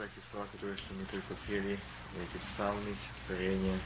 за 0.00 0.06
эти 0.06 0.24
слова, 0.30 0.46
которые 0.52 0.78
что 0.78 0.94
мы 0.94 1.04
только 1.04 1.34
пели, 1.46 1.78
эти 2.16 2.42
псалмы, 2.52 2.96
стихотворения. 3.04 3.78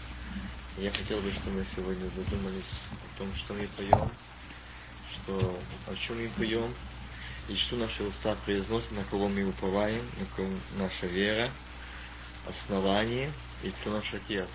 Я 0.76 0.92
хотел 0.92 1.20
бы, 1.20 1.32
чтобы 1.32 1.50
мы 1.50 1.66
сегодня 1.74 2.08
задумались 2.10 2.72
о 2.92 3.18
том, 3.18 3.34
что 3.34 3.54
мы 3.54 3.66
поем, 3.76 4.10
что, 5.10 5.60
о 5.88 5.96
чем 5.96 6.22
мы 6.22 6.28
поем, 6.36 6.72
и 7.48 7.56
что 7.56 7.76
наши 7.76 8.04
уста 8.04 8.36
произносят, 8.44 8.92
на 8.92 9.02
кого 9.04 9.28
мы 9.28 9.44
уповаем, 9.44 10.08
на 10.20 10.26
кого 10.36 10.50
наша 10.76 11.06
вера, 11.06 11.50
основание 12.46 13.32
и 13.64 13.70
кто 13.70 13.90
наш 13.90 14.14
Отец. 14.14 14.50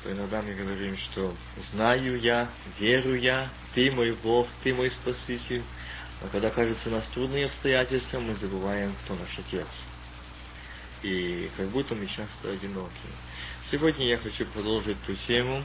Что 0.00 0.12
иногда 0.12 0.40
мы 0.40 0.54
говорим, 0.54 0.96
что 0.96 1.36
знаю 1.72 2.18
я, 2.18 2.50
верю 2.78 3.14
я, 3.14 3.50
Ты 3.74 3.90
мой 3.90 4.12
Бог, 4.12 4.48
Ты 4.62 4.72
мой 4.72 4.90
Спаситель, 4.90 5.62
но 6.22 6.28
когда 6.28 6.48
кажется 6.48 6.88
нас 6.88 7.04
трудные 7.12 7.44
обстоятельства, 7.44 8.20
мы 8.20 8.36
забываем, 8.36 8.94
кто 9.04 9.16
наш 9.16 9.38
Отец. 9.38 9.68
И 11.02 11.50
как 11.56 11.68
будто 11.68 11.94
мы 11.94 12.06
часто 12.06 12.50
одиноки. 12.50 12.90
Сегодня 13.70 14.06
я 14.08 14.18
хочу 14.18 14.44
продолжить 14.46 15.00
ту 15.06 15.14
тему 15.26 15.64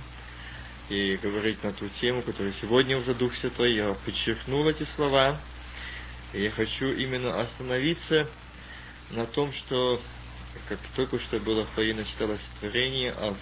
и 0.90 1.18
говорить 1.18 1.64
на 1.64 1.74
ту 1.74 1.90
тему, 2.02 2.22
которую 2.22 2.54
сегодня 2.62 2.98
уже 2.98 3.14
Дух 3.16 3.36
Святой, 3.36 3.76
я 3.76 3.94
подчеркнул 3.94 4.68
эти 4.70 4.84
слова. 4.96 5.40
И 6.34 6.44
я 6.44 6.52
хочу 6.52 6.92
именно 6.92 7.42
остановиться 7.42 8.30
на 9.12 9.26
том, 9.26 9.52
что, 9.54 10.02
как 10.70 10.80
только 10.96 11.20
что 11.20 11.40
было 11.40 11.66
Фаина 11.76 12.04
читала 12.06 12.38
стихотворение 12.38 13.12
о 13.12 13.36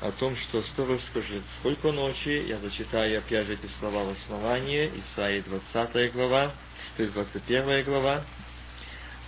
о 0.00 0.12
том, 0.12 0.34
что 0.36 0.62
сторож 0.62 1.00
скажет, 1.02 1.42
сколько 1.58 1.92
ночи, 1.92 2.46
я 2.48 2.58
зачитаю 2.58 3.18
опять 3.18 3.46
же 3.46 3.54
эти 3.54 3.66
слова 3.78 4.04
в 4.04 4.10
основании, 4.10 4.90
Исаии 5.12 5.42
20 5.42 6.12
глава, 6.14 6.54
то 6.96 7.02
есть 7.02 7.14
21 7.14 7.84
глава. 7.84 8.24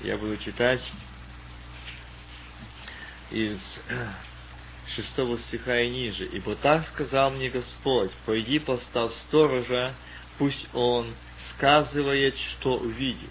Я 0.03 0.17
буду 0.17 0.37
читать 0.39 0.83
из 3.31 3.59
шестого 4.97 5.39
стиха 5.39 5.81
и 5.81 5.91
ниже. 5.91 6.27
«Ибо 6.27 6.57
так 6.57 6.89
сказал 6.89 7.31
мне 7.31 7.51
Господь, 7.51 8.11
пойди 8.27 8.59
поставь 8.59 9.13
сторожа, 9.29 9.95
пусть 10.39 10.67
он 10.75 11.15
сказывает, 11.55 12.37
что 12.53 12.79
увидит. 12.79 13.31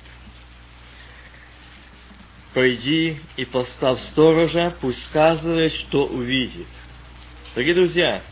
Пойди 2.54 3.20
и 3.36 3.46
поставь 3.46 4.00
сторожа, 4.12 4.74
пусть 4.80 5.06
сказывает, 5.08 5.74
что 5.74 6.06
увидит. 6.06 6.68
Дорогие 7.54 7.76
друзья, 7.76 8.24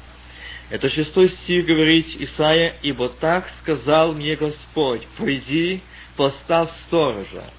это 0.70 0.90
шестой 0.90 1.30
стих 1.30 1.66
говорит 1.66 2.08
Исаия, 2.20 2.78
«Ибо 2.82 3.10
так 3.10 3.50
сказал 3.60 4.14
мне 4.14 4.36
Господь, 4.36 5.06
пойди, 5.17 5.82
поставь 6.16 6.72
сторожа, 6.88 7.52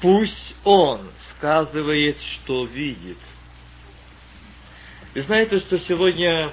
пусть 0.00 0.54
он 0.64 1.10
сказывает, 1.36 2.16
что 2.20 2.64
видит». 2.64 3.18
Вы 5.14 5.22
знаете, 5.22 5.60
что 5.60 5.78
сегодня 5.78 6.52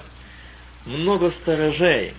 много 0.85 1.31
сторожей, 1.31 2.13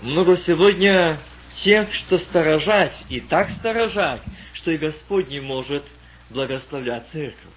много 0.00 0.36
сегодня 0.38 1.20
тех, 1.62 1.92
что 1.92 2.18
сторожать, 2.18 2.94
и 3.08 3.20
так 3.20 3.50
сторожать, 3.50 4.22
что 4.54 4.72
и 4.72 4.76
Господь 4.76 5.28
не 5.28 5.38
может 5.38 5.84
благословлять 6.30 7.08
церковь. 7.12 7.54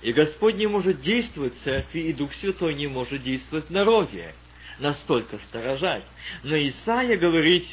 И 0.00 0.12
Господь 0.12 0.56
не 0.56 0.66
может 0.66 1.02
действовать 1.02 1.54
в 1.58 1.62
церкви, 1.62 2.00
и 2.00 2.12
Дух 2.12 2.32
Святой 2.34 2.74
не 2.74 2.86
может 2.86 3.22
действовать 3.22 3.66
в 3.66 3.70
народе. 3.70 4.34
Настолько 4.78 5.38
сторожать. 5.48 6.04
Но 6.42 6.56
Исаия 6.56 7.16
говорит, 7.18 7.66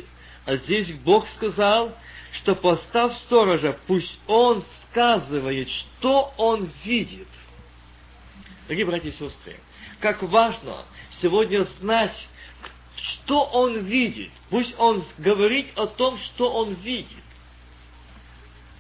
а 0.46 0.58
здесь 0.58 0.92
Бог 1.06 1.28
сказал, 1.30 1.96
что 2.34 2.56
постав 2.56 3.14
сторожа, 3.26 3.78
пусть 3.88 4.20
он 4.28 4.64
сказывает, 4.86 5.70
что 5.70 6.34
он 6.38 6.70
видит. 6.84 7.28
Дорогие 8.68 8.86
братья 8.86 9.10
и 9.10 9.14
сестры, 9.14 9.60
как 10.00 10.22
важно 10.24 10.86
сегодня 11.22 11.64
знать, 11.80 12.16
что 12.96 13.44
он 13.46 13.80
видит. 13.80 14.32
Пусть 14.50 14.74
он 14.78 15.04
говорит 15.18 15.68
о 15.76 15.88
том, 15.88 16.18
что 16.20 16.52
он 16.52 16.74
видит. 16.76 17.24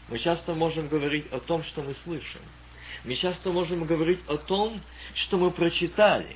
Мы 0.09 0.19
часто 0.19 0.53
можем 0.53 0.87
говорить 0.87 1.31
о 1.31 1.39
том, 1.39 1.63
что 1.63 1.81
мы 1.81 1.95
слышим. 2.03 2.41
Мы 3.05 3.15
часто 3.15 3.51
можем 3.51 3.85
говорить 3.85 4.19
о 4.27 4.37
том, 4.37 4.81
что 5.15 5.37
мы 5.37 5.51
прочитали. 5.51 6.35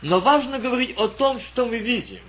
Но 0.00 0.20
важно 0.20 0.58
говорить 0.58 0.96
о 0.96 1.08
том, 1.08 1.40
что 1.40 1.66
мы 1.66 1.78
видим, 1.78 2.22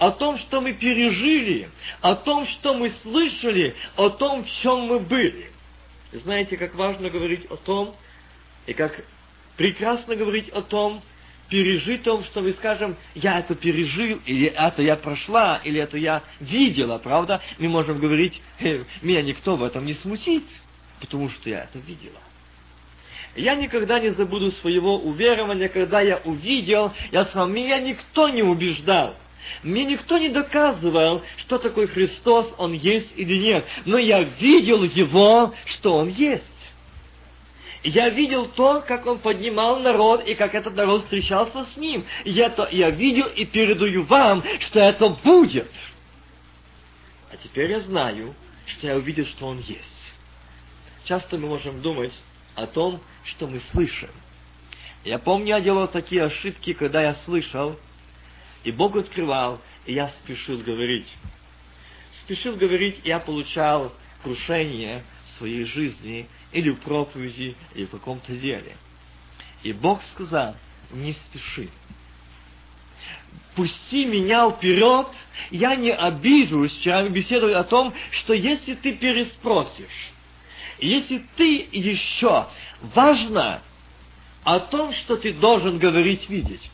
о 0.00 0.10
том, 0.10 0.38
что 0.38 0.60
мы 0.60 0.72
пережили, 0.72 1.70
о 2.00 2.16
том, 2.16 2.46
что 2.46 2.74
мы 2.74 2.90
слышали, 3.02 3.76
о 3.94 4.08
том, 4.08 4.42
в 4.44 4.50
чем 4.50 4.80
мы 4.86 4.98
были. 4.98 5.52
Знаете, 6.12 6.56
как 6.56 6.74
важно 6.74 7.08
говорить 7.08 7.46
о 7.50 7.56
том, 7.56 7.94
и 8.66 8.72
как 8.72 9.04
прекрасно 9.56 10.16
говорить 10.16 10.48
о 10.48 10.62
том, 10.62 11.02
пережитом, 11.48 12.24
что 12.24 12.40
мы 12.40 12.52
скажем, 12.54 12.96
я 13.14 13.38
это 13.38 13.54
пережил, 13.54 14.20
или 14.26 14.48
это 14.48 14.82
я 14.82 14.96
прошла, 14.96 15.60
или 15.62 15.80
это 15.80 15.98
я 15.98 16.22
видела, 16.40 16.98
правда? 16.98 17.40
Мы 17.58 17.68
можем 17.68 18.00
говорить, 18.00 18.40
меня 19.02 19.22
никто 19.22 19.56
в 19.56 19.62
этом 19.62 19.86
не 19.86 19.94
смутит 19.94 20.44
потому 21.00 21.28
что 21.30 21.50
я 21.50 21.64
это 21.64 21.78
видела. 21.78 22.20
Я 23.34 23.54
никогда 23.54 23.98
не 23.98 24.10
забуду 24.10 24.52
своего 24.52 24.98
уверования, 24.98 25.68
когда 25.68 26.00
я 26.00 26.18
увидел, 26.18 26.92
я 27.10 27.24
сказал, 27.24 27.48
меня 27.48 27.80
никто 27.80 28.28
не 28.28 28.42
убеждал. 28.42 29.16
Мне 29.62 29.84
никто 29.84 30.18
не 30.18 30.28
доказывал, 30.28 31.22
что 31.38 31.58
такой 31.58 31.86
Христос, 31.86 32.54
Он 32.58 32.72
есть 32.72 33.12
или 33.16 33.34
нет. 33.36 33.66
Но 33.84 33.98
я 33.98 34.22
видел 34.22 34.82
Его, 34.84 35.54
что 35.66 35.96
Он 35.96 36.08
есть. 36.08 36.44
Я 37.82 38.10
видел 38.10 38.46
то, 38.46 38.84
как 38.86 39.06
Он 39.06 39.18
поднимал 39.18 39.80
народ, 39.80 40.26
и 40.26 40.34
как 40.34 40.54
этот 40.54 40.74
народ 40.74 41.04
встречался 41.04 41.64
с 41.64 41.76
Ним. 41.76 42.04
Я, 42.24 42.50
то, 42.50 42.68
я 42.70 42.90
видел 42.90 43.26
и 43.26 43.44
передаю 43.44 44.04
вам, 44.04 44.44
что 44.60 44.80
это 44.80 45.08
будет. 45.08 45.70
А 47.32 47.36
теперь 47.42 47.70
я 47.70 47.80
знаю, 47.80 48.34
что 48.66 48.86
я 48.86 48.96
увидел, 48.96 49.24
что 49.26 49.46
Он 49.46 49.58
есть 49.60 50.00
часто 51.10 51.38
мы 51.38 51.48
можем 51.48 51.82
думать 51.82 52.12
о 52.54 52.68
том, 52.68 53.00
что 53.24 53.48
мы 53.48 53.60
слышим. 53.72 54.10
Я 55.02 55.18
помню, 55.18 55.48
я 55.48 55.60
делал 55.60 55.88
такие 55.88 56.22
ошибки, 56.22 56.72
когда 56.72 57.02
я 57.02 57.16
слышал, 57.24 57.76
и 58.64 58.70
Бог 58.70 58.96
открывал, 58.96 59.60
и 59.86 59.94
я 59.94 60.08
спешил 60.22 60.58
говорить. 60.58 61.08
Спешил 62.22 62.56
говорить, 62.56 63.00
и 63.04 63.08
я 63.08 63.18
получал 63.18 63.92
крушение 64.22 65.04
в 65.24 65.38
своей 65.38 65.64
жизни, 65.64 66.28
или 66.52 66.70
в 66.70 66.80
проповеди, 66.80 67.56
или 67.74 67.86
в 67.86 67.90
каком-то 67.90 68.32
деле. 68.34 68.76
И 69.62 69.72
Бог 69.72 70.02
сказал, 70.12 70.56
не 70.92 71.12
спеши. 71.12 71.68
Пусти 73.54 74.04
меня 74.04 74.50
вперед, 74.50 75.08
я 75.50 75.74
не 75.74 75.92
обижусь. 75.92 76.72
Вчера 76.72 77.02
мы 77.02 77.10
беседовали 77.10 77.54
о 77.54 77.64
том, 77.64 77.94
что 78.10 78.34
если 78.34 78.74
ты 78.74 78.92
переспросишь, 78.92 80.12
если 80.78 81.24
ты 81.36 81.68
еще 81.72 82.48
важно 82.94 83.62
о 84.44 84.60
том, 84.60 84.92
что 84.92 85.16
ты 85.16 85.32
должен 85.32 85.78
говорить, 85.78 86.28
видеть, 86.30 86.70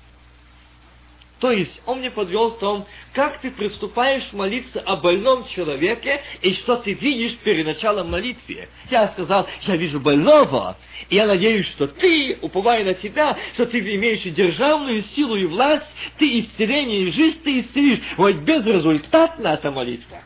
то 1.38 1.50
есть 1.50 1.82
он 1.84 1.98
мне 1.98 2.10
подвел 2.10 2.52
в 2.52 2.58
том, 2.58 2.86
как 3.12 3.40
ты 3.40 3.50
приступаешь 3.50 4.32
молиться 4.32 4.80
о 4.80 4.96
больном 4.96 5.46
человеке 5.48 6.22
и 6.40 6.54
что 6.54 6.76
ты 6.76 6.94
видишь 6.94 7.36
перед 7.38 7.66
началом 7.66 8.10
молитвы. 8.10 8.68
Я 8.90 9.08
сказал, 9.08 9.46
я 9.62 9.76
вижу 9.76 10.00
больного, 10.00 10.78
и 11.10 11.16
я 11.16 11.26
надеюсь, 11.26 11.66
что 11.68 11.88
ты, 11.88 12.38
уповая 12.40 12.84
на 12.84 12.94
тебя, 12.94 13.36
что 13.52 13.66
ты 13.66 13.80
имеешь 13.80 14.22
державную 14.22 15.02
силу 15.14 15.36
и 15.36 15.44
власть, 15.44 15.86
ты 16.16 16.40
исцеление 16.40 17.02
и 17.02 17.10
жизнь 17.10 17.42
ты 17.42 17.60
исцелишь. 17.60 18.00
Вот 18.16 18.36
безрезультатна 18.36 19.48
эта 19.48 19.70
молитва. 19.70 20.22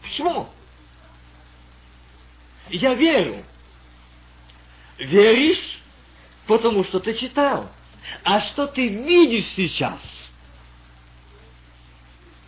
Почему? 0.00 0.48
Я 2.70 2.94
верю. 2.94 3.44
Веришь, 4.98 5.78
потому 6.46 6.84
что 6.84 7.00
ты 7.00 7.12
читал. 7.14 7.68
А 8.22 8.40
что 8.40 8.66
ты 8.66 8.88
видишь 8.88 9.46
сейчас? 9.56 10.00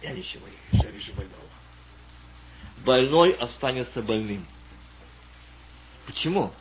Я 0.03 0.13
ничего 0.13 0.47
не 0.47 0.79
вижу, 0.79 0.85
я 0.85 0.91
вижу 0.91 1.13
больного. 1.15 1.35
Больной 2.85 3.33
останется 3.33 4.03
больным. 4.03 4.47
Почему? 6.07 6.53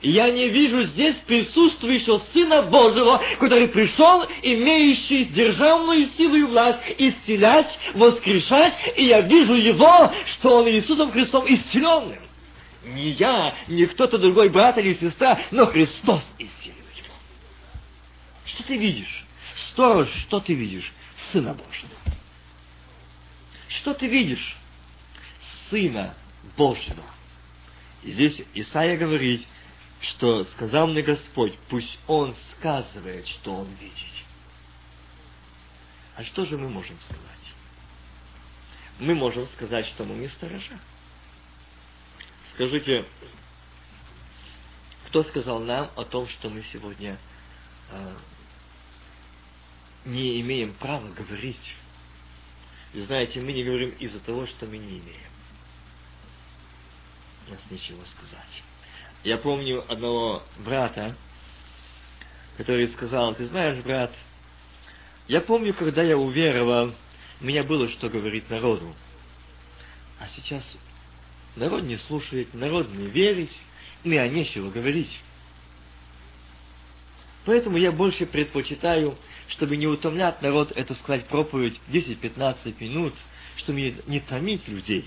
Я 0.00 0.30
не 0.30 0.48
вижу 0.48 0.84
здесь 0.84 1.16
присутствующего 1.26 2.22
Сына 2.32 2.62
Божьего, 2.62 3.20
который 3.40 3.68
пришел, 3.68 4.24
имеющий 4.42 5.24
державную 5.24 6.08
силу 6.16 6.36
и 6.36 6.42
власть, 6.44 6.78
исцелять, 6.96 7.78
воскрешать, 7.94 8.74
и 8.96 9.04
я 9.06 9.20
вижу 9.20 9.54
Его, 9.54 10.12
что 10.26 10.58
Он 10.58 10.68
Иисусом 10.68 11.10
Христом 11.10 11.44
исцеленным 11.48 12.24
не 12.86 13.10
я, 13.10 13.54
не 13.68 13.86
кто-то 13.86 14.18
другой, 14.18 14.48
брат 14.48 14.78
или 14.78 14.94
сестра, 14.94 15.40
но 15.50 15.66
Христос 15.66 16.22
исцелил 16.38 16.76
его. 16.76 16.83
Что 18.46 18.62
ты 18.64 18.76
видишь? 18.76 19.24
Сторож, 19.70 20.08
что 20.22 20.40
ты 20.40 20.54
видишь? 20.54 20.92
Сына 21.32 21.54
Божьего. 21.54 21.96
Что 23.68 23.94
ты 23.94 24.06
видишь? 24.06 24.56
Сына 25.70 26.14
Божьего. 26.56 27.02
И 28.02 28.12
здесь 28.12 28.42
Исаия 28.54 28.96
говорит, 28.96 29.46
что 30.00 30.44
сказал 30.44 30.86
мне 30.88 31.02
Господь, 31.02 31.56
пусть 31.68 31.98
Он 32.06 32.34
сказывает, 32.52 33.26
что 33.26 33.56
Он 33.56 33.68
видит. 33.80 34.24
А 36.16 36.22
что 36.24 36.44
же 36.44 36.58
мы 36.58 36.68
можем 36.68 36.98
сказать? 37.00 37.24
Мы 38.98 39.14
можем 39.14 39.48
сказать, 39.48 39.86
что 39.86 40.04
мы 40.04 40.14
не 40.14 40.28
сторожа. 40.28 40.78
Скажите, 42.54 43.06
кто 45.08 45.24
сказал 45.24 45.58
нам 45.60 45.90
о 45.96 46.04
том, 46.04 46.28
что 46.28 46.48
мы 46.50 46.62
сегодня 46.72 47.18
э, 47.90 48.14
не 50.04 50.40
имеем 50.40 50.74
права 50.74 51.08
говорить? 51.08 51.74
Вы 52.92 53.02
знаете, 53.04 53.40
мы 53.40 53.52
не 53.52 53.64
говорим 53.64 53.90
из-за 53.98 54.20
того, 54.20 54.46
что 54.46 54.66
мы 54.66 54.78
не 54.78 54.98
имеем. 54.98 55.30
У 57.48 57.50
нас 57.50 57.60
нечего 57.70 58.04
сказать. 58.04 58.62
Я 59.24 59.38
помню 59.38 59.84
одного 59.90 60.42
брата, 60.58 61.16
который 62.56 62.88
сказал, 62.88 63.34
ты 63.34 63.46
знаешь, 63.46 63.82
брат, 63.82 64.12
я 65.28 65.40
помню, 65.40 65.74
когда 65.74 66.02
я 66.02 66.16
уверовал, 66.16 66.94
у 67.40 67.44
меня 67.44 67.64
было 67.64 67.88
что 67.88 68.08
говорить 68.08 68.48
народу. 68.50 68.94
А 70.20 70.28
сейчас 70.36 70.62
народ 71.56 71.82
не 71.84 71.96
слушает, 71.96 72.54
народ 72.54 72.90
не 72.90 73.06
верит, 73.06 73.50
мне 74.04 74.26
нечего 74.28 74.70
говорить. 74.70 75.10
Поэтому 77.44 77.76
я 77.76 77.92
больше 77.92 78.26
предпочитаю, 78.26 79.18
чтобы 79.48 79.76
не 79.76 79.86
утомлять 79.86 80.40
народ, 80.40 80.72
это 80.74 80.94
сказать 80.94 81.26
проповедь 81.26 81.78
10-15 81.88 82.74
минут, 82.80 83.14
чтобы 83.56 84.02
не 84.06 84.20
томить 84.20 84.66
людей. 84.66 85.04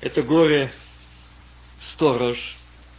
Это 0.00 0.22
горе 0.22 0.72
сторож, 1.92 2.36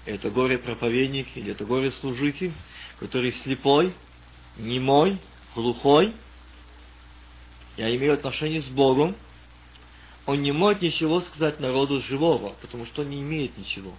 это 0.05 0.29
горе-проповедник 0.29 1.27
или 1.35 1.51
это 1.51 1.65
горе-служитель, 1.65 2.53
который 2.99 3.33
слепой, 3.43 3.93
немой, 4.57 5.19
глухой, 5.53 6.13
я 7.77 7.93
имею 7.95 8.13
отношение 8.13 8.61
с 8.61 8.67
Богом, 8.67 9.15
он 10.25 10.41
не 10.41 10.53
может 10.53 10.81
ничего 10.81 11.19
сказать 11.21 11.59
народу 11.59 12.01
живого, 12.01 12.55
потому 12.61 12.85
что 12.85 13.01
он 13.01 13.09
не 13.09 13.21
имеет 13.21 13.57
ничего. 13.57 13.93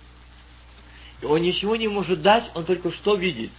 И 1.22 1.24
он 1.24 1.42
ничего 1.42 1.76
не 1.76 1.88
может 1.88 2.22
дать, 2.22 2.50
он 2.54 2.64
только 2.64 2.92
что 2.92 3.14
видит. 3.14 3.50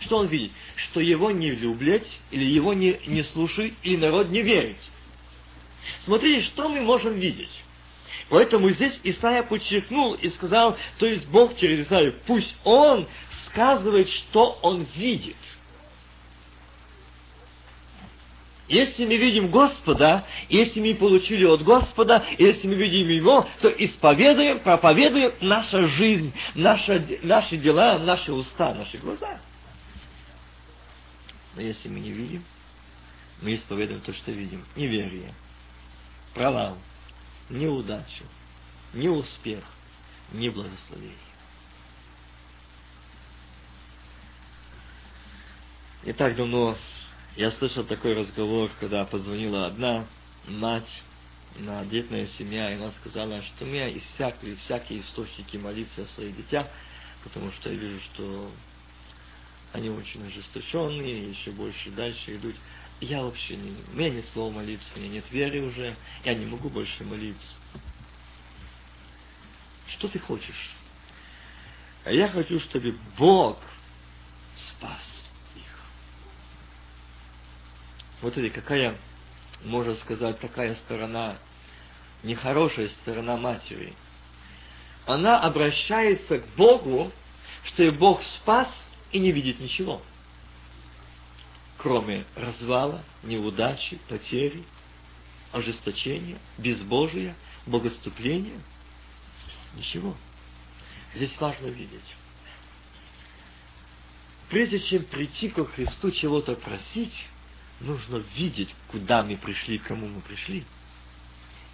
Что 0.00 0.18
он 0.18 0.26
видит? 0.26 0.52
Что 0.76 1.00
его 1.00 1.30
не 1.30 1.50
любят, 1.50 2.06
или 2.30 2.44
его 2.44 2.74
не, 2.74 2.98
не 3.06 3.22
слушают, 3.22 3.74
или 3.82 3.96
народ 3.96 4.30
не 4.30 4.42
верит. 4.42 4.76
Смотрите, 6.04 6.42
что 6.46 6.68
мы 6.68 6.80
можем 6.80 7.14
видеть. 7.14 7.50
Поэтому 8.30 8.70
здесь 8.70 8.98
Исаия 9.02 9.42
подчеркнул 9.42 10.14
и 10.14 10.28
сказал, 10.30 10.76
то 10.98 11.06
есть 11.06 11.26
Бог 11.28 11.56
через 11.58 11.86
Исаию, 11.86 12.14
пусть 12.26 12.54
Он 12.64 13.06
сказывает, 13.46 14.08
что 14.08 14.58
Он 14.62 14.86
видит. 14.96 15.36
Если 18.66 19.04
мы 19.04 19.16
видим 19.16 19.50
Господа, 19.50 20.26
если 20.48 20.80
мы 20.80 20.94
получили 20.94 21.44
от 21.44 21.62
Господа, 21.62 22.24
если 22.38 22.66
мы 22.66 22.74
видим 22.74 23.08
Его, 23.08 23.46
то 23.60 23.68
исповедуем, 23.68 24.60
проповедуем 24.60 25.34
наша 25.40 25.86
жизнь, 25.86 26.32
наши, 26.54 27.20
наши 27.22 27.58
дела, 27.58 27.98
наши 27.98 28.32
уста, 28.32 28.72
наши 28.72 28.96
глаза. 28.96 29.38
Но 31.54 31.60
если 31.60 31.88
мы 31.88 32.00
не 32.00 32.10
видим, 32.10 32.42
мы 33.42 33.54
исповедуем 33.54 34.00
то, 34.00 34.14
что 34.14 34.30
видим. 34.30 34.64
Неверие, 34.76 35.34
провал, 36.32 36.78
неудачу, 37.50 38.24
ни 38.94 39.08
успех, 39.08 39.62
ни 40.32 40.48
благословение. 40.48 41.18
Не 46.02 46.12
так 46.14 46.34
давно 46.36 46.76
я 47.36 47.50
слышал 47.52 47.84
такой 47.84 48.14
разговор, 48.14 48.70
когда 48.80 49.04
позвонила 49.04 49.66
одна 49.66 50.06
мать, 50.46 50.88
на 51.56 51.84
детная 51.84 52.26
семья, 52.38 52.70
и 52.70 52.74
она 52.74 52.90
сказала, 52.92 53.42
что 53.42 53.64
у 53.64 53.68
меня 53.68 53.88
иссякли 53.96 54.56
всякие 54.64 55.00
источники 55.00 55.56
молиться 55.56 56.02
о 56.02 56.06
своих 56.08 56.36
детях, 56.36 56.66
потому 57.22 57.52
что 57.52 57.70
я 57.70 57.76
вижу, 57.76 58.00
что 58.12 58.50
они 59.72 59.90
очень 59.90 60.26
ожесточенные, 60.26 61.30
еще 61.30 61.50
больше 61.52 61.90
дальше 61.90 62.36
идут. 62.36 62.56
Я 63.00 63.22
вообще 63.22 63.56
не... 63.56 63.76
У 63.92 63.96
меня 63.96 64.10
нет 64.10 64.26
слова 64.32 64.52
молиться, 64.52 64.88
у 64.94 64.98
меня 64.98 65.14
нет 65.14 65.24
веры 65.30 65.62
уже, 65.62 65.96
я 66.24 66.34
не 66.34 66.46
могу 66.46 66.68
больше 66.68 67.04
молиться. 67.04 67.56
Что 69.88 70.08
ты 70.08 70.18
хочешь? 70.18 70.70
А 72.04 72.12
я 72.12 72.28
хочу, 72.28 72.60
чтобы 72.60 72.98
Бог 73.16 73.58
спас 74.56 75.02
их. 75.56 75.80
Это 78.26 78.50
какая, 78.50 78.96
можно 79.64 79.94
сказать, 79.96 80.40
такая 80.40 80.74
сторона, 80.76 81.38
нехорошая 82.22 82.88
сторона 82.88 83.36
матери. 83.36 83.94
Она 85.06 85.40
обращается 85.40 86.38
к 86.38 86.46
Богу, 86.56 87.12
что 87.64 87.90
Бог 87.92 88.22
спас 88.22 88.68
и 89.12 89.18
не 89.18 89.32
видит 89.32 89.60
ничего 89.60 90.02
кроме 91.84 92.24
развала, 92.34 93.04
неудачи, 93.22 93.98
потери, 94.08 94.64
ожесточения, 95.52 96.38
безбожия, 96.56 97.36
богоступления. 97.66 98.58
Ничего. 99.76 100.16
Здесь 101.14 101.38
важно 101.38 101.66
видеть. 101.66 102.16
Прежде 104.48 104.80
чем 104.80 105.04
прийти 105.04 105.50
ко 105.50 105.66
Христу 105.66 106.10
чего-то 106.10 106.54
просить, 106.54 107.26
нужно 107.80 108.24
видеть, 108.34 108.74
куда 108.88 109.22
мы 109.22 109.36
пришли, 109.36 109.78
кому 109.78 110.08
мы 110.08 110.20
пришли, 110.20 110.64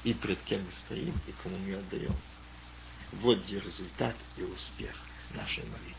и 0.04 0.14
пред 0.14 0.40
кем 0.42 0.60
мы 0.60 0.72
стоим, 0.86 1.14
и 1.26 1.32
кому 1.42 1.58
мы 1.58 1.74
отдаем. 1.74 2.16
Вот 3.12 3.42
где 3.44 3.60
результат 3.60 4.14
и 4.36 4.42
успех 4.42 4.94
нашей 5.34 5.64
молитвы. 5.64 5.94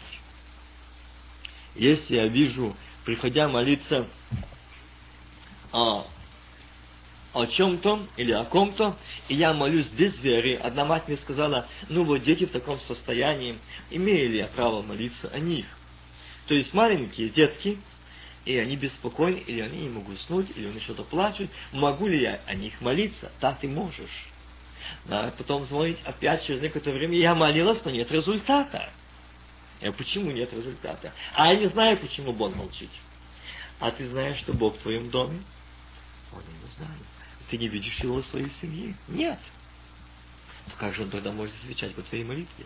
Если 1.76 2.16
я 2.16 2.28
вижу 2.28 2.76
приходя 3.06 3.48
молиться 3.48 4.08
о, 5.72 6.08
о 7.34 7.46
чем-то 7.48 8.08
или 8.18 8.32
о 8.32 8.44
ком-то, 8.46 8.98
и 9.28 9.36
я 9.36 9.54
молюсь 9.54 9.88
без 9.88 10.18
веры. 10.20 10.56
Одна 10.56 10.86
мать 10.86 11.08
мне 11.08 11.18
сказала, 11.18 11.68
ну 11.90 12.04
вот 12.04 12.24
дети 12.24 12.46
в 12.46 12.52
таком 12.52 12.80
состоянии, 12.80 13.60
имею 13.90 14.32
ли 14.32 14.38
я 14.38 14.48
право 14.48 14.82
молиться 14.82 15.30
о 15.30 15.40
них? 15.40 15.66
То 16.48 16.56
есть 16.56 16.74
маленькие 16.74 17.30
детки, 17.30 17.80
и 18.46 18.58
они 18.58 18.76
беспокойны, 18.76 19.38
или 19.38 19.62
они 19.62 19.82
не 19.82 19.90
могут 19.90 20.18
уснуть, 20.18 20.50
или 20.56 20.68
они 20.68 20.80
что-то 20.80 21.04
плачут, 21.04 21.50
могу 21.72 22.08
ли 22.08 22.22
я 22.22 22.42
о 22.48 22.56
них 22.56 22.80
молиться? 22.82 23.32
Да, 23.40 23.54
ты 23.54 23.68
можешь. 23.68 24.28
Да, 25.06 25.34
потом 25.38 25.66
звонить 25.68 26.00
опять 26.04 26.46
через 26.46 26.62
некоторое 26.62 26.98
время, 26.98 27.18
я 27.18 27.36
молилась, 27.36 27.84
но 27.86 27.92
нет 27.92 28.12
результата. 28.12 28.92
А 29.82 29.92
почему 29.92 30.32
нет 30.32 30.52
результата? 30.54 31.14
А 31.34 31.54
я 31.54 31.60
не 31.60 31.68
знаю, 31.68 31.98
почему 31.98 32.34
Бог 32.34 32.56
молчит. 32.56 32.90
А 33.80 33.92
ты 33.92 34.08
знаешь, 34.08 34.38
что 34.40 34.54
Бог 34.54 34.76
в 34.78 34.82
твоем 34.82 35.10
доме? 35.10 35.42
Он 36.34 36.42
не 36.42 36.76
знает. 36.76 37.02
Ты 37.50 37.58
не 37.58 37.68
видишь 37.68 38.00
его 38.00 38.22
в 38.22 38.26
своей 38.28 38.52
семье? 38.62 38.96
Нет. 39.08 39.40
Как 40.78 40.96
же 40.96 41.04
он 41.04 41.10
тогда 41.10 41.32
может 41.32 41.54
отвечать 41.64 41.94
по 41.96 42.02
твоей 42.02 42.24
молитве? 42.24 42.66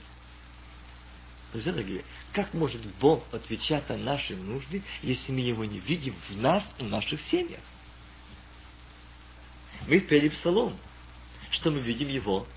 Дорогие, 1.64 2.04
как 2.34 2.54
может 2.54 2.82
Бог 3.00 3.24
отвечать 3.32 3.88
на 3.90 3.98
наши 3.98 4.36
нужды, 4.36 4.84
если 5.02 5.32
мы 5.32 5.40
его 5.40 5.64
не 5.66 5.80
видим 5.80 6.16
в 6.30 6.38
нас 6.38 6.64
в 6.78 6.84
наших 6.84 7.22
семьях? 7.32 7.62
Мы 9.88 10.00
пели 10.00 10.30
псалом, 10.30 10.78
что 11.52 11.72
мы 11.72 11.80
видим 11.80 12.08
его 12.10 12.48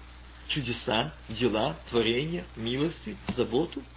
чудеса, 0.49 1.15
дела, 1.29 1.77
творения, 1.91 2.45
милости, 2.57 3.17
заботу– 3.37 3.83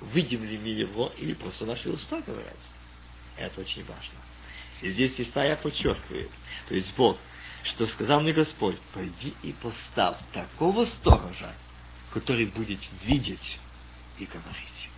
видим 0.00 0.44
ли 0.44 0.58
мы 0.58 0.68
его, 0.68 1.12
или 1.18 1.34
просто 1.34 1.66
наши 1.66 1.90
уста 1.90 2.20
говорят. 2.20 2.56
Это 3.36 3.60
очень 3.60 3.84
важно. 3.84 4.18
И 4.82 4.90
здесь 4.90 5.18
Исаия 5.18 5.56
подчеркивает, 5.56 6.30
то 6.68 6.74
есть 6.74 6.94
Бог, 6.96 7.18
что 7.64 7.86
сказал 7.88 8.20
мне 8.20 8.32
Господь, 8.32 8.78
пойди 8.92 9.34
и 9.42 9.52
поставь 9.52 10.18
такого 10.32 10.84
сторожа, 10.86 11.54
который 12.16 12.46
будет 12.46 12.80
видеть 13.04 13.58
и 14.18 14.24
говорить. 14.24 14.88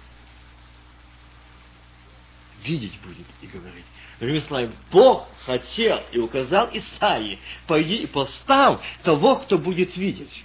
Видеть 2.62 2.96
будет 3.00 3.26
и 3.42 3.46
говорить. 3.48 3.84
Другими 4.20 4.38
словами, 4.46 4.76
Бог 4.92 5.26
хотел 5.44 6.00
и 6.12 6.18
указал 6.18 6.70
Исаии, 6.72 7.40
пойди 7.66 7.96
и 7.96 8.06
поставь 8.06 8.80
того, 9.02 9.34
кто 9.36 9.58
будет 9.58 9.96
видеть. 9.96 10.44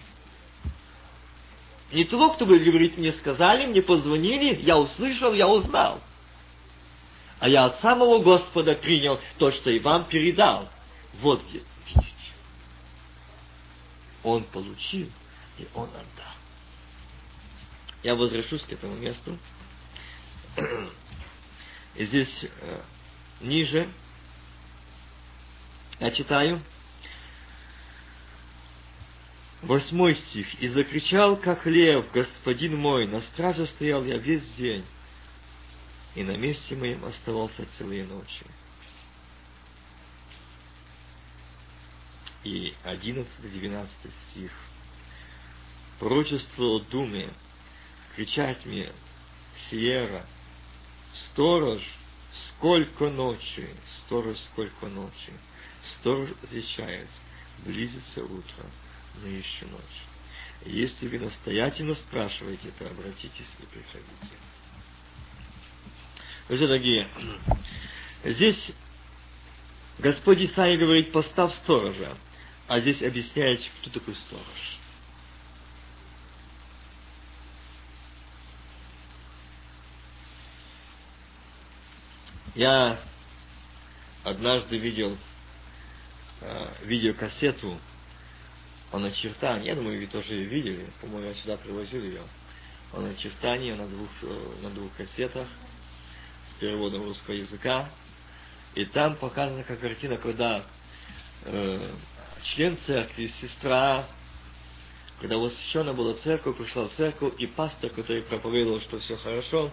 Не 1.91 2.05
того, 2.05 2.31
кто 2.31 2.47
будет 2.47 2.63
говорить, 2.63 2.97
мне 2.97 3.13
сказали, 3.13 3.67
мне 3.67 3.83
позвонили, 3.83 4.59
я 4.63 4.75
услышал, 4.75 5.31
я 5.31 5.47
узнал. 5.47 6.01
А 7.39 7.49
я 7.49 7.65
от 7.65 7.81
самого 7.81 8.17
Господа 8.23 8.73
принял 8.73 9.19
то, 9.37 9.51
что 9.51 9.69
и 9.69 9.77
вам 9.77 10.05
передал. 10.05 10.69
Вот 11.21 11.39
где 11.47 11.61
видите. 11.85 12.31
он 14.23 14.43
получил, 14.45 15.11
и 15.59 15.67
он 15.75 15.89
отдал. 15.89 16.33
Я 18.03 18.15
возвращусь 18.15 18.63
к 18.63 18.71
этому 18.73 18.95
месту. 18.97 19.39
Здесь 21.95 22.45
э, 22.61 22.81
ниже 23.41 23.89
я 25.99 26.11
читаю 26.11 26.61
восьмой 29.61 30.15
стих. 30.15 30.53
«И 30.61 30.67
закричал, 30.67 31.37
как 31.37 31.65
лев, 31.65 32.11
господин 32.11 32.75
мой, 32.75 33.07
на 33.07 33.21
страже 33.21 33.65
стоял 33.67 34.03
я 34.03 34.17
весь 34.17 34.45
день, 34.55 34.85
и 36.15 36.23
на 36.23 36.35
месте 36.35 36.75
моем 36.75 37.05
оставался 37.05 37.65
целые 37.77 38.03
ночи». 38.05 38.45
И 42.43 42.73
одиннадцатый, 42.83 43.49
двенадцатый 43.49 44.11
стих. 44.29 44.51
«Пророчество 45.99 46.65
о 46.65 46.79
думе, 46.79 47.31
кричать 48.15 48.65
мне, 48.65 48.91
Сиера, 49.69 50.25
сторож, 51.25 51.81
сколько 52.49 53.09
ночи, 53.09 53.69
сторож, 53.99 54.37
сколько 54.51 54.87
ночи. 54.87 55.33
Сторож 55.99 56.29
отвечает, 56.43 57.09
близится 57.59 58.23
утро, 58.23 58.65
но 59.21 59.27
еще 59.27 59.65
ночь. 59.65 59.81
Если 60.65 61.07
вы 61.07 61.19
настоятельно 61.19 61.95
спрашиваете, 61.95 62.71
то 62.79 62.87
обратитесь 62.87 63.47
и 63.59 63.65
приходите. 63.65 64.37
Друзья 66.47 66.67
дорогие, 66.67 67.09
здесь 68.23 68.71
Господь 69.99 70.41
Исаия 70.41 70.77
говорит, 70.77 71.11
постав 71.11 71.53
сторожа, 71.55 72.17
а 72.67 72.79
здесь 72.79 73.01
объясняет, 73.03 73.61
кто 73.81 73.89
такой 73.91 74.15
сторож. 74.15 74.77
Я 82.55 82.99
однажды 84.23 84.77
видел 84.77 85.17
э, 86.41 86.67
видеокассету 86.83 87.79
о 88.91 88.99
начертании. 88.99 89.67
Я 89.67 89.75
думаю, 89.75 89.99
вы 89.99 90.05
тоже 90.05 90.35
ее 90.35 90.45
видели. 90.45 90.87
По-моему, 91.01 91.29
я 91.29 91.33
сюда 91.35 91.57
привозил 91.57 92.03
ее. 92.03 92.21
О 92.91 93.01
начертании 93.01 93.73
на 93.73 93.87
двух, 93.87 94.09
э, 94.21 94.55
на 94.61 94.69
двух 94.69 94.93
кассетах 94.93 95.47
с 96.51 96.59
переводом 96.59 97.03
русского 97.05 97.33
языка. 97.33 97.89
И 98.75 98.85
там 98.85 99.15
показана 99.15 99.63
как 99.63 99.79
картина, 99.79 100.17
когда 100.17 100.63
э, 101.45 101.91
член 102.43 102.77
церкви, 102.85 103.31
сестра, 103.41 104.07
когда 105.19 105.39
восхищена 105.39 105.93
была 105.93 106.13
церковь, 106.15 106.57
пришла 106.57 106.87
в 106.87 106.93
церковь, 106.93 107.33
и 107.39 107.47
пастор, 107.47 107.89
который 107.89 108.21
проповедовал, 108.21 108.79
что 108.81 108.99
все 108.99 109.17
хорошо, 109.17 109.71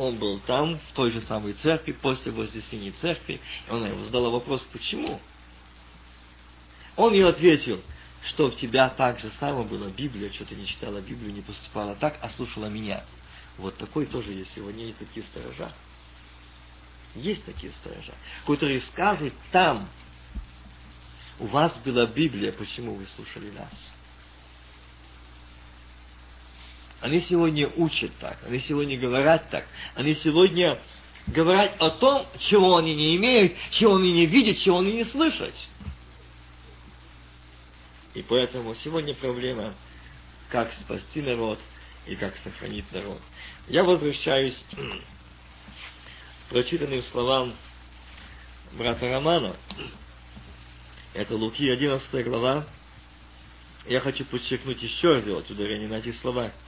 он 0.00 0.16
был 0.16 0.38
там, 0.40 0.78
в 0.78 0.92
той 0.94 1.10
же 1.12 1.20
самой 1.22 1.52
церкви, 1.54 1.92
после 1.92 2.32
вознесения 2.32 2.92
церкви, 3.00 3.40
и 3.66 3.70
она 3.70 3.88
ему 3.88 4.02
задала 4.04 4.30
вопрос, 4.30 4.62
почему? 4.72 5.20
Он 6.96 7.12
ей 7.12 7.24
ответил, 7.26 7.82
что 8.24 8.50
в 8.50 8.56
тебя 8.56 8.88
так 8.88 9.18
же 9.18 9.30
самое 9.38 9.66
была 9.66 9.88
Библия, 9.88 10.32
что 10.32 10.46
ты 10.46 10.54
не 10.54 10.66
читала 10.66 11.00
Библию, 11.00 11.32
не 11.32 11.42
поступала 11.42 11.94
так, 11.96 12.18
а 12.22 12.30
слушала 12.30 12.66
меня. 12.66 13.04
Вот 13.58 13.76
такой 13.76 14.06
тоже 14.06 14.32
есть 14.32 14.54
сегодня 14.54 14.88
и 14.88 14.92
такие 14.92 15.24
сторожа. 15.26 15.72
Есть 17.14 17.44
такие 17.44 17.72
сторожа, 17.74 18.14
которые 18.46 18.80
скажут 18.82 19.34
там, 19.52 19.88
у 21.38 21.46
вас 21.46 21.74
была 21.84 22.06
Библия, 22.06 22.52
почему 22.52 22.94
вы 22.94 23.06
слушали 23.16 23.50
нас? 23.50 23.72
Они 27.00 27.22
сегодня 27.22 27.68
учат 27.76 28.12
так, 28.20 28.38
они 28.46 28.60
сегодня 28.60 28.98
говорят 28.98 29.48
так, 29.50 29.66
они 29.94 30.14
сегодня 30.14 30.78
говорят 31.26 31.76
о 31.80 31.90
том, 31.90 32.26
чего 32.38 32.76
они 32.76 32.94
не 32.94 33.16
имеют, 33.16 33.54
чего 33.70 33.96
они 33.96 34.12
не 34.12 34.26
видят, 34.26 34.58
чего 34.58 34.80
они 34.80 34.92
не 34.92 35.04
слышат. 35.06 35.54
И 38.12 38.22
поэтому 38.22 38.74
сегодня 38.76 39.14
проблема, 39.14 39.74
как 40.50 40.70
спасти 40.74 41.22
народ 41.22 41.58
и 42.06 42.16
как 42.16 42.36
сохранить 42.38 42.90
народ. 42.92 43.20
Я 43.68 43.82
возвращаюсь 43.84 44.62
к 44.72 46.50
прочитанным 46.50 47.02
словам 47.04 47.54
брата 48.72 49.08
Романа. 49.08 49.56
Это 51.14 51.34
Луки 51.34 51.66
11 51.66 52.24
глава. 52.26 52.66
Я 53.86 54.00
хочу 54.00 54.26
подчеркнуть 54.26 54.82
еще 54.82 55.14
раз, 55.14 55.22
сделать 55.22 55.48
ударение 55.50 55.88
на 55.88 55.94
эти 55.94 56.12
слова– 56.12 56.52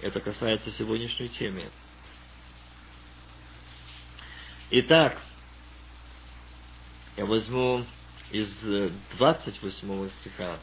это 0.00 0.20
касается 0.20 0.70
сегодняшней 0.72 1.28
темы. 1.28 1.70
Итак, 4.70 5.20
я 7.16 7.26
возьму 7.26 7.84
из 8.30 8.52
28 9.18 10.08
стиха. 10.20 10.58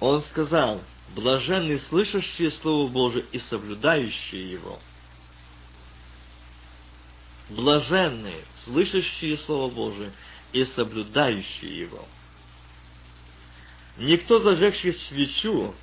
Он 0.00 0.22
сказал, 0.24 0.80
блаженны 1.14 1.78
слышащие 1.88 2.50
Слово 2.52 2.88
Божие 2.88 3.26
и 3.32 3.40
соблюдающие 3.40 4.52
его. 4.52 4.80
Блаженные, 7.50 8.44
слышащие 8.64 9.38
Слово 9.38 9.70
Божие 9.72 10.12
и 10.52 10.64
соблюдающие 10.64 11.80
его. 11.80 12.06
Никто, 13.96 14.38
зажегший 14.38 14.94
свечу, 14.94 15.74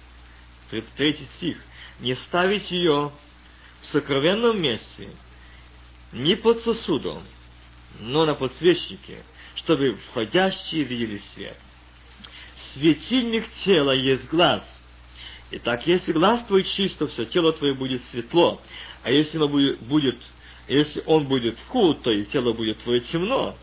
33 0.82 1.28
стих. 1.38 1.58
«Не 2.00 2.16
ставить 2.16 2.72
ее 2.72 3.12
в 3.82 3.86
сокровенном 3.92 4.62
месте, 4.62 5.10
не 6.12 6.36
под 6.36 6.62
сосудом, 6.62 7.24
но 8.00 8.26
на 8.26 8.36
подсвечнике, 8.36 9.24
чтобы 9.56 9.98
входящие 10.10 10.84
видели 10.84 11.22
свет. 11.34 11.58
Светильник 12.74 13.46
тела 13.64 13.92
есть 13.92 14.28
глаз. 14.30 14.64
Итак, 15.52 15.88
если 15.88 16.12
глаз 16.12 16.44
твой 16.48 16.64
чист, 16.64 16.98
то 16.98 17.08
все 17.08 17.26
тело 17.26 17.54
твое 17.54 17.74
будет 17.74 18.02
светло. 18.12 18.62
А 19.04 19.12
если 19.12 19.38
оно 19.38 19.48
будет 19.48 20.18
если 20.68 21.04
он 21.06 21.28
будет 21.28 21.60
вкут, 21.60 22.02
то 22.02 22.12
и 22.12 22.26
тело 22.26 22.54
будет 22.54 22.80
твое 22.80 23.02
темно. 23.02 23.56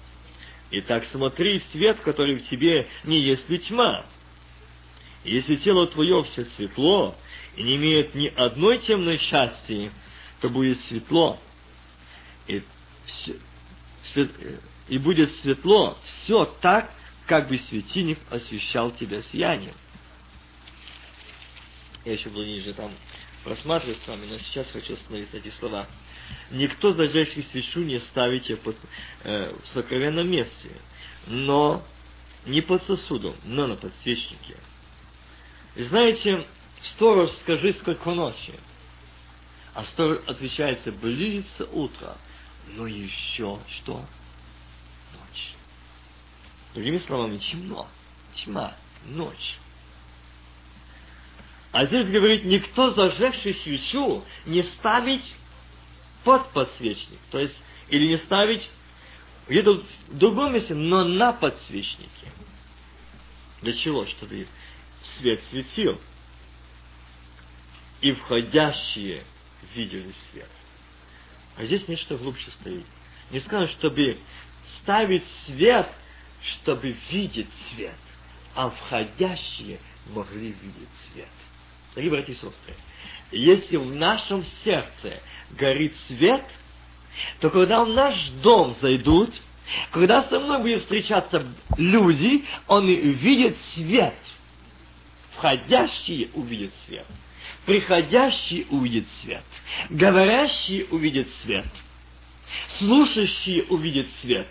Итак, 0.71 1.05
смотри, 1.11 1.61
свет, 1.73 1.99
который 2.01 2.37
в 2.37 2.49
тебе, 2.49 2.87
не 3.05 3.19
есть 3.19 3.49
ли 3.51 3.59
тьма. 3.59 4.07
Если 5.25 5.57
тело 5.57 5.87
твое 5.87 6.25
все 6.25 6.45
светло 6.57 7.15
и 7.57 7.63
не 7.63 7.77
имеет 7.77 8.15
ни 8.15 8.27
одной 8.27 8.79
темной 8.79 9.19
части, 9.19 9.93
то 10.41 10.49
будет 10.49 10.81
светло. 10.83 11.39
И, 12.49 12.63
все, 13.07 13.37
свет, 14.13 14.31
и 14.89 14.99
будет 14.99 15.33
светло 15.37 15.97
все 16.03 16.45
так, 16.61 16.93
как 17.27 17.49
бы 17.49 17.59
светильник 17.59 18.19
освещал 18.31 18.91
тебя 18.91 19.23
сиянием. 19.23 19.75
Я 22.05 22.15
еще 22.15 22.29
буду 22.31 22.45
ниже 22.45 22.73
там 22.75 22.91
просматривать 23.45 23.99
с 24.03 24.09
вами, 24.09 24.27
но 24.27 24.39
сейчас 24.39 24.69
хочу 24.73 24.95
остановиться 24.95 25.37
эти 25.37 25.51
слова. 25.51 25.87
Никто 26.51 26.91
зажегший 26.93 27.45
свечу 27.45 27.81
не 27.83 28.01
ставит 28.01 28.49
ее 28.49 28.57
под, 28.57 28.77
э, 29.23 29.55
в 29.55 29.69
сокровенном 29.69 30.29
месте, 30.29 30.71
но 31.29 31.85
не 32.45 32.61
под 32.61 32.83
сосудом, 32.85 33.37
но 33.45 33.69
на 33.69 33.77
подсвечнике– 33.77 34.57
и 35.75 35.83
знаете, 35.85 36.47
сторож, 36.95 37.31
скажи, 37.43 37.73
сколько 37.75 38.11
ночи. 38.11 38.55
А 39.75 39.85
сторож 39.85 40.19
отвечается, 40.27 40.93
близится 40.93 41.65
утро, 41.67 42.17
но 42.75 42.87
еще 42.87 43.59
что? 43.69 43.99
Ночь. 45.13 45.55
Другими 46.75 46.99
словами, 46.99 47.39
темно, 47.39 47.89
тьма, 48.35 48.77
ночь. 49.07 49.57
А 51.73 51.87
здесь 51.87 52.09
говорит, 52.11 52.45
никто, 52.45 52.91
зажегший 52.91 53.55
свечу, 53.55 54.23
не 54.45 54.63
ставить 54.63 55.35
под 56.23 56.51
подсвечник. 56.51 57.19
То 57.31 57.39
есть, 57.39 57.59
или 57.89 58.07
не 58.07 58.19
ставить 58.19 58.69
где-то 59.49 59.83
в 60.09 60.19
другом 60.19 60.53
месте, 60.53 60.75
но 60.75 61.05
на 61.05 61.33
подсвечнике. 61.33 62.33
Для 63.63 63.73
чего? 63.73 64.07
Чтобы 64.07 64.47
свет 65.19 65.41
светил, 65.51 66.01
и 68.01 68.13
входящие 68.13 69.25
видели 69.75 70.13
свет. 70.31 70.49
А 71.57 71.65
здесь 71.65 71.87
нечто 71.89 72.17
глубже 72.17 72.51
стоит. 72.61 72.87
Не 73.31 73.41
сказано, 73.41 73.69
чтобы 73.69 74.19
ставить 74.79 75.25
свет, 75.47 75.89
чтобы 76.43 76.97
видеть 77.11 77.49
свет, 77.71 77.97
а 78.55 78.71
входящие 78.71 79.79
могли 80.07 80.49
видеть 80.49 80.89
свет. 81.13 81.29
Дорогие 81.95 82.11
братья 82.11 82.33
и 82.33 82.37
сестры, 82.37 82.75
если 83.31 83.77
в 83.77 83.95
нашем 83.95 84.45
сердце 84.65 85.23
горит 85.51 85.95
свет, 86.09 86.45
то 87.41 87.51
когда 87.51 87.85
в 87.85 87.89
наш 87.91 88.31
дом 88.43 88.75
зайдут, 88.81 89.31
когда 89.91 90.23
со 90.25 90.41
мной 90.41 90.59
будут 90.59 90.81
встречаться 90.81 91.47
люди, 91.77 92.45
они 92.67 92.97
видят 92.97 93.57
свет– 93.75 94.17
входящие 95.43 96.31
увидят 96.35 96.73
свет, 96.87 97.07
приходящие 97.67 98.67
увидят 98.67 99.07
свет, 99.23 99.45
говорящие 99.91 100.85
увидят 100.87 101.27
свет, 101.43 101.67
слушающие 102.79 103.65
увидят 103.65 104.07
свет. 104.21 104.47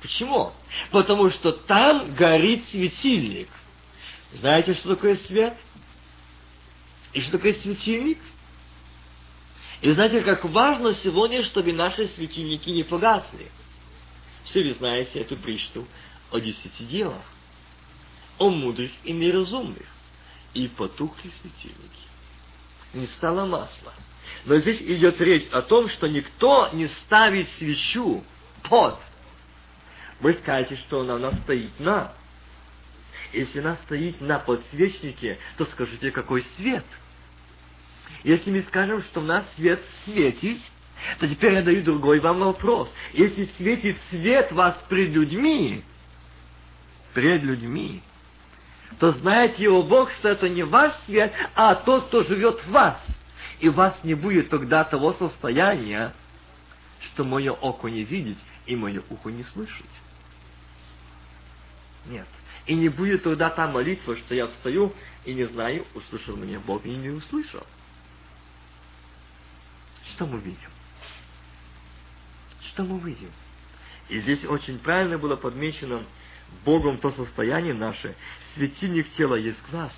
Почему? 0.00 0.54
Потому 0.90 1.28
что 1.28 1.52
там 1.52 2.14
горит 2.14 2.64
светильник. 2.70 3.50
Знаете, 4.32 4.72
что 4.72 4.94
такое 4.94 5.16
свет? 5.16 5.54
И 7.12 7.20
что 7.20 7.32
такое 7.32 7.52
светильник? 7.52 8.18
И 9.82 9.90
знаете, 9.90 10.22
как 10.22 10.46
важно 10.46 10.94
сегодня, 10.94 11.42
чтобы 11.44 11.74
наши 11.74 12.08
светильники 12.08 12.70
не 12.70 12.82
погасли. 12.82 13.50
Все 14.44 14.64
вы 14.64 14.72
знаете 14.72 15.20
эту 15.20 15.36
притчу 15.36 15.86
о 16.30 16.38
десяти 16.38 16.84
делах, 16.84 17.22
о 18.38 18.48
мудрых 18.48 18.90
и 19.04 19.12
неразумных. 19.12 19.86
И 20.54 20.68
потухли 20.68 21.30
светильники. 21.40 21.78
Не 22.92 23.06
стало 23.06 23.46
масла. 23.46 23.92
Но 24.44 24.58
здесь 24.58 24.80
идет 24.82 25.20
речь 25.20 25.48
о 25.52 25.62
том, 25.62 25.88
что 25.88 26.08
никто 26.08 26.70
не 26.72 26.86
ставит 26.86 27.48
свечу 27.50 28.24
под. 28.68 28.98
Вы 30.20 30.34
скажете, 30.34 30.76
что 30.76 31.00
она, 31.00 31.14
она 31.14 31.32
стоит 31.44 31.78
на. 31.78 32.12
Если 33.32 33.60
она 33.60 33.76
стоит 33.84 34.20
на 34.20 34.38
подсвечнике, 34.38 35.38
то 35.56 35.64
скажите, 35.66 36.10
какой 36.10 36.42
свет– 36.56 36.84
если 38.22 38.50
мы 38.50 38.62
скажем, 38.62 39.02
что 39.04 39.20
у 39.20 39.24
нас 39.24 39.44
свет 39.56 39.82
светит, 40.04 40.60
то 41.18 41.26
теперь 41.26 41.54
я 41.54 41.62
даю 41.62 41.82
другой 41.82 42.20
вам 42.20 42.40
вопрос. 42.40 42.92
Если 43.12 43.46
светит 43.56 43.96
свет 44.10 44.52
вас 44.52 44.76
пред 44.88 45.10
людьми, 45.10 45.84
пред 47.14 47.42
людьми, 47.42 48.02
то 48.98 49.12
знаете 49.12 49.62
его 49.62 49.82
Бог, 49.82 50.10
что 50.12 50.28
это 50.28 50.48
не 50.48 50.62
ваш 50.62 50.92
свет, 51.06 51.32
а 51.54 51.74
тот, 51.74 52.08
кто 52.08 52.22
живет 52.22 52.60
в 52.64 52.70
вас. 52.70 52.98
И 53.60 53.68
у 53.68 53.72
вас 53.72 53.94
не 54.02 54.14
будет 54.14 54.50
тогда 54.50 54.84
того 54.84 55.12
состояния, 55.14 56.14
что 57.00 57.24
мое 57.24 57.52
око 57.52 57.88
не 57.88 58.04
видит 58.04 58.38
и 58.66 58.76
мое 58.76 59.02
ухо 59.10 59.30
не 59.30 59.44
слышит. 59.44 59.86
Нет. 62.06 62.26
И 62.66 62.74
не 62.74 62.88
будет 62.88 63.22
тогда 63.22 63.50
та 63.50 63.66
молитва, 63.66 64.16
что 64.16 64.34
я 64.34 64.46
встаю 64.48 64.94
и 65.24 65.34
не 65.34 65.44
знаю, 65.44 65.86
услышал 65.94 66.36
меня 66.36 66.60
Бог 66.60 66.84
или 66.84 66.96
не 66.96 67.10
услышал. 67.10 67.66
Что 70.14 70.26
мы 70.26 70.38
видим? 70.40 70.70
Что 72.68 72.84
мы 72.84 72.98
видим? 73.00 73.30
И 74.08 74.20
здесь 74.20 74.44
очень 74.44 74.78
правильно 74.78 75.18
было 75.18 75.36
подмечено 75.36 76.04
Богом 76.64 76.98
то 76.98 77.10
состояние 77.12 77.74
наше. 77.74 78.14
Светильник 78.54 79.10
тела 79.12 79.34
есть 79.34 79.58
глаз. 79.70 79.92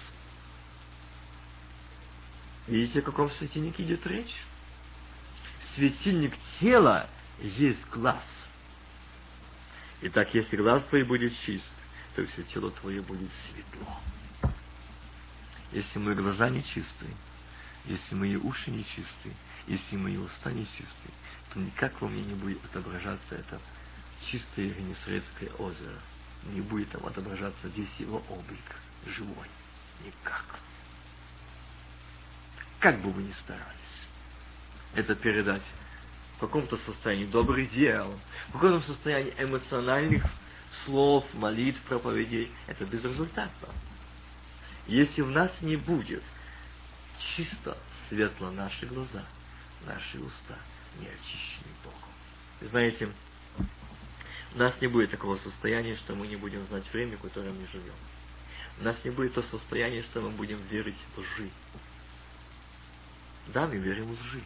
Видите, 2.67 3.01
о 3.01 3.03
каком 3.03 3.31
светильнике 3.33 3.83
идет 3.83 4.07
речь? 4.07 4.35
Светильник 5.75 6.35
тела 6.61 7.09
есть 7.41 7.85
глаз. 7.91 8.23
Итак, 10.03 10.33
если 10.35 10.57
глаз 10.57 10.83
твой 10.91 11.03
будет 11.03 11.33
чист, 11.45 11.73
то 12.15 12.25
все 12.27 12.43
тело 12.45 12.71
твое 12.71 13.03
будет 13.03 13.31
светло. 13.51 14.01
Если 15.73 15.99
мои 15.99 16.15
глаза 16.15 16.51
не 16.51 16.62
чистые, 16.62 17.15
если 17.87 18.15
мои 18.15 18.37
уши 18.37 18.71
не 18.71 18.85
чистые, 18.85 19.35
если 19.67 19.97
мои 19.97 20.17
уста 20.17 20.53
нечистые, 20.53 21.15
то 21.53 21.61
никак 21.61 22.01
во 22.01 22.09
мне 22.09 22.23
не 22.23 22.35
будет 22.35 22.65
отображаться 22.65 23.35
это 23.35 23.61
чистое 24.27 24.71
Генесрецкое 24.71 25.51
озеро. 25.59 25.99
Не 26.44 26.61
будет 26.61 26.90
там 26.90 27.07
отображаться 27.07 27.68
весь 27.68 27.94
его 27.98 28.22
облик 28.28 28.76
живой. 29.07 29.48
Никак. 30.05 30.44
Как 32.81 33.00
бы 33.00 33.11
вы 33.12 33.22
ни 33.22 33.33
старались 33.44 33.78
это 34.94 35.14
передать 35.14 35.62
в 36.37 36.40
каком-то 36.40 36.76
состоянии 36.78 37.26
добрых 37.26 37.70
дел, 37.72 38.18
в 38.48 38.52
каком-то 38.52 38.87
состоянии 38.87 39.35
эмоциональных 39.38 40.24
слов, 40.85 41.24
молитв, 41.35 41.81
проповедей, 41.83 42.50
это 42.66 42.85
безрезультатно. 42.85 43.68
Если 44.87 45.22
в 45.22 45.31
нас 45.31 45.50
не 45.61 45.76
будет 45.76 46.22
чисто 47.37 47.78
светло 48.09 48.50
наши 48.50 48.85
глаза– 48.87 49.24
наши 49.87 50.18
уста 50.18 50.57
не 50.98 51.07
очищены 51.07 51.72
Богом. 51.85 52.70
Знаете, 52.70 53.11
у 54.55 54.59
нас 54.59 54.79
не 54.81 54.87
будет 54.87 55.11
такого 55.11 55.37
состояния, 55.38 55.97
что 55.97 56.15
мы 56.15 56.27
не 56.27 56.37
будем 56.37 56.65
знать 56.67 56.85
время, 56.93 57.17
в 57.17 57.23
котором 57.23 57.59
мы 57.59 57.67
живем. 57.73 57.95
У 58.81 58.85
нас 58.85 58.97
не 59.05 59.11
будет 59.11 59.35
то 59.35 59.43
состояние, 59.45 60.03
что 60.03 60.21
мы 60.21 60.31
будем 60.31 60.61
верить 60.71 60.97
в 61.15 61.21
лжи. 61.21 61.49
Да, 63.49 63.67
мы 63.67 63.77
верим 63.77 64.07
в 64.07 64.12
лжи. 64.12 64.43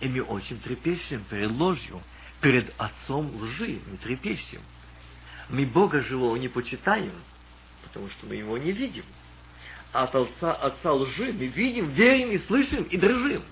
И 0.00 0.08
мы 0.08 0.22
очень 0.22 0.60
трепещем 0.60 1.24
перед 1.24 1.50
ложью, 1.50 2.02
перед 2.40 2.72
отцом 2.78 3.34
лжи. 3.42 3.80
Мы 3.86 3.96
трепещем. 3.98 4.62
Мы 5.48 5.66
Бога 5.66 6.02
живого 6.02 6.36
не 6.36 6.48
почитаем, 6.48 7.12
потому 7.84 8.10
что 8.10 8.26
мы 8.26 8.36
его 8.36 8.58
не 8.58 8.72
видим. 8.72 9.04
А 9.92 10.04
от 10.04 10.14
отца, 10.14 10.54
отца 10.54 10.92
лжи 10.92 11.32
мы 11.32 11.46
видим, 11.46 11.90
верим 11.90 12.30
и 12.30 12.38
слышим 12.38 12.84
и 12.84 12.96
дрожим. 12.96 13.42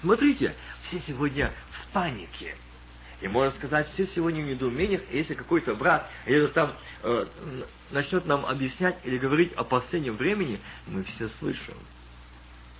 Смотрите, 0.00 0.54
все 0.86 1.00
сегодня 1.06 1.52
в 1.70 1.92
панике. 1.92 2.56
И 3.20 3.28
можно 3.28 3.54
сказать, 3.56 3.88
все 3.92 4.06
сегодня 4.08 4.42
в 4.42 4.46
недоумениях, 4.46 5.02
если 5.10 5.34
какой-то 5.34 5.74
брат 5.74 6.10
где-то 6.24 6.48
там 6.48 6.72
э, 7.02 7.26
начнет 7.90 8.24
нам 8.24 8.46
объяснять 8.46 8.98
или 9.04 9.18
говорить 9.18 9.52
о 9.54 9.64
последнем 9.64 10.16
времени, 10.16 10.58
мы 10.86 11.04
все 11.04 11.28
слышим. 11.38 11.74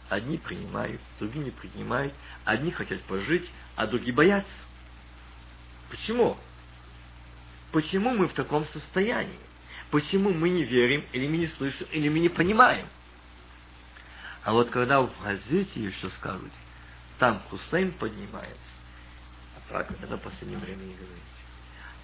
Одни 0.08 0.38
принимают, 0.38 1.00
другие 1.18 1.44
не 1.44 1.50
принимают, 1.50 2.14
одни 2.44 2.70
хотят 2.70 3.00
пожить, 3.02 3.48
а 3.76 3.86
другие 3.86 4.14
боятся. 4.14 4.50
Почему? 5.90 6.38
Почему 7.70 8.10
мы 8.10 8.26
в 8.26 8.32
таком 8.32 8.66
состоянии? 8.68 9.38
Почему 9.90 10.30
мы 10.30 10.48
не 10.48 10.64
верим, 10.64 11.04
или 11.12 11.28
мы 11.28 11.36
не 11.36 11.46
слышим, 11.48 11.86
или 11.92 12.08
мы 12.08 12.18
не 12.20 12.28
понимаем? 12.28 12.86
А 14.42 14.52
вот 14.52 14.70
когда 14.70 15.02
в 15.02 15.10
газете 15.22 15.84
еще 15.84 16.08
скажут, 16.10 16.50
там 17.18 17.42
Хусейн 17.50 17.92
поднимается. 17.92 18.56
Так 19.70 19.90
это 20.02 20.18
в 20.18 20.20
время 20.56 20.82
не 20.82 20.94
говорите. 20.94 21.20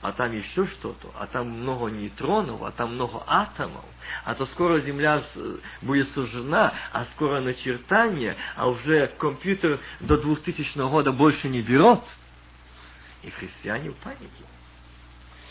А 0.03 0.13
там 0.13 0.33
еще 0.33 0.67
что-то, 0.67 1.11
а 1.19 1.27
там 1.27 1.49
много 1.49 1.87
нейтронов, 1.87 2.63
а 2.63 2.71
там 2.71 2.95
много 2.95 3.23
атомов, 3.27 3.85
а 4.25 4.35
то 4.35 4.47
скоро 4.47 4.79
Земля 4.81 5.23
будет 5.83 6.09
сужена, 6.11 6.73
а 6.93 7.07
скоро 7.15 7.41
начертание, 7.41 8.37
а 8.55 8.69
уже 8.69 9.09
компьютер 9.19 9.81
до 10.01 10.19
2000 10.19 10.79
года 10.89 11.13
больше 11.13 11.49
не 11.49 11.63
берет. 11.63 12.03
И 13.23 13.31
христиане 13.31 13.91
в 13.91 13.97
панике. 13.97 14.29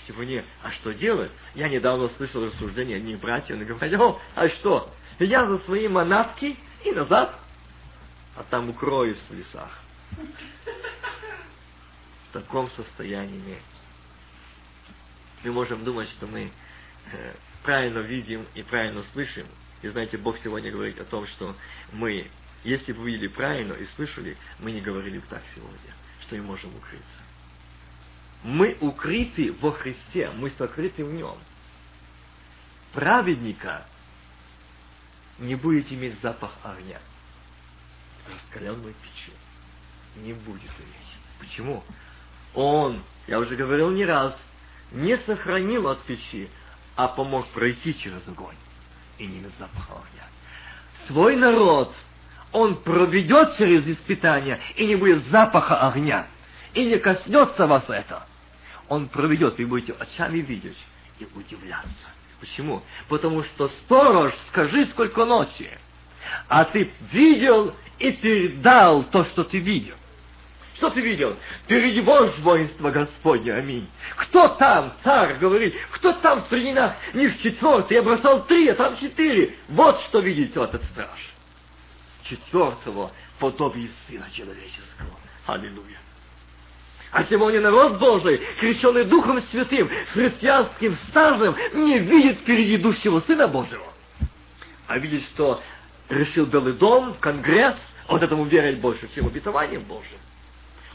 Сегодня, 0.07 0.45
а 0.63 0.71
что 0.71 0.93
делать? 0.93 1.31
Я 1.55 1.67
недавно 1.67 2.07
слышал 2.09 2.45
рассуждение 2.45 2.97
одних 2.97 3.19
братьев, 3.19 3.57
они 3.57 3.65
говорят, 3.65 3.99
о, 3.99 4.21
а 4.35 4.49
что? 4.49 4.93
Я 5.19 5.47
за 5.47 5.57
свои 5.59 5.87
манатки 5.87 6.55
и 6.85 6.91
назад 6.91 7.35
а 8.35 8.43
там 8.49 8.69
укроюсь 8.69 9.17
в 9.29 9.33
лесах. 9.33 9.69
Таком 12.35 12.69
состоянии. 12.71 13.61
Мы 15.45 15.53
можем 15.53 15.85
думать, 15.85 16.09
что 16.09 16.27
мы 16.27 16.51
э, 17.13 17.35
правильно 17.63 17.99
видим 17.99 18.45
и 18.55 18.61
правильно 18.61 19.05
слышим. 19.13 19.47
И 19.81 19.87
знаете, 19.87 20.17
Бог 20.17 20.37
сегодня 20.39 20.69
говорит 20.69 20.99
о 20.99 21.05
том, 21.05 21.25
что 21.27 21.55
мы, 21.93 22.29
если 22.65 22.91
бы 22.91 23.05
видели 23.09 23.29
правильно 23.29 23.71
и 23.71 23.85
слышали, 23.95 24.35
мы 24.59 24.73
не 24.73 24.81
говорили 24.81 25.19
бы 25.19 25.25
так 25.29 25.41
сегодня, 25.55 25.95
что 26.23 26.35
мы 26.35 26.41
можем 26.41 26.75
укрыться. 26.75 27.19
Мы 28.43 28.77
укрыты 28.81 29.53
во 29.53 29.71
Христе, 29.71 30.29
мы 30.31 30.49
сокрыты 30.57 31.05
в 31.05 31.13
Нем. 31.13 31.37
Праведника 32.91 33.87
не 35.39 35.55
будет 35.55 35.89
иметь 35.89 36.19
запах 36.21 36.51
огня 36.63 36.99
раскаленной 38.27 38.93
печи. 38.93 39.31
Не 40.17 40.33
будет 40.33 40.71
иметь. 40.79 41.15
Почему? 41.39 41.81
Он, 42.55 43.01
я 43.27 43.39
уже 43.39 43.55
говорил 43.55 43.91
не 43.91 44.05
раз, 44.05 44.33
не 44.91 45.17
сохранил 45.19 45.89
от 45.89 46.01
печи, 46.03 46.49
а 46.95 47.07
помог 47.07 47.47
пройти 47.47 47.97
через 47.99 48.25
огонь 48.27 48.55
и 49.17 49.25
не 49.25 49.41
запаха 49.59 49.93
огня. 49.93 50.23
Свой 51.07 51.35
народ 51.35 51.93
он 52.51 52.77
проведет 52.77 53.57
через 53.57 53.85
испытания, 53.85 54.59
и 54.75 54.85
не 54.85 54.95
будет 54.95 55.25
запаха 55.25 55.87
огня, 55.87 56.27
и 56.73 56.85
не 56.85 56.97
коснется 56.97 57.67
вас 57.67 57.83
это. 57.89 58.25
Он 58.87 59.09
проведет, 59.09 59.57
вы 59.57 59.65
будете 59.65 59.93
очами 59.93 60.37
видеть 60.37 60.77
и 61.19 61.27
удивляться. 61.35 61.89
Почему? 62.39 62.81
Потому 63.09 63.43
что 63.43 63.67
сторож, 63.67 64.33
скажи, 64.49 64.85
сколько 64.87 65.25
ночи, 65.25 65.69
а 66.47 66.63
ты 66.65 66.91
видел 67.11 67.73
и 67.99 68.11
передал 68.11 69.03
то, 69.03 69.25
что 69.25 69.43
ты 69.43 69.59
видел. 69.59 69.95
Что 70.75 70.89
ты 70.89 70.99
видел? 71.01 71.37
Впереди 71.63 72.01
вождь 72.01 72.37
воинства 72.39 72.91
Господня, 72.91 73.55
аминь. 73.55 73.87
Кто 74.17 74.49
там? 74.49 74.93
Царь 75.03 75.35
говорит. 75.37 75.73
Кто 75.91 76.11
там 76.13 76.43
среди 76.49 76.73
нас? 76.73 76.95
Них 77.13 77.41
четвертый, 77.41 77.95
я 77.95 78.03
бросал 78.03 78.45
три, 78.45 78.67
а 78.67 78.75
там 78.75 78.97
четыре. 78.97 79.55
Вот 79.69 80.01
что 80.01 80.19
видит 80.19 80.55
этот 80.57 80.83
страж. 80.85 81.33
Четвертого 82.23 83.11
подобие 83.39 83.89
Сына 84.07 84.27
Человеческого. 84.33 85.17
Аллилуйя. 85.45 85.99
А 87.11 87.23
сегодня 87.25 87.61
народ 87.61 87.97
Божий, 87.97 88.41
крещенный 88.59 89.05
Духом 89.05 89.41
Святым, 89.43 89.89
с 90.09 90.11
христианским 90.11 90.97
стажем, 91.07 91.55
не 91.73 91.99
видит 91.99 92.39
впереди 92.39 92.75
идущего 92.75 93.21
Сына 93.21 93.47
Божьего. 93.47 93.85
А 94.87 94.97
видит, 94.97 95.23
что 95.33 95.63
решил 96.09 96.45
Белый 96.47 96.73
дом, 96.73 97.15
Конгресс, 97.21 97.77
вот 98.09 98.21
этому 98.21 98.43
верить 98.43 98.79
больше, 98.79 99.07
чем 99.15 99.27
обетованием 99.27 99.83
Божьим. 99.83 100.17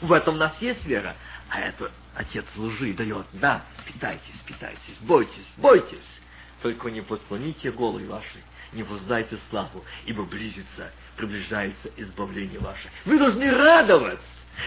В 0.00 0.12
этом 0.12 0.36
у 0.36 0.38
нас 0.38 0.54
есть 0.60 0.84
вера. 0.84 1.14
А 1.48 1.60
это 1.60 1.90
Отец 2.14 2.44
лжи 2.56 2.92
дает. 2.92 3.26
Да, 3.32 3.64
питайтесь, 3.86 4.40
питайтесь, 4.44 4.98
бойтесь, 5.00 5.46
бойтесь. 5.56 6.20
Только 6.62 6.90
не 6.90 7.00
подклоните 7.00 7.70
головы 7.72 8.06
ваши, 8.06 8.42
не 8.72 8.82
воздайте 8.82 9.38
славу, 9.48 9.84
ибо 10.04 10.24
близится, 10.24 10.92
приближается 11.16 11.90
избавление 11.96 12.60
ваше. 12.60 12.90
Вы 13.06 13.18
должны 13.18 13.50
радоваться. 13.50 14.22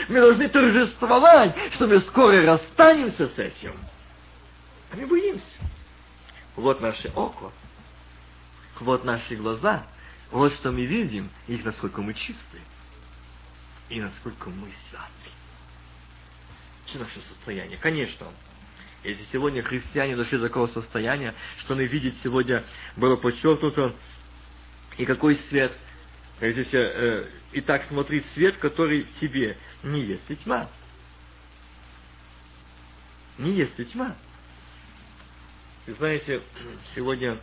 Мы 0.07 0.19
должны 0.19 0.49
торжествовать, 0.49 1.55
что 1.73 1.87
мы 1.87 1.99
скоро 2.01 2.43
расстанемся 2.43 3.27
с 3.27 3.37
этим. 3.37 3.77
А 4.91 4.95
мы 4.95 5.05
боимся. 5.05 5.43
Вот 6.55 6.81
наше 6.81 7.09
око, 7.15 7.51
вот 8.79 9.05
наши 9.05 9.35
глаза, 9.35 9.85
вот 10.31 10.53
что 10.55 10.71
мы 10.71 10.85
видим, 10.85 11.29
их 11.47 11.63
насколько 11.63 12.01
мы 12.01 12.13
чистые, 12.13 12.63
и 13.89 14.01
насколько 14.01 14.49
мы 14.49 14.71
святы. 14.89 15.22
Что 16.87 16.99
наше 16.99 17.19
состояние? 17.21 17.77
Конечно, 17.77 18.27
если 19.03 19.23
сегодня 19.31 19.63
христиане 19.63 20.15
дошли 20.15 20.37
до 20.37 20.47
такого 20.47 20.67
состояния, 20.67 21.33
что 21.59 21.73
они 21.73 21.85
видят 21.85 22.15
сегодня, 22.23 22.63
было 22.95 23.15
подчеркнуто, 23.15 23.95
и 24.97 25.05
какой 25.05 25.37
свет, 25.49 25.73
если 26.39 26.79
э, 26.79 27.29
и 27.51 27.61
так 27.61 27.85
смотри, 27.87 28.21
свет, 28.33 28.57
который 28.57 29.07
тебе 29.19 29.57
не 29.83 30.01
есть 30.01 30.29
и 30.29 30.35
тьма. 30.37 30.69
Не 33.37 33.51
есть 33.51 33.79
и 33.79 33.85
тьма. 33.85 34.15
И 35.85 35.91
знаете, 35.91 36.41
сегодня 36.95 37.37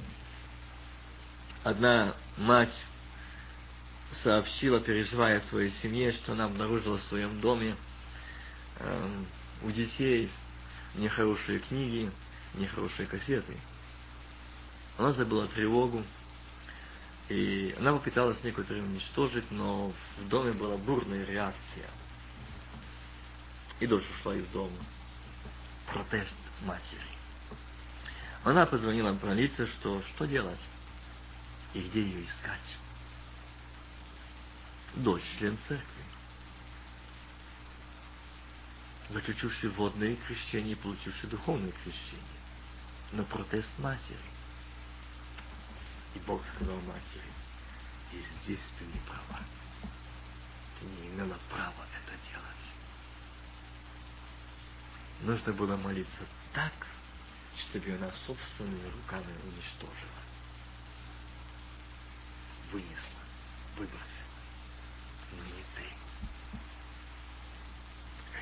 одна 1.62 2.14
мать 2.36 2.74
сообщила, 4.22 4.80
переживая 4.80 5.40
своей 5.50 5.72
семье, 5.82 6.12
что 6.12 6.32
она 6.32 6.46
обнаружила 6.46 6.98
в 6.98 7.02
своем 7.04 7.40
доме 7.40 7.76
у 9.62 9.70
детей 9.70 10.30
нехорошие 10.94 11.60
книги, 11.60 12.10
нехорошие 12.54 13.06
кассеты. 13.06 13.56
Она 14.98 15.12
забыла 15.12 15.46
тревогу, 15.48 16.04
и 17.28 17.74
она 17.78 17.92
попыталась 17.92 18.42
некоторые 18.42 18.84
уничтожить, 18.84 19.50
но 19.50 19.92
в 20.18 20.28
доме 20.28 20.52
была 20.52 20.76
бурная 20.76 21.24
реакция. 21.24 21.88
И 23.78 23.86
дочь 23.86 24.04
ушла 24.18 24.34
из 24.34 24.46
дома. 24.48 24.76
Протест 25.86 26.34
матери. 26.62 27.10
Она 28.44 28.66
позвонила 28.66 29.12
в 29.12 29.18
полицию, 29.18 29.68
что 29.68 30.02
что 30.14 30.26
делать 30.26 30.58
и 31.74 31.80
где 31.80 32.02
ее 32.02 32.24
искать. 32.24 32.76
Дочь 34.94 35.22
член 35.38 35.56
церкви. 35.68 36.09
Заключивший 39.12 39.70
водное 39.70 40.14
крещение 40.14 40.72
и 40.72 40.76
получивший 40.76 41.28
духовное 41.28 41.72
крещение. 41.72 42.40
Но 43.12 43.24
протест 43.24 43.68
матери. 43.78 44.18
И 46.14 46.18
Бог 46.20 46.42
сказал 46.54 46.76
матери, 46.76 47.30
и 48.12 48.24
здесь 48.42 48.60
ты 48.78 48.84
не 48.84 49.00
права. 49.00 49.40
Ты 50.78 50.86
не 50.86 51.08
имела 51.08 51.38
права 51.48 51.86
это 51.92 52.12
делать. 52.30 52.50
Нужно 55.22 55.52
было 55.52 55.76
молиться 55.76 56.26
так, 56.52 56.72
чтобы 57.58 57.92
она 57.92 58.12
собственными 58.26 58.88
руками 58.90 59.34
уничтожила. 59.44 60.20
Вынесла, 62.72 63.22
выбросила. 63.76 64.30
Но 65.32 65.44
не. 65.44 65.59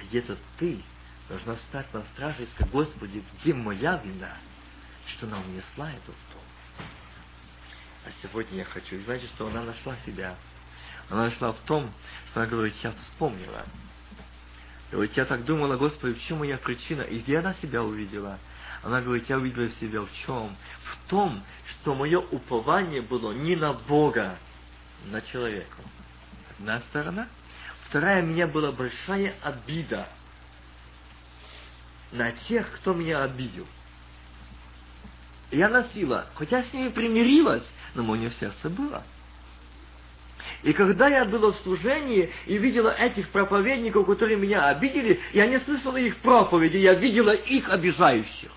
Где-то 0.08 0.36
ты 0.58 0.80
должна 1.28 1.56
стать 1.68 1.92
на 1.92 2.02
страже 2.14 2.44
и 2.44 2.46
сказать, 2.46 2.72
Господи, 2.72 3.22
где 3.40 3.54
моя 3.54 4.00
вина, 4.04 4.36
что 5.06 5.26
она 5.26 5.38
унесла 5.40 5.90
эту 5.90 6.12
дом? 6.32 6.86
А 8.06 8.10
сегодня 8.22 8.58
я 8.58 8.64
хочу. 8.64 8.96
И 8.96 9.00
знаете, 9.00 9.26
что 9.28 9.48
она 9.48 9.62
нашла 9.62 9.96
себя. 10.06 10.34
Она 11.10 11.24
нашла 11.24 11.52
в 11.52 11.58
том, 11.66 11.92
что 12.30 12.40
она 12.40 12.50
говорит, 12.50 12.74
я 12.82 12.92
вспомнила. 12.92 13.64
И 14.90 14.96
вот 14.96 15.12
я 15.16 15.24
так 15.26 15.44
думала, 15.44 15.76
Господи, 15.76 16.14
в 16.14 16.22
чем 16.22 16.38
моя 16.38 16.56
причина? 16.56 17.02
И 17.02 17.18
где 17.18 17.38
она 17.38 17.54
себя 17.54 17.82
увидела? 17.82 18.38
Она 18.82 19.02
говорит, 19.02 19.28
я 19.28 19.36
увидела 19.36 19.68
себя 19.80 20.00
в 20.00 20.08
чем? 20.24 20.56
В 20.84 21.10
том, 21.10 21.42
что 21.66 21.94
мое 21.94 22.18
упование 22.18 23.02
было 23.02 23.32
не 23.32 23.56
на 23.56 23.74
Бога, 23.74 24.38
на 25.06 25.20
человека. 25.20 25.76
Одна 26.58 26.80
сторона. 26.88 27.28
Вторая, 27.88 28.20
меня 28.20 28.46
была 28.46 28.70
большая 28.70 29.34
обида 29.42 30.08
на 32.12 32.32
тех, 32.32 32.70
кто 32.76 32.92
меня 32.92 33.22
обидел. 33.22 33.66
Я 35.50 35.70
носила, 35.70 36.26
хотя 36.34 36.62
с 36.64 36.72
ними 36.74 36.90
примирилась, 36.90 37.66
но 37.94 38.02
мое 38.02 38.30
сердце 38.32 38.68
было. 38.68 39.02
И 40.62 40.74
когда 40.74 41.08
я 41.08 41.24
была 41.24 41.52
в 41.52 41.60
служении 41.60 42.30
и 42.44 42.58
видела 42.58 42.90
этих 42.90 43.30
проповедников, 43.30 44.06
которые 44.06 44.36
меня 44.36 44.68
обидели, 44.68 45.20
я 45.32 45.46
не 45.46 45.58
слышала 45.60 45.96
их 45.96 46.18
проповеди, 46.18 46.76
я 46.76 46.92
видела 46.92 47.34
их 47.34 47.70
обижающих. 47.70 48.52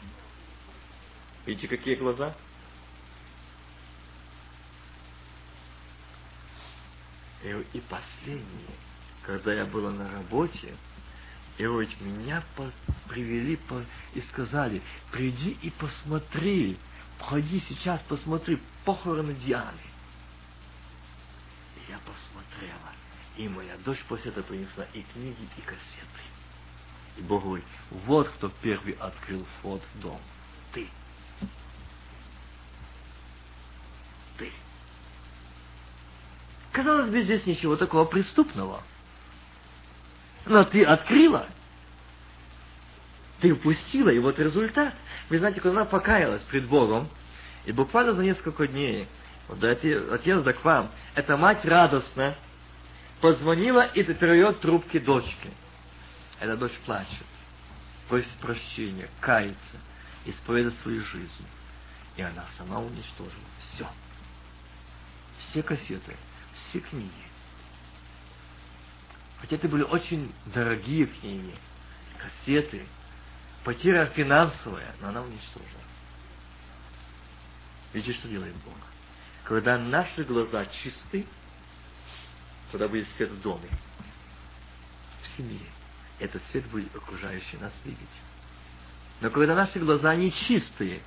Видите, 1.46 1.70
какие 1.70 1.96
глаза? 1.96 2.36
И 7.44 7.80
последнее, 7.90 8.76
когда 9.26 9.54
я 9.54 9.66
была 9.66 9.92
на 9.92 10.10
работе, 10.12 10.76
и 11.58 11.66
вот 11.66 11.88
меня 12.02 12.44
привели 13.08 13.60
и 14.14 14.22
сказали, 14.22 14.82
приди 15.12 15.58
и 15.62 15.70
посмотри, 15.70 16.78
Входи 17.22 17.60
сейчас, 17.60 18.02
посмотри, 18.08 18.60
похороны 18.84 19.34
Дианы. 19.36 19.80
И 21.76 21.92
я 21.92 22.00
посмотрела, 22.00 22.94
и 23.38 23.48
моя 23.48 23.78
дочь 23.86 24.04
после 24.08 24.32
этого 24.32 24.44
принесла 24.44 24.86
и 24.94 25.04
книги, 25.14 25.48
и 25.56 25.62
кассеты. 25.62 26.22
И 27.18 27.22
Бог 27.22 27.44
говорит, 27.44 27.66
вот 28.06 28.28
кто 28.30 28.50
первый 28.62 28.94
открыл 28.94 29.46
вход 29.60 29.84
в 29.94 30.00
дом. 30.00 30.20
Ты. 30.74 30.88
Ты. 34.38 34.52
Казалось 36.72 37.12
бы, 37.12 37.22
здесь 37.22 37.46
ничего 37.46 37.76
такого 37.76 38.06
преступного. 38.06 38.82
Но 40.46 40.64
ты 40.64 40.84
открыла. 40.84 41.48
Ты 43.40 43.54
упустила, 43.54 44.10
и 44.10 44.20
вот 44.20 44.40
результат. 44.40 44.94
Вы 45.30 45.40
знаете, 45.40 45.62
когда 45.62 45.82
она 45.82 45.86
покаялась 45.90 46.44
пред 46.44 46.68
Богом, 46.68 47.10
и 47.66 47.72
буквально 47.72 48.14
за 48.14 48.24
несколько 48.24 48.68
дней 48.68 49.08
до 49.50 49.72
отъезда 49.72 50.54
к 50.54 50.64
вам, 50.64 50.92
эта 51.16 51.38
мать 51.38 51.66
радостно 51.66 52.36
позвонила 53.20 53.86
и 53.86 54.04
передает 54.04 54.60
трубки 54.62 55.00
дочке. 55.00 55.52
Эта 56.40 56.58
дочь 56.58 56.78
плачет, 56.86 57.26
просит 58.08 58.32
прощения, 58.40 59.10
кается, 59.20 59.78
исповедует 60.26 60.76
свою 60.82 61.04
жизнь. 61.06 61.48
И 62.18 62.22
она 62.22 62.46
сама 62.58 62.80
уничтожила 62.80 63.32
все. 63.74 63.88
Все 65.40 65.64
кассеты, 65.64 66.16
все 66.70 66.80
книги. 66.80 67.31
Хотя 69.42 69.56
это 69.56 69.68
были 69.68 69.82
очень 69.82 70.32
дорогие 70.46 71.08
книги, 71.08 71.56
кассеты, 72.18 72.86
потеря 73.64 74.06
финансовая, 74.06 74.96
но 75.02 75.10
она 75.10 75.22
уничтожила. 75.22 75.82
Видите, 77.92 78.14
что 78.14 78.28
делает 78.28 78.56
Бог? 78.58 78.76
Когда 79.44 79.78
наши 79.78 80.24
глаза 80.24 80.66
чисты, 80.68 81.26
тогда 82.72 82.88
будет 82.88 83.08
свет 83.18 83.32
в 83.32 83.42
доме, 83.42 83.68
в 85.24 85.38
семье. 85.38 85.66
Этот 86.20 86.44
свет 86.52 86.66
будет 86.68 86.96
окружающий 86.96 87.58
нас 87.58 87.74
видеть. 87.84 88.00
Но 89.22 89.32
когда 89.32 89.56
наши 89.56 89.80
глаза 89.80 90.16
не 90.16 90.32
чистые, 90.32 91.02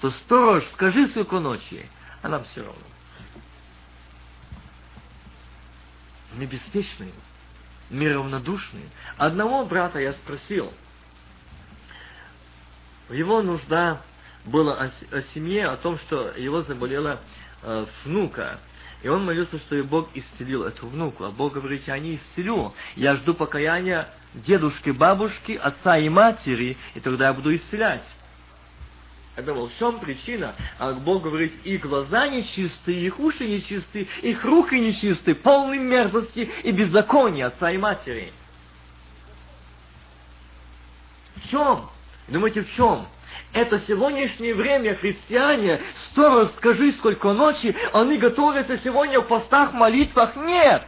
то 0.00 0.10
сторож, 0.10 0.64
скажи 0.74 1.08
сколько 1.08 1.40
ночи, 1.40 1.88
а 2.22 2.28
нам 2.28 2.44
все 2.44 2.62
равно. 2.62 2.84
Мы 6.34 6.44
беспечны. 6.44 7.12
Неравнодушны. 7.90 8.80
Одного 9.16 9.64
брата 9.64 9.98
я 9.98 10.12
спросил, 10.14 10.72
его 13.10 13.42
нужда 13.42 14.02
была 14.44 14.74
о, 14.74 15.16
о 15.16 15.22
семье, 15.34 15.66
о 15.66 15.76
том, 15.76 15.98
что 15.98 16.30
его 16.36 16.62
заболела 16.62 17.20
э, 17.62 17.86
внука. 18.04 18.58
И 19.02 19.08
он 19.08 19.24
молился, 19.24 19.58
что 19.58 19.76
и 19.76 19.82
Бог 19.82 20.08
исцелил 20.14 20.64
эту 20.64 20.86
внуку. 20.86 21.24
А 21.24 21.30
Бог 21.30 21.54
говорит, 21.54 21.86
я 21.86 21.98
не 21.98 22.16
исцелю. 22.16 22.74
Я 22.96 23.16
жду 23.16 23.32
покаяния 23.34 24.08
дедушки, 24.34 24.90
бабушки, 24.90 25.52
отца 25.52 25.98
и 25.98 26.08
матери, 26.08 26.76
и 26.94 27.00
тогда 27.00 27.28
я 27.28 27.32
буду 27.32 27.54
исцелять. 27.54 28.04
Я 29.38 29.44
думал, 29.44 29.68
в 29.68 29.78
чем 29.78 30.00
причина? 30.00 30.56
А 30.80 30.94
Бог 30.94 31.22
говорит, 31.22 31.64
их 31.64 31.82
глаза 31.82 32.26
нечистые, 32.26 33.06
их 33.06 33.20
уши 33.20 33.46
нечистые, 33.46 34.08
их 34.20 34.44
руки 34.44 34.74
нечистые, 34.74 35.36
полные 35.36 35.78
мерзости 35.78 36.50
и 36.64 36.72
беззакония 36.72 37.46
отца 37.46 37.70
и 37.70 37.76
матери. 37.76 38.32
В 41.36 41.48
чем? 41.50 41.88
Думаете, 42.26 42.62
в 42.62 42.72
чем? 42.72 43.06
Это 43.52 43.78
сегодняшнее 43.82 44.56
время 44.56 44.96
христиане, 44.96 45.82
сто 46.10 46.40
раз 46.40 46.52
скажи, 46.56 46.90
сколько 46.94 47.32
ночи, 47.32 47.76
они 47.92 48.16
готовятся 48.16 48.78
сегодня 48.78 49.20
в 49.20 49.28
постах, 49.28 49.72
молитвах. 49.72 50.34
Нет! 50.34 50.82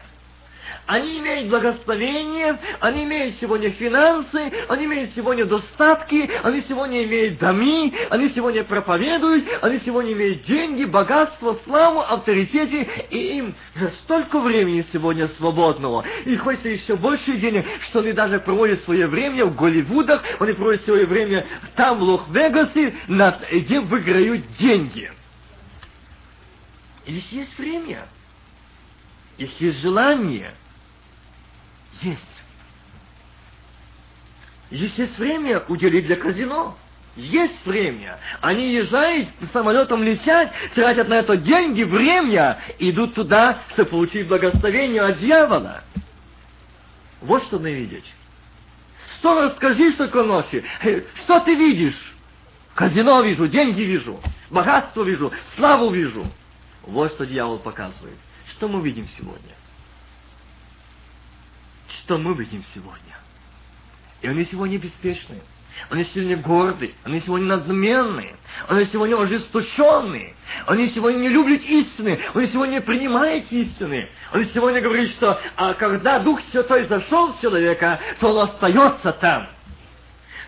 Они 0.91 1.21
имеют 1.21 1.49
благословение, 1.51 2.59
они 2.81 3.05
имеют 3.05 3.37
сегодня 3.41 3.71
финансы, 3.71 4.53
они 4.67 4.87
имеют 4.87 5.13
сегодня 5.15 5.45
достатки, 5.45 6.29
они 6.43 6.63
сегодня 6.63 7.05
имеют 7.05 7.39
доми, 7.39 7.95
они 8.11 8.31
сегодня 8.31 8.65
проповедуют, 8.65 9.47
они 9.63 9.79
сегодня 9.85 10.15
имеют 10.15 10.43
деньги, 10.43 10.85
богатство, 10.85 11.57
славу, 11.63 12.01
авторитете, 12.01 12.89
и 13.09 13.39
им 13.39 13.55
столько 14.03 14.41
времени 14.41 14.85
сегодня 14.93 15.29
свободного. 15.29 16.05
И 16.25 16.37
хочется 16.37 16.71
еще 16.71 16.97
больше 16.97 17.37
денег, 17.37 17.67
что 17.83 18.01
они 18.01 18.11
даже 18.11 18.41
проводят 18.41 18.83
свое 18.83 19.07
время 19.07 19.45
в 19.45 19.55
Голливудах, 19.55 20.25
они 20.41 20.55
проводят 20.55 20.85
свое 20.85 21.07
время 21.07 21.47
там, 21.77 22.01
в 22.01 22.03
Лох-Вегасе, 22.03 22.97
где 23.53 23.79
выиграют 23.79 24.45
деньги. 24.59 25.13
И 27.07 27.13
здесь 27.13 27.31
есть 27.31 27.59
время. 27.59 28.09
Если 29.39 29.67
есть 29.67 29.83
желание, 29.83 30.53
есть. 32.03 32.21
Есть 34.71 35.19
время 35.19 35.61
уделить 35.69 36.07
для 36.07 36.17
казино. 36.17 36.77
Есть 37.17 37.67
время. 37.67 38.19
Они 38.41 38.73
езжают, 38.73 39.29
самолетом 39.53 40.03
летят, 40.03 40.53
тратят 40.75 41.09
на 41.09 41.15
это 41.15 41.37
деньги, 41.37 41.83
время, 41.83 42.61
идут 42.79 43.15
туда, 43.15 43.63
чтобы 43.73 43.91
получить 43.91 44.29
благословение 44.29 45.03
от 45.03 45.19
дьявола. 45.19 45.83
Вот 47.21 47.43
что 47.45 47.59
надо 47.59 47.71
видеть. 47.71 48.05
Сто 49.19 49.39
раз 49.41 49.57
скажи, 49.57 49.93
что 49.93 50.07
ночи. 50.23 50.65
Что 51.25 51.41
ты 51.41 51.55
видишь? 51.57 52.15
Казино 52.75 53.21
вижу, 53.23 53.49
деньги 53.49 53.83
вижу, 53.83 54.21
богатство 54.49 55.03
вижу, 55.03 55.33
славу 55.57 55.91
вижу. 55.91 56.25
Вот 56.83 57.13
что 57.13 57.27
дьявол 57.27 57.59
показывает. 57.59 58.17
Что 58.53 58.69
мы 58.69 58.81
видим 58.81 59.07
сегодня? 59.19 59.55
Что 61.99 62.19
мы 62.19 62.35
видим 62.35 62.65
сегодня. 62.75 63.17
И 64.23 64.29
они 64.29 64.45
сегодня 64.45 64.79
беспечны. 64.79 65.41
Они 65.89 66.05
сегодня 66.05 66.37
горды, 66.37 66.95
они 67.05 67.21
сегодня 67.21 67.57
надменные, 67.57 68.37
они 68.69 68.85
сегодня 68.87 69.17
ожесточенные, 69.17 70.35
они 70.67 70.89
сегодня 70.89 71.19
не 71.19 71.29
любят 71.29 71.63
истины, 71.63 72.19
они 72.35 72.47
сегодня 72.49 72.75
не 72.75 72.81
принимают 72.81 73.51
истины. 73.51 74.09
Они 74.33 74.45
сегодня 74.47 74.81
говорят, 74.81 75.09
что 75.11 75.41
а 75.57 75.75
когда 75.75 76.19
Дух 76.19 76.41
Святой 76.51 76.85
зашел 76.85 77.33
в 77.33 77.41
человека, 77.41 77.99
то 78.19 78.29
он 78.29 78.49
остается 78.49 79.13
там. 79.13 79.49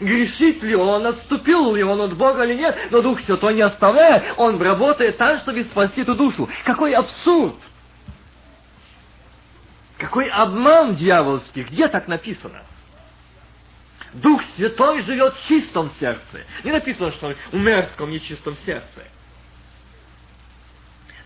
Грешит 0.00 0.62
ли 0.62 0.74
он, 0.74 1.06
отступил 1.06 1.74
ли 1.74 1.82
он 1.82 2.00
от 2.00 2.16
Бога 2.16 2.44
или 2.44 2.54
нет, 2.54 2.76
но 2.90 3.00
Дух 3.00 3.20
Святой 3.20 3.54
не 3.54 3.62
оставляет, 3.62 4.24
он 4.36 4.60
работает 4.60 5.16
там, 5.16 5.38
чтобы 5.38 5.62
спасти 5.64 6.02
эту 6.02 6.14
душу. 6.14 6.48
Какой 6.64 6.92
абсурд! 6.92 7.56
Какой 10.02 10.28
обман 10.30 10.96
дьявольский! 10.96 11.62
Где 11.62 11.86
так 11.86 12.08
написано? 12.08 12.64
Дух 14.14 14.42
Святой 14.56 15.00
живет 15.02 15.32
в 15.32 15.46
чистом 15.46 15.92
сердце. 16.00 16.44
Не 16.64 16.72
написано, 16.72 17.12
что 17.12 17.36
в 17.52 17.56
мертвом 17.56 18.10
нечистом 18.10 18.56
сердце. 18.66 19.06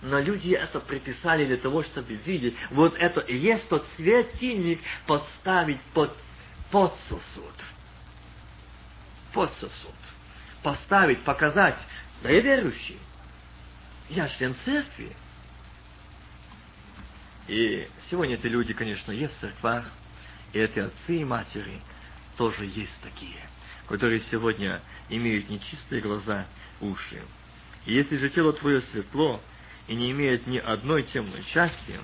Но 0.02 0.20
люди 0.20 0.50
это 0.50 0.78
приписали 0.80 1.46
для 1.46 1.56
того, 1.56 1.84
чтобы 1.84 2.16
видеть, 2.16 2.54
вот 2.70 2.94
это 2.98 3.20
и 3.20 3.34
есть 3.34 3.66
тот 3.70 3.86
светильник 3.96 4.82
подставить 5.06 5.80
под, 5.94 6.14
под 6.70 6.94
сосуд. 7.08 7.54
Под 9.32 9.50
сосуд. 9.54 9.94
Поставить, 10.62 11.22
показать, 11.24 11.78
да 12.22 12.28
я 12.28 12.40
верующий. 12.40 12.98
Я 14.10 14.28
член 14.28 14.54
церкви. 14.66 15.16
И 17.48 17.88
сегодня 18.10 18.34
эти 18.34 18.46
люди, 18.46 18.72
конечно, 18.72 19.12
есть 19.12 19.36
в 19.36 19.40
церквах, 19.40 19.84
и 20.52 20.58
эти 20.58 20.80
отцы 20.80 21.18
и 21.18 21.24
матери 21.24 21.80
тоже 22.36 22.64
есть 22.64 22.96
такие, 23.02 23.38
которые 23.88 24.20
сегодня 24.30 24.80
имеют 25.08 25.48
нечистые 25.48 26.00
глаза, 26.00 26.46
уши. 26.80 27.22
И 27.84 27.94
если 27.94 28.16
же 28.16 28.30
тело 28.30 28.52
твое 28.52 28.80
светло 28.82 29.40
и 29.86 29.94
не 29.94 30.10
имеет 30.10 30.46
ни 30.46 30.58
одной 30.58 31.04
темной 31.04 31.44
части, 31.52 32.00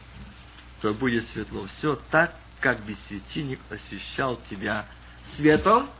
то 0.81 0.94
будет 0.94 1.28
светло 1.31 1.66
все 1.78 1.96
так, 2.11 2.37
как 2.61 2.85
бы 2.85 2.96
светильник 3.09 3.59
освещал 3.68 4.40
тебя 4.48 4.87
светом 5.35 5.90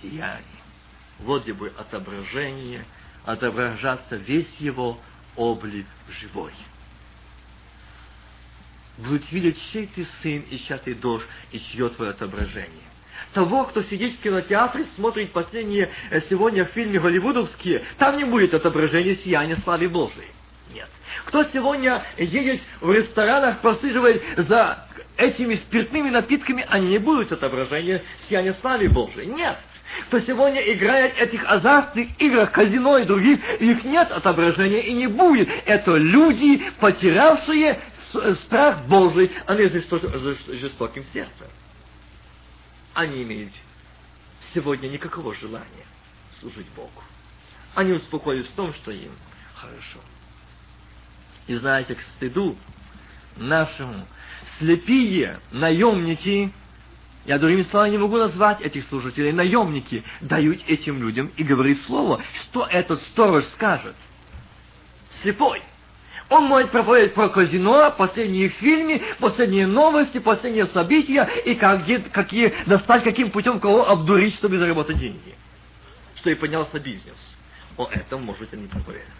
сиянием. 0.00 0.44
Вот 1.20 1.42
где 1.42 1.52
будет 1.52 1.76
отображение, 1.78 2.84
отображаться 3.24 4.16
весь 4.16 4.54
его 4.58 5.00
облик 5.34 5.86
живой 6.20 6.52
будут 8.98 9.30
видеть, 9.30 9.58
чей 9.72 9.86
ты 9.86 10.06
сын, 10.22 10.44
и 10.50 10.58
чья 10.58 10.78
ты 10.78 10.94
дождь, 10.94 11.26
и 11.52 11.60
чье 11.60 11.88
твое 11.90 12.10
отображение. 12.12 12.70
Того, 13.32 13.64
кто 13.64 13.82
сидит 13.82 14.14
в 14.14 14.22
кинотеатре, 14.22 14.84
смотрит 14.94 15.32
последние 15.32 15.90
э, 16.10 16.20
сегодня 16.28 16.64
в 16.64 16.70
фильме 16.70 16.98
голливудовские, 16.98 17.84
там 17.98 18.16
не 18.16 18.24
будет 18.24 18.54
отображения 18.54 19.16
сияния 19.16 19.56
славы 19.56 19.88
Божией. 19.88 20.28
Нет. 20.72 20.88
Кто 21.26 21.44
сегодня 21.44 22.04
едет 22.16 22.60
в 22.80 22.90
ресторанах, 22.92 23.60
просиживает 23.60 24.22
за 24.36 24.86
этими 25.16 25.54
спиртными 25.56 26.10
напитками, 26.10 26.66
они 26.68 26.88
не 26.88 26.98
будут 26.98 27.32
отображения 27.32 28.02
сияния 28.28 28.54
славы 28.60 28.88
Божией. 28.88 29.26
Нет. 29.26 29.56
Кто 30.08 30.20
сегодня 30.20 30.60
играет 30.60 31.14
в 31.14 31.18
этих 31.18 31.44
азартных 31.48 32.08
играх, 32.18 32.52
казино 32.52 32.98
и 32.98 33.04
других, 33.04 33.38
их 33.60 33.84
нет 33.84 34.10
отображения 34.10 34.80
и 34.80 34.92
не 34.92 35.06
будет. 35.06 35.48
Это 35.64 35.94
люди, 35.96 36.62
потерявшие 36.80 37.80
страх 38.44 38.86
Божий, 38.86 39.30
а 39.46 39.54
не 39.54 39.68
жестоким 39.68 41.04
сердцем. 41.12 41.46
Они 42.94 43.22
имеют 43.22 43.52
сегодня 44.54 44.88
никакого 44.88 45.34
желания 45.34 45.86
служить 46.40 46.68
Богу. 46.74 47.02
Они 47.74 47.92
успокоились 47.92 48.46
в 48.46 48.54
том, 48.54 48.72
что 48.74 48.90
им 48.90 49.12
хорошо. 49.54 50.00
И 51.46 51.54
знаете, 51.56 51.94
к 51.94 52.00
стыду 52.16 52.56
нашему, 53.36 54.06
слепие 54.58 55.40
наемники, 55.52 56.52
я 57.26 57.38
другими 57.38 57.64
словами 57.64 57.90
не 57.90 57.98
могу 57.98 58.16
назвать 58.16 58.60
этих 58.62 58.88
служителей, 58.88 59.32
наемники, 59.32 60.04
дают 60.20 60.60
этим 60.66 61.00
людям 61.00 61.30
и 61.36 61.42
говорит 61.42 61.82
слово, 61.82 62.22
что 62.40 62.66
этот 62.66 63.02
сторож 63.08 63.44
скажет. 63.48 63.96
Слепой– 65.22 65.62
он 66.28 66.44
может 66.44 66.72
проповедовать 66.72 67.14
про 67.14 67.28
казино, 67.28 67.94
последние 67.96 68.48
фильмы, 68.48 69.00
последние 69.20 69.66
новости, 69.66 70.18
последние 70.18 70.66
события, 70.66 71.28
и 71.44 71.54
как, 71.54 71.84
какие, 72.12 72.52
достать 72.66 73.04
каким 73.04 73.30
путем 73.30 73.60
кого 73.60 73.88
обдурить, 73.88 74.34
чтобы 74.34 74.58
заработать 74.58 74.98
деньги. 74.98 75.36
Что 76.16 76.30
и 76.30 76.34
поднялся 76.34 76.80
бизнес. 76.80 77.16
О 77.76 77.88
этом 77.90 78.24
можете 78.24 78.56
не 78.56 78.66
проповедовать. 78.66 79.12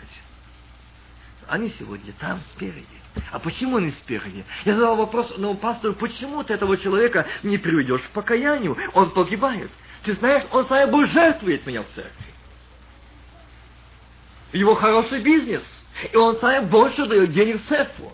Они 1.47 1.71
сегодня 1.79 2.13
там 2.19 2.41
спереди. 2.53 2.87
А 3.31 3.39
почему 3.39 3.77
они 3.77 3.93
спереди? 3.93 4.45
Я 4.65 4.75
задал 4.75 4.97
вопрос 4.97 5.33
ну, 5.37 5.55
пастору, 5.55 5.95
почему 5.95 6.43
ты 6.43 6.55
этого 6.55 6.77
человека 6.77 7.27
не 7.45 7.57
приведешь 7.57 8.03
к 8.03 8.11
покаянию? 8.11 8.77
Он 8.95 9.11
погибает. 9.11 9.71
Ты 10.03 10.15
знаешь, 10.15 10.45
он 10.51 10.67
сам 10.67 10.91
будет 10.91 11.11
жертвовать 11.11 11.65
меня 11.67 11.83
в 11.83 11.89
церкви. 11.95 12.27
Его 14.53 14.75
хороший 14.75 15.23
бизнес– 15.23 15.63
и 16.13 16.17
он 16.17 16.39
сам 16.41 16.67
больше 16.67 17.07
дает 17.07 17.31
денег 17.31 17.61
церкву. 17.69 18.13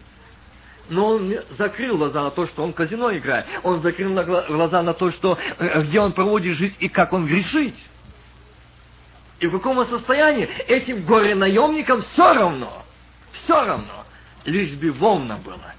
Но 0.88 1.06
он 1.06 1.34
закрыл 1.56 1.96
глаза 1.96 2.22
на 2.22 2.30
то, 2.30 2.46
что 2.46 2.64
он 2.64 2.72
казино 2.72 3.16
играет. 3.16 3.46
Он 3.62 3.80
закрыл 3.82 4.12
глаза 4.14 4.82
на 4.82 4.94
то, 4.94 5.10
что, 5.12 5.38
э, 5.58 5.82
где 5.82 6.00
он 6.00 6.12
проводит 6.12 6.56
жизнь 6.56 6.76
и 6.80 6.88
как 6.88 7.12
он 7.12 7.26
грешит. 7.26 7.74
И 9.40 9.46
в 9.46 9.52
каком 9.52 9.84
состоянии 9.86 10.44
этим 10.68 11.04
горе-наемникам 11.04 12.02
все 12.02 12.34
равно. 12.34 12.84
Все 13.32 13.64
равно. 13.64 14.04
Лишь 14.44 14.72
бы 14.72 14.92
волна 14.92 15.36
была. 15.36 15.74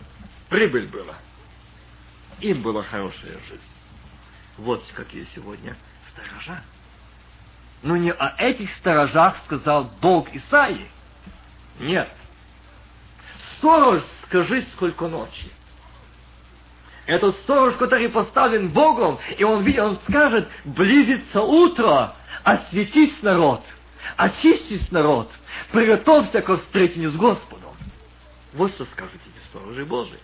Прибыль 0.49 0.87
была. 0.87 1.15
им 2.41 2.61
была 2.61 2.83
хорошая 2.83 3.39
жизнь. 3.47 3.61
Вот 4.57 4.83
какие 4.93 5.25
сегодня 5.35 5.77
сторожа. 6.11 6.61
Но 7.81 7.97
не 7.97 8.11
о 8.11 8.35
этих 8.37 8.73
сторожах 8.75 9.37
сказал 9.45 9.91
Бог 10.01 10.33
Исаии. 10.33 10.89
Нет. 11.79 12.09
Сторож, 13.57 14.03
скажи, 14.25 14.65
сколько 14.73 15.07
ночи. 15.07 15.51
Этот 17.05 17.35
сторож, 17.39 17.75
который 17.75 18.09
поставлен 18.09 18.69
Богом, 18.69 19.19
и 19.37 19.43
он 19.43 19.63
видит, 19.63 19.81
он 19.81 19.99
скажет, 20.07 20.47
близится 20.63 21.41
утро, 21.41 22.15
осветись 22.43 23.21
народ, 23.21 23.61
очистись 24.15 24.89
народ, 24.91 25.29
приготовься 25.71 26.41
к 26.41 26.57
встречению 26.57 27.11
с 27.11 27.15
Господом. 27.15 27.75
Вот 28.53 28.71
что 28.71 28.85
скажут 28.85 29.15
эти 29.15 29.47
сторожи 29.47 29.85
Божии. 29.85 30.19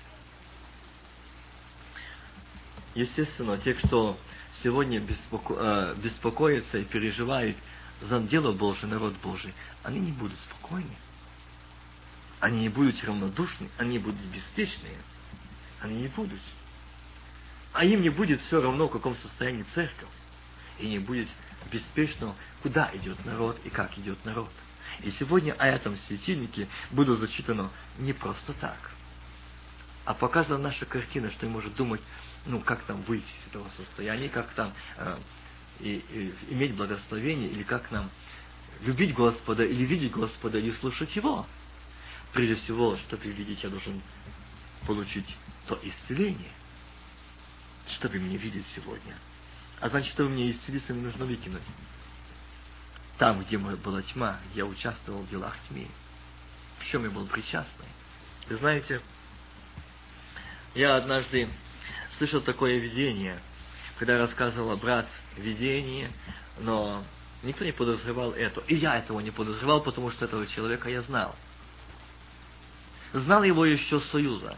Естественно, 2.95 3.57
те, 3.57 3.73
кто 3.73 4.17
сегодня 4.63 4.99
беспоко... 4.99 5.55
э, 5.57 5.95
беспокоится 5.95 6.77
и 6.77 6.85
переживает 6.85 7.57
за 8.01 8.19
дело 8.19 8.51
Божие, 8.51 8.87
народ 8.87 9.15
Божий, 9.21 9.53
они 9.83 9.99
не 9.99 10.11
будут 10.11 10.39
спокойны. 10.41 10.95
Они 12.39 12.61
не 12.61 12.69
будут 12.69 13.03
равнодушны, 13.03 13.69
они 13.77 13.99
будут 13.99 14.21
беспечные. 14.33 14.97
Они 15.81 16.01
не 16.01 16.07
будут. 16.07 16.39
А 17.73 17.85
им 17.85 18.01
не 18.01 18.09
будет 18.09 18.41
все 18.41 18.61
равно, 18.61 18.87
в 18.87 18.91
каком 18.91 19.15
состоянии 19.15 19.65
церковь. 19.75 20.09
И 20.79 20.87
не 20.87 20.99
будет 20.99 21.27
беспечно, 21.71 22.35
куда 22.61 22.89
идет 22.93 23.23
народ 23.25 23.59
и 23.63 23.69
как 23.69 23.97
идет 23.97 24.23
народ. 24.25 24.49
И 25.01 25.11
сегодня 25.11 25.53
о 25.53 25.67
этом 25.67 25.97
светильнике 26.07 26.67
будет 26.91 27.19
зачитано 27.19 27.69
не 27.97 28.13
просто 28.13 28.53
так, 28.53 28.91
а 30.05 30.13
показана 30.13 30.57
наша 30.57 30.85
картина, 30.85 31.31
что 31.31 31.45
и 31.45 31.49
может 31.49 31.75
думать, 31.75 32.01
ну, 32.45 32.59
как 32.61 32.81
там 32.83 33.01
выйти 33.03 33.25
из 33.25 33.49
этого 33.49 33.69
состояния, 33.77 34.29
как 34.29 34.49
там 34.53 34.73
э, 34.97 35.17
и, 35.79 36.03
и, 36.11 36.53
иметь 36.53 36.75
благословение, 36.75 37.49
или 37.49 37.63
как 37.63 37.91
нам 37.91 38.09
любить 38.81 39.13
Господа, 39.13 39.63
или 39.63 39.83
видеть 39.83 40.11
Господа, 40.11 40.57
или 40.57 40.71
слушать 40.71 41.15
Его. 41.15 41.45
Прежде 42.33 42.55
всего, 42.55 42.97
чтобы 42.97 43.23
видеть, 43.23 43.63
я 43.63 43.69
должен 43.69 44.01
получить 44.85 45.35
то 45.67 45.79
исцеление, 45.81 46.51
чтобы 47.95 48.19
меня 48.19 48.37
видеть 48.37 48.65
сегодня. 48.75 49.15
А 49.79 49.89
значит, 49.89 50.11
чтобы 50.13 50.29
мне 50.29 50.51
исцелиться, 50.51 50.93
мне 50.93 51.03
нужно 51.03 51.25
выкинуть. 51.25 51.63
Там, 53.17 53.41
где 53.43 53.57
была 53.57 54.01
тьма, 54.01 54.39
я 54.53 54.65
участвовал 54.65 55.23
в 55.23 55.29
делах 55.29 55.55
тьмы. 55.67 55.87
В 56.79 56.85
чем 56.85 57.03
я 57.03 57.09
был 57.09 57.27
причастный. 57.27 57.87
Вы 58.47 58.57
знаете, 58.57 59.01
я 60.75 60.95
однажды 60.95 61.49
слышал 62.17 62.41
такое 62.41 62.77
видение, 62.77 63.39
когда 63.97 64.17
рассказывал 64.17 64.77
брат 64.77 65.07
видение, 65.35 66.11
но 66.59 67.03
никто 67.43 67.65
не 67.65 67.71
подозревал 67.71 68.31
это. 68.31 68.61
И 68.67 68.75
я 68.75 68.97
этого 68.97 69.19
не 69.19 69.31
подозревал, 69.31 69.81
потому 69.81 70.11
что 70.11 70.25
этого 70.25 70.47
человека 70.47 70.89
я 70.89 71.01
знал. 71.01 71.35
Знал 73.13 73.43
его 73.43 73.65
еще 73.65 73.99
с 73.99 74.05
Союза. 74.09 74.57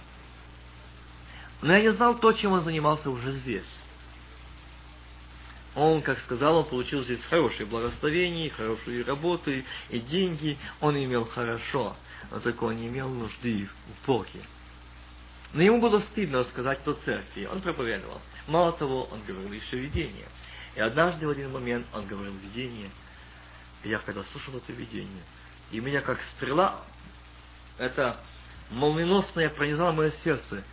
Но 1.61 1.73
я 1.73 1.81
не 1.81 1.93
знал 1.93 2.17
то, 2.17 2.33
чем 2.33 2.53
он 2.53 2.61
занимался 2.61 3.09
уже 3.09 3.37
здесь. 3.39 3.81
Он, 5.75 6.01
как 6.01 6.19
сказал, 6.21 6.57
он 6.57 6.65
получил 6.65 7.03
здесь 7.03 7.23
хорошее 7.29 7.65
благословение, 7.65 8.49
хорошие 8.49 9.03
работы 9.03 9.63
и 9.89 9.99
деньги. 9.99 10.57
Он 10.81 11.01
имел 11.01 11.25
хорошо, 11.25 11.95
но 12.29 12.39
только 12.39 12.65
он 12.65 12.77
не 12.77 12.87
имел 12.87 13.07
нужды 13.07 13.69
в 13.87 14.07
Боге. 14.07 14.41
Но 15.53 15.61
ему 15.61 15.79
было 15.79 15.99
стыдно 15.99 16.43
сказать 16.45 16.79
это 16.81 16.93
церкви. 17.05 17.45
Он 17.45 17.61
проповедовал. 17.61 18.21
Мало 18.47 18.73
того, 18.73 19.03
он 19.11 19.21
говорил 19.25 19.51
еще 19.53 19.77
видение. 19.77 20.27
И 20.75 20.81
однажды 20.81 21.27
в 21.27 21.29
один 21.29 21.51
момент 21.51 21.85
он 21.93 22.05
говорил 22.05 22.33
видение. 22.33 22.89
И 23.83 23.89
я 23.89 23.99
когда 23.99 24.23
слушал 24.25 24.57
это 24.57 24.71
видение, 24.73 25.23
и 25.71 25.79
меня 25.79 26.01
как 26.01 26.19
стрела, 26.35 26.81
это 27.77 28.19
молниеносное 28.71 29.49
пронизало 29.49 29.91
мое 29.91 30.11
сердце. 30.23 30.63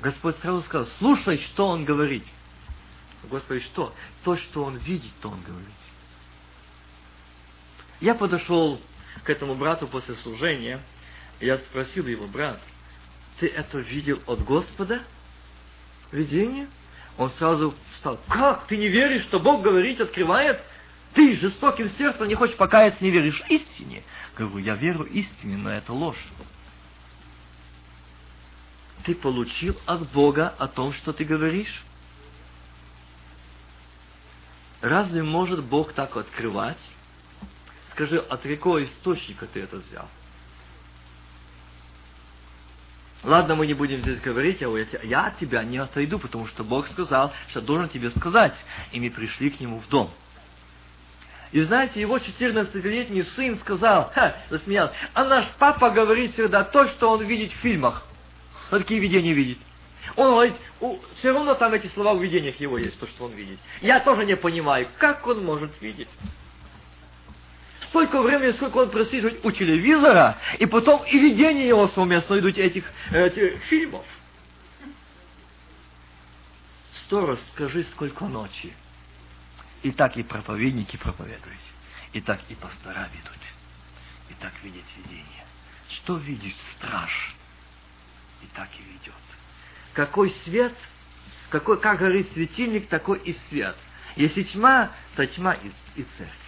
Господь 0.00 0.36
сразу 0.40 0.62
сказал, 0.62 0.86
слушай, 0.98 1.38
что 1.38 1.68
он 1.68 1.84
говорит. 1.84 2.24
Господи, 3.30 3.60
что? 3.60 3.94
То, 4.22 4.36
что 4.36 4.64
он 4.64 4.76
видит, 4.76 5.12
то 5.20 5.30
он 5.30 5.40
говорит. 5.40 5.68
Я 8.00 8.14
подошел 8.14 8.80
к 9.22 9.30
этому 9.30 9.54
брату 9.54 9.86
после 9.86 10.14
служения, 10.16 10.80
я 11.40 11.58
спросил 11.58 12.06
его, 12.06 12.26
брат, 12.26 12.60
ты 13.38 13.46
это 13.46 13.78
видел 13.78 14.20
от 14.26 14.44
Господа? 14.44 15.02
Видение? 16.12 16.68
Он 17.16 17.30
сразу 17.38 17.74
встал. 17.94 18.20
Как? 18.28 18.66
Ты 18.66 18.76
не 18.76 18.88
веришь, 18.88 19.22
что 19.22 19.40
Бог 19.40 19.62
говорит, 19.62 20.00
открывает? 20.00 20.60
Ты 21.14 21.36
жестоким 21.36 21.90
сердцем 21.96 22.26
не 22.26 22.34
хочешь 22.34 22.56
покаяться, 22.56 23.02
не 23.02 23.10
веришь 23.10 23.40
истине. 23.48 24.02
Говорю, 24.36 24.58
я 24.58 24.74
верю 24.74 25.04
истине, 25.04 25.56
но 25.56 25.70
это 25.70 25.92
ложь. 25.92 26.18
Ты 29.04 29.14
получил 29.14 29.76
от 29.86 30.10
Бога 30.10 30.54
о 30.58 30.66
том, 30.66 30.92
что 30.94 31.12
ты 31.12 31.24
говоришь? 31.24 31.82
Разве 34.80 35.22
может 35.22 35.62
Бог 35.64 35.92
так 35.92 36.16
открывать? 36.16 36.78
Скажи, 37.92 38.18
от 38.18 38.42
какого 38.42 38.82
источника 38.84 39.46
ты 39.46 39.60
это 39.60 39.76
взял? 39.76 40.08
Ладно, 43.22 43.54
мы 43.54 43.66
не 43.66 43.74
будем 43.74 44.00
здесь 44.00 44.20
говорить, 44.20 44.62
а 44.62 44.68
я 45.02 45.26
от 45.26 45.38
тебя 45.38 45.64
не 45.64 45.78
отойду, 45.78 46.18
потому 46.18 46.46
что 46.46 46.64
Бог 46.64 46.86
сказал, 46.88 47.32
что 47.48 47.60
должен 47.60 47.88
тебе 47.88 48.10
сказать. 48.10 48.54
И 48.92 49.00
мы 49.00 49.10
пришли 49.10 49.50
к 49.50 49.60
нему 49.60 49.80
в 49.80 49.88
дом. 49.88 50.10
И 51.52 51.60
знаете, 51.62 52.00
его 52.00 52.18
14-летний 52.18 53.22
сын 53.22 53.58
сказал, 53.60 54.10
ха, 54.14 54.36
засмеялся, 54.50 54.94
а 55.14 55.24
наш 55.24 55.46
папа 55.58 55.90
говорит 55.90 56.32
всегда 56.32 56.64
то, 56.64 56.88
что 56.88 57.10
он 57.10 57.24
видит 57.24 57.52
в 57.52 57.56
фильмах. 57.56 58.02
Но 58.70 58.78
такие 58.78 59.00
видения 59.00 59.32
видит. 59.32 59.58
Он 60.16 60.32
говорит, 60.32 60.54
все 61.18 61.32
равно 61.32 61.54
там 61.54 61.72
эти 61.74 61.86
слова 61.88 62.14
в 62.14 62.22
видениях 62.22 62.60
его 62.60 62.78
есть, 62.78 62.98
то, 62.98 63.06
что 63.06 63.24
он 63.24 63.32
видит. 63.32 63.58
Я 63.80 64.00
тоже 64.00 64.24
не 64.24 64.36
понимаю, 64.36 64.88
как 64.98 65.26
он 65.26 65.44
может 65.44 65.80
видеть 65.80 66.08
столько 67.94 68.20
времени, 68.22 68.50
сколько 68.56 68.78
он 68.78 68.90
просиживает 68.90 69.44
у 69.44 69.52
телевизора, 69.52 70.36
и 70.58 70.66
потом 70.66 71.04
и 71.04 71.16
видение 71.16 71.68
его 71.68 71.86
совместно 71.86 72.36
идут 72.40 72.58
этих, 72.58 72.84
этих 73.12 73.62
фильмов. 73.66 74.04
Сторож, 77.04 77.38
скажи, 77.52 77.84
сколько 77.94 78.24
ночи. 78.24 78.74
И 79.84 79.92
так 79.92 80.16
и 80.16 80.24
проповедники 80.24 80.96
проповедуют. 80.96 81.60
И 82.12 82.20
так 82.20 82.40
и 82.48 82.56
пастора 82.56 83.08
ведут. 83.12 83.38
И 84.28 84.34
так 84.40 84.52
видит 84.64 84.84
видение. 84.96 85.46
Что 85.90 86.16
видит 86.16 86.56
страж? 86.76 87.36
И 88.44 88.46
так 88.54 88.68
и 88.78 88.82
ведет. 88.82 89.14
Какой 89.94 90.30
свет, 90.44 90.74
какой, 91.50 91.80
как 91.80 91.98
горит 91.98 92.30
светильник, 92.32 92.88
такой 92.88 93.18
и 93.18 93.36
свет. 93.48 93.76
Если 94.16 94.42
тьма, 94.44 94.92
то 95.16 95.26
тьма 95.26 95.54
и, 95.54 95.68
и 95.96 96.06
церковь 96.18 96.44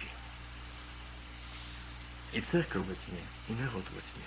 и 2.33 2.41
церковь 2.51 2.85
во 2.85 2.93
тьме, 2.93 3.21
и 3.47 3.53
народ 3.53 3.83
во 3.93 4.01
тьме. 4.01 4.25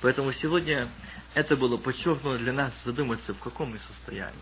Поэтому 0.00 0.32
сегодня 0.32 0.88
это 1.34 1.56
было 1.56 1.76
подчеркнуто 1.76 2.38
для 2.38 2.52
нас 2.52 2.72
задуматься, 2.84 3.34
в 3.34 3.38
каком 3.38 3.70
мы 3.70 3.78
состоянии. 3.78 4.38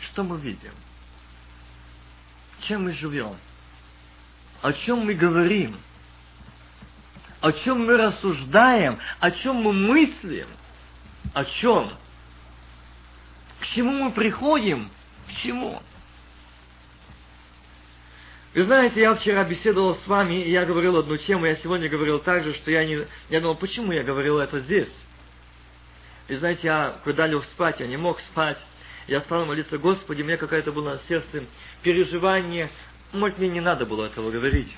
Что 0.00 0.22
мы 0.22 0.38
видим? 0.38 0.72
Чем 2.62 2.84
мы 2.84 2.92
живем? 2.92 3.36
О 4.62 4.72
чем 4.72 5.00
мы 5.00 5.14
говорим? 5.14 5.78
О 7.40 7.52
чем 7.52 7.86
мы 7.86 7.96
рассуждаем? 7.96 8.98
О 9.20 9.30
чем 9.30 9.56
мы 9.56 9.72
мыслим? 9.72 10.48
О 11.34 11.44
чем? 11.44 11.92
К 13.60 13.66
чему 13.66 13.92
мы 13.92 14.12
приходим? 14.12 14.90
К 15.28 15.42
чему? 15.42 15.82
Вы 18.54 18.64
знаете, 18.64 19.00
я 19.00 19.14
вчера 19.14 19.44
беседовал 19.44 19.94
с 19.96 20.06
вами, 20.06 20.42
и 20.42 20.50
я 20.50 20.64
говорил 20.64 20.96
одну 20.96 21.16
тему, 21.16 21.46
я 21.46 21.54
сегодня 21.56 21.88
говорил 21.88 22.18
также, 22.18 22.54
что 22.54 22.70
я 22.70 22.84
не... 22.84 23.06
Я 23.28 23.40
думал, 23.40 23.56
почему 23.56 23.92
я 23.92 24.02
говорил 24.02 24.38
это 24.38 24.60
здесь? 24.60 24.92
И 26.28 26.34
знаете, 26.36 26.60
я, 26.64 26.96
когда 27.04 27.26
лег 27.26 27.44
спать, 27.44 27.78
я 27.78 27.86
не 27.86 27.96
мог 27.96 28.20
спать. 28.20 28.58
Я 29.06 29.20
стал 29.22 29.46
молиться, 29.46 29.78
Господи, 29.78 30.22
мне 30.22 30.36
какая-то 30.36 30.72
была 30.72 30.94
на 30.94 30.98
сердце 31.08 31.44
переживание. 31.82 32.70
Может, 33.12 33.38
мне 33.38 33.48
не 33.48 33.60
надо 33.60 33.86
было 33.86 34.06
этого 34.06 34.30
говорить. 34.30 34.76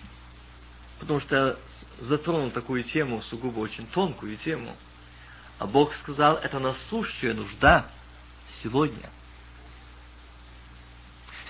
Потому 1.01 1.21
что 1.21 1.59
затронул 2.01 2.51
такую 2.51 2.83
тему, 2.85 3.23
сугубо 3.23 3.61
очень 3.61 3.87
тонкую 3.87 4.37
тему. 4.39 4.77
А 5.59 5.67
Бог 5.67 5.95
сказал, 5.97 6.37
это 6.37 6.59
насущая 6.59 7.35
нужда 7.35 7.87
сегодня. 8.63 9.11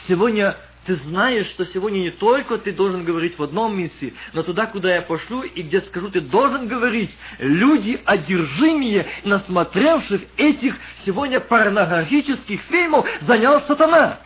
Сегодня 0.08 0.56
Ты 0.86 0.96
знаешь, 0.96 1.46
что 1.48 1.66
сегодня 1.66 1.98
не 1.98 2.10
только 2.10 2.56
ты 2.56 2.72
должен 2.72 3.04
говорить 3.04 3.38
в 3.38 3.42
одном 3.42 3.78
месте, 3.78 4.14
но 4.32 4.42
туда, 4.42 4.64
куда 4.66 4.94
я 4.94 5.02
пошлю 5.02 5.42
и 5.42 5.62
где 5.62 5.82
скажу, 5.82 6.10
ты 6.10 6.22
должен 6.22 6.68
говорить. 6.68 7.10
Люди, 7.38 8.00
одержимые, 8.04 9.06
насмотревших 9.24 10.22
этих 10.38 10.74
сегодня 11.04 11.38
порнографических 11.38 12.62
фильмов, 12.62 13.06
занял 13.22 13.60
сатана. 13.62 14.20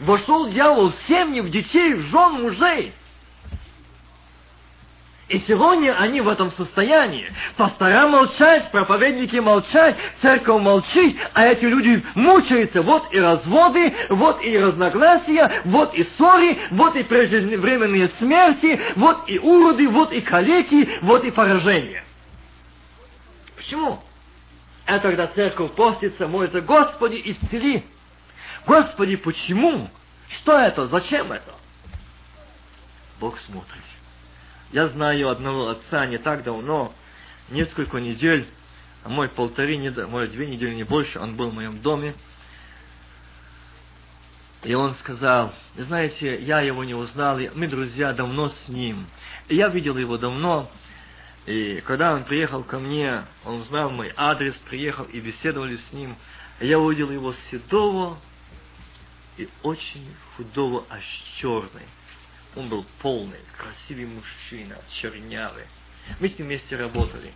Вошел 0.00 0.48
дьявол 0.48 0.92
в 0.92 0.96
семьи, 1.06 1.40
в 1.40 1.50
детей, 1.50 1.94
в 1.94 2.00
жен, 2.06 2.42
мужей. 2.42 2.92
И 5.34 5.40
сегодня 5.48 5.98
они 5.98 6.20
в 6.20 6.28
этом 6.28 6.52
состоянии. 6.52 7.28
Пастора 7.56 8.06
молчать, 8.06 8.70
проповедники 8.70 9.34
молчать, 9.34 9.96
церковь 10.22 10.62
молчит, 10.62 11.16
а 11.32 11.46
эти 11.46 11.64
люди 11.64 12.04
мучаются. 12.14 12.82
Вот 12.82 13.12
и 13.12 13.18
разводы, 13.18 13.92
вот 14.10 14.40
и 14.44 14.56
разногласия, 14.56 15.62
вот 15.64 15.92
и 15.92 16.04
ссоры, 16.04 16.56
вот 16.70 16.94
и 16.94 17.02
преждевременные 17.02 18.10
смерти, 18.20 18.80
вот 18.94 19.28
и 19.28 19.40
уроды, 19.40 19.88
вот 19.88 20.12
и 20.12 20.20
калеки, 20.20 20.88
вот 21.02 21.24
и 21.24 21.32
поражения. 21.32 22.04
Почему? 23.56 24.04
Это 24.86 25.00
когда 25.00 25.26
церковь 25.26 25.72
постится, 25.72 26.28
молится, 26.28 26.60
Господи, 26.60 27.20
исцели. 27.24 27.84
Господи, 28.68 29.16
почему? 29.16 29.90
Что 30.28 30.60
это? 30.60 30.86
Зачем 30.86 31.32
это? 31.32 31.54
Бог 33.18 33.36
смотрит. 33.40 33.93
Я 34.74 34.88
знаю 34.88 35.28
одного 35.28 35.68
отца 35.68 36.04
не 36.04 36.18
так 36.18 36.42
давно, 36.42 36.92
несколько 37.48 37.98
недель, 37.98 38.44
а 39.04 39.08
мой 39.08 39.28
полторы, 39.28 39.78
мой 40.08 40.26
две 40.26 40.48
недели, 40.48 40.74
не 40.74 40.82
больше, 40.82 41.20
он 41.20 41.36
был 41.36 41.50
в 41.50 41.54
моем 41.54 41.78
доме. 41.80 42.16
И 44.64 44.74
он 44.74 44.96
сказал, 44.96 45.54
знаете, 45.76 46.42
я 46.42 46.60
его 46.60 46.82
не 46.82 46.94
узнал, 46.94 47.38
мы 47.54 47.68
друзья 47.68 48.12
давно 48.14 48.48
с 48.48 48.68
ним. 48.68 49.06
И 49.46 49.54
я 49.54 49.68
видел 49.68 49.96
его 49.96 50.18
давно, 50.18 50.68
и 51.46 51.80
когда 51.86 52.12
он 52.12 52.24
приехал 52.24 52.64
ко 52.64 52.80
мне, 52.80 53.26
он 53.44 53.62
знал 53.66 53.90
мой 53.90 54.12
адрес, 54.16 54.56
приехал 54.68 55.04
и 55.04 55.20
беседовали 55.20 55.76
с 55.76 55.92
ним. 55.92 56.16
Я 56.58 56.80
увидел 56.80 57.12
его 57.12 57.32
седого 57.48 58.18
и 59.36 59.48
очень 59.62 60.12
худого, 60.36 60.84
аж 60.90 61.04
черный. 61.36 61.86
Он 62.56 62.68
был 62.68 62.84
полный, 63.00 63.40
красивый 63.56 64.06
мужчина, 64.06 64.78
чернявый. 65.00 65.64
Мы 66.20 66.28
с 66.28 66.38
ним 66.38 66.48
вместе 66.48 66.76
работали. 66.76 67.32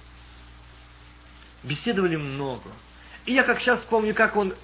Беседовали 1.62 2.16
много. 2.16 2.70
И 3.26 3.32
я 3.32 3.42
как 3.42 3.60
сейчас 3.60 3.80
помню, 3.90 4.14
как 4.14 4.36
он 4.36 4.54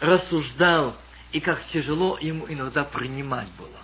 рассуждал, 0.00 0.96
и 1.32 1.40
как 1.40 1.64
тяжело 1.66 2.18
ему 2.18 2.46
иногда 2.48 2.84
принимать 2.84 3.48
было 3.52 3.78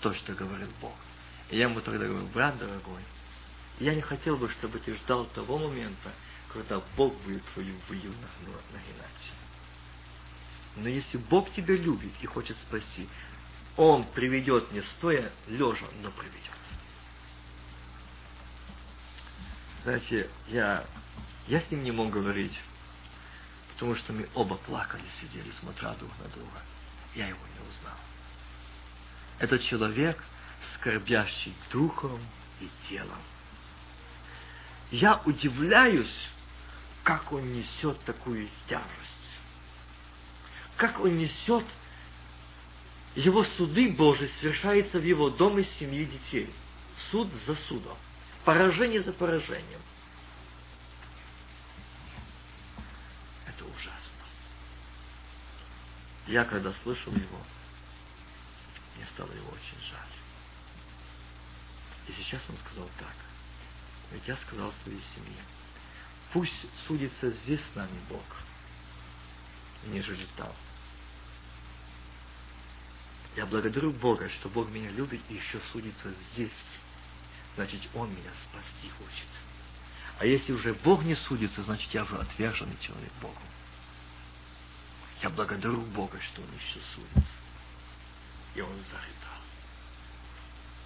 то, 0.00 0.14
что 0.14 0.32
говорит 0.34 0.68
Бог. 0.80 0.94
И 1.50 1.56
я 1.56 1.64
ему 1.64 1.80
тогда 1.80 2.06
говорю, 2.06 2.26
брат 2.26 2.58
дорогой, 2.58 3.02
я 3.80 3.94
не 3.94 4.02
хотел 4.02 4.36
бы, 4.36 4.48
чтобы 4.50 4.78
ты 4.78 4.94
ждал 4.94 5.24
того 5.26 5.58
момента, 5.58 6.12
когда 6.52 6.80
Бог 6.96 7.14
будет 7.22 7.44
твою 7.52 7.74
выю 7.88 8.14
нагинать. 8.72 9.10
Но 10.76 10.88
если 10.88 11.18
Бог 11.18 11.52
тебя 11.52 11.74
любит 11.74 12.12
и 12.20 12.26
хочет 12.26 12.56
спасти, 12.68 13.08
он 13.80 14.04
приведет 14.04 14.70
не 14.72 14.82
стоя, 14.82 15.32
лежа, 15.48 15.86
но 16.02 16.10
приведет. 16.10 16.50
Знаете, 19.84 20.28
я, 20.48 20.84
я 21.48 21.60
с 21.62 21.70
ним 21.70 21.84
не 21.84 21.90
мог 21.90 22.10
говорить, 22.10 22.52
потому 23.72 23.96
что 23.96 24.12
мы 24.12 24.28
оба 24.34 24.56
плакали, 24.56 25.02
сидели, 25.22 25.50
смотря 25.60 25.94
друг 25.94 26.10
на 26.18 26.28
друга. 26.28 26.60
Я 27.14 27.28
его 27.28 27.38
не 27.38 27.70
узнал. 27.70 27.96
Это 29.38 29.58
человек, 29.58 30.22
скорбящий 30.74 31.54
духом 31.72 32.20
и 32.60 32.68
телом. 32.86 33.22
Я 34.90 35.22
удивляюсь, 35.24 36.28
как 37.02 37.32
он 37.32 37.50
несет 37.54 37.98
такую 38.04 38.46
тяжесть. 38.68 38.86
Как 40.76 41.00
он 41.00 41.16
несет 41.16 41.64
его 43.14 43.44
суды 43.56 43.92
Божии 43.92 44.30
совершаются 44.40 44.98
в 44.98 45.04
его 45.04 45.30
доме 45.30 45.64
семьи 45.78 46.04
детей. 46.04 46.52
Суд 47.10 47.28
за 47.46 47.56
судом. 47.66 47.96
Поражение 48.44 49.02
за 49.02 49.12
поражением. 49.12 49.80
Это 53.46 53.64
ужасно. 53.64 54.24
Я 56.26 56.44
когда 56.44 56.72
слышал 56.82 57.12
его, 57.12 57.38
мне 58.96 59.06
стало 59.14 59.32
его 59.32 59.48
очень 59.48 59.88
жаль. 59.90 60.00
И 62.08 62.12
сейчас 62.12 62.42
он 62.48 62.56
сказал 62.58 62.88
так. 62.98 63.14
Ведь 64.12 64.26
я 64.26 64.36
сказал 64.36 64.72
своей 64.82 65.02
семье, 65.14 65.42
пусть 66.32 66.66
судится 66.86 67.30
здесь 67.30 67.60
с 67.72 67.76
нами 67.76 67.98
Бог, 68.08 68.24
нежели 69.86 70.26
там. 70.36 70.52
Я 73.36 73.46
благодарю 73.46 73.92
Бога, 73.92 74.28
что 74.28 74.48
Бог 74.48 74.68
меня 74.70 74.90
любит 74.90 75.20
и 75.28 75.34
еще 75.34 75.60
судится 75.72 76.12
здесь. 76.32 76.50
Значит, 77.54 77.80
Он 77.94 78.10
меня 78.10 78.30
спасти 78.48 78.90
хочет. 78.98 79.28
А 80.18 80.26
если 80.26 80.52
уже 80.52 80.74
Бог 80.74 81.02
не 81.04 81.14
судится, 81.14 81.62
значит, 81.62 81.92
я 81.94 82.02
уже 82.02 82.16
отверженный 82.16 82.76
человек 82.80 83.12
Богу. 83.20 83.40
Я 85.22 85.30
благодарю 85.30 85.82
Бога, 85.82 86.20
что 86.20 86.42
Он 86.42 86.48
еще 86.54 86.80
судится. 86.94 87.40
И 88.54 88.60
он 88.60 88.76
зарыдал. 88.90 89.40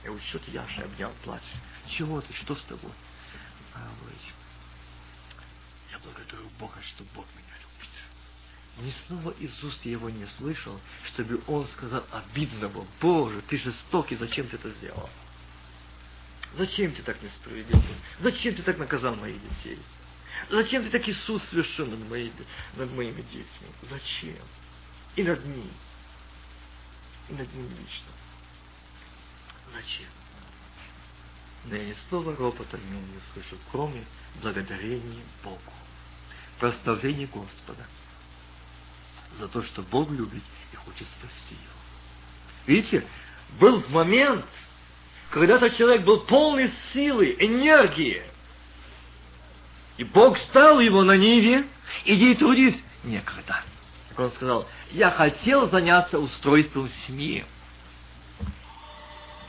Я 0.03 0.11
говорю, 0.11 0.25
что 0.27 0.39
ты, 0.39 0.51
Яша, 0.51 0.85
обнял, 0.85 1.13
плачь. 1.23 1.43
Чего 1.89 2.21
ты, 2.21 2.33
что 2.35 2.55
с 2.55 2.63
тобой? 2.65 2.93
А, 3.75 3.91
я 5.91 5.99
благодарю 5.99 6.49
Бога, 6.59 6.81
что 6.83 7.05
Бог 7.15 7.27
меня 7.35 7.55
любит. 7.55 7.74
Ни 8.79 8.93
снова 9.07 9.35
уст 9.63 9.85
его 9.85 10.11
не 10.11 10.27
слышал, 10.39 10.81
чтобы 11.13 11.41
он 11.47 11.67
сказал 11.69 12.05
обидного, 12.11 12.87
Боже, 13.01 13.41
ты 13.43 13.57
жестокий, 13.57 14.17
зачем 14.17 14.49
ты 14.49 14.57
это 14.57 14.71
сделал? 14.71 15.09
Зачем 16.57 16.93
ты 16.93 17.03
так 17.03 17.23
несправедлив? 17.23 17.85
Зачем 18.21 18.55
ты 18.55 18.63
так 18.63 18.79
наказал 18.79 19.15
моих 19.15 19.41
детей? 19.41 19.79
Зачем 20.51 20.85
ты 20.85 20.91
такой 20.91 21.15
суд 21.27 21.43
совершил 21.51 21.87
над 21.87 22.01
над 22.77 22.91
моими 22.93 23.23
детьми? 23.23 23.69
Зачем? 23.83 24.45
И 25.15 25.23
над 25.23 25.45
ним. 25.45 25.71
И 27.29 27.33
над 27.35 27.53
ним 27.55 27.69
лично. 27.71 28.13
Зачем? 29.73 30.09
Но 31.67 31.77
я 31.77 31.85
ни 31.85 31.97
слова 32.09 32.37
ропота 32.37 32.77
не 32.77 33.21
слышу, 33.33 33.57
кроме 33.71 34.05
благодарения 34.43 35.23
Богу, 35.43 35.61
прославления 36.59 37.27
Господа 37.29 37.87
за 39.39 39.49
то, 39.49 39.63
что 39.63 39.83
Бог 39.83 40.11
любит 40.11 40.43
и 40.73 40.77
хочет 40.77 41.07
спасти 41.19 41.55
его. 41.55 41.75
Видите, 42.67 43.07
был 43.59 43.83
момент, 43.89 44.47
когда 45.31 45.57
этот 45.57 45.77
человек 45.77 46.05
был 46.05 46.21
полный 46.21 46.71
силы, 46.93 47.37
энергии. 47.39 48.23
И 49.97 50.05
Бог 50.05 50.39
стал 50.39 50.81
его 50.81 51.03
на 51.03 51.17
ниве, 51.17 51.67
иди 52.05 52.35
трудись 52.35 52.81
некогда. 53.05 53.63
Как 54.11 54.19
он 54.19 54.33
сказал, 54.33 54.69
я 54.93 55.11
хотел 55.11 55.69
заняться 55.71 56.19
устройством 56.19 56.89
семьи. 57.07 57.45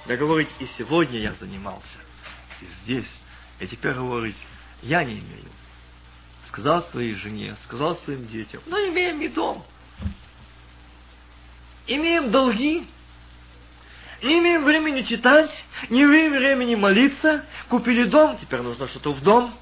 Да 0.07 0.15
говорит, 0.17 0.49
и 0.59 0.67
сегодня 0.77 1.19
я 1.19 1.33
занимался. 1.33 1.99
И 2.61 2.65
здесь. 2.83 3.21
И 3.59 3.67
теперь 3.67 3.93
говорит, 3.93 4.35
я 4.83 5.03
не 5.03 5.13
имею. 5.13 5.49
Сказал 6.47 6.83
своей 6.83 7.15
жене, 7.15 7.55
сказал 7.63 7.97
своим 7.97 8.27
детям, 8.27 8.61
но 8.67 8.77
имеем 8.77 9.21
и 9.21 9.27
дом 9.27 9.65
имеем 11.87 12.31
долги, 12.31 12.87
не 14.21 14.39
имеем 14.39 14.63
времени 14.63 15.03
читать, 15.03 15.51
не 15.89 16.03
имеем 16.03 16.33
времени 16.33 16.75
молиться, 16.75 17.45
купили 17.69 18.05
дом, 18.05 18.37
теперь 18.39 18.61
нужно 18.61 18.87
что-то 18.87 19.13
в 19.13 19.21
дом, 19.21 19.53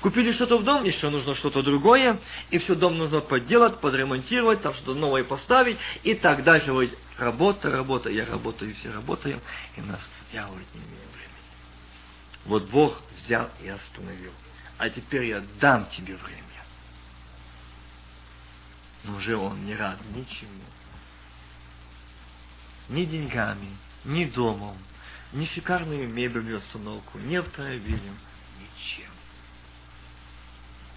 купили 0.00 0.32
что-то 0.32 0.58
в 0.58 0.64
дом, 0.64 0.84
еще 0.84 1.08
нужно 1.10 1.34
что-то 1.36 1.62
другое, 1.62 2.20
и 2.50 2.58
все 2.58 2.74
дом 2.74 2.98
нужно 2.98 3.20
подделать, 3.20 3.80
подремонтировать, 3.80 4.62
там 4.62 4.74
что-то 4.74 4.94
новое 4.94 5.24
поставить, 5.24 5.78
и 6.02 6.14
так 6.14 6.42
дальше. 6.44 6.72
Вот, 6.72 6.90
работа, 7.18 7.70
работа, 7.70 8.10
я 8.10 8.26
работаю, 8.26 8.74
все 8.74 8.90
работаем, 8.90 9.40
и 9.76 9.80
нас, 9.82 10.00
я 10.32 10.46
говорит, 10.46 10.68
не 10.74 10.80
имею 10.80 11.08
времени. 11.10 11.28
Вот 12.46 12.64
Бог 12.70 13.00
взял 13.16 13.48
и 13.62 13.68
остановил. 13.68 14.32
А 14.78 14.88
теперь 14.90 15.24
я 15.24 15.42
дам 15.60 15.86
тебе 15.96 16.14
время. 16.16 16.42
Но 19.04 19.16
уже 19.16 19.36
он 19.36 19.64
не 19.64 19.74
рад 19.74 19.98
ничему 20.14 20.62
ни 22.88 23.04
деньгами, 23.04 23.76
ни 24.04 24.24
домом, 24.24 24.78
ни 25.32 25.46
шикарной 25.46 26.06
мебелью 26.06 26.58
установку, 26.58 27.18
ни 27.18 27.36
автомобилем, 27.36 28.18
ничем. 28.58 29.10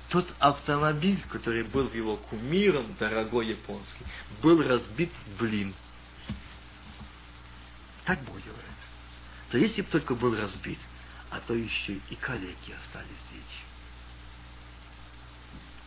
тот 0.09 0.33
автомобиль, 0.39 1.21
который 1.29 1.63
был 1.63 1.91
его 1.93 2.17
кумиром, 2.17 2.95
дорогой 2.99 3.47
японский, 3.47 4.05
был 4.41 4.61
разбит 4.61 5.11
блин. 5.39 5.73
Так 8.05 8.21
Бог 8.23 8.41
делает. 8.43 8.61
То 9.51 9.57
если 9.57 9.81
бы 9.81 9.87
только 9.89 10.15
был 10.15 10.35
разбит, 10.35 10.79
а 11.29 11.39
то 11.39 11.53
еще 11.53 11.93
и 12.09 12.15
коллеги 12.15 12.73
остались 12.73 13.11
здесь. 13.29 13.63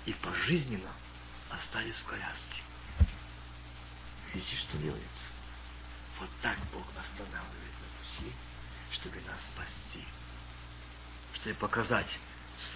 И 0.07 0.13
пожизненно 0.15 0.91
остались 1.51 1.97
в 1.97 2.05
коляске. 2.05 2.63
Видите, 4.33 4.57
что 4.57 4.79
делается? 4.79 5.34
Вот 6.25 6.31
так 6.41 6.57
Бог 6.73 6.85
останавливает 6.97 7.75
на 7.83 7.89
пути, 8.01 8.33
чтобы 8.93 9.17
нас 9.27 9.39
спасти. 9.53 10.03
Чтобы 11.35 11.55
показать, 11.57 12.07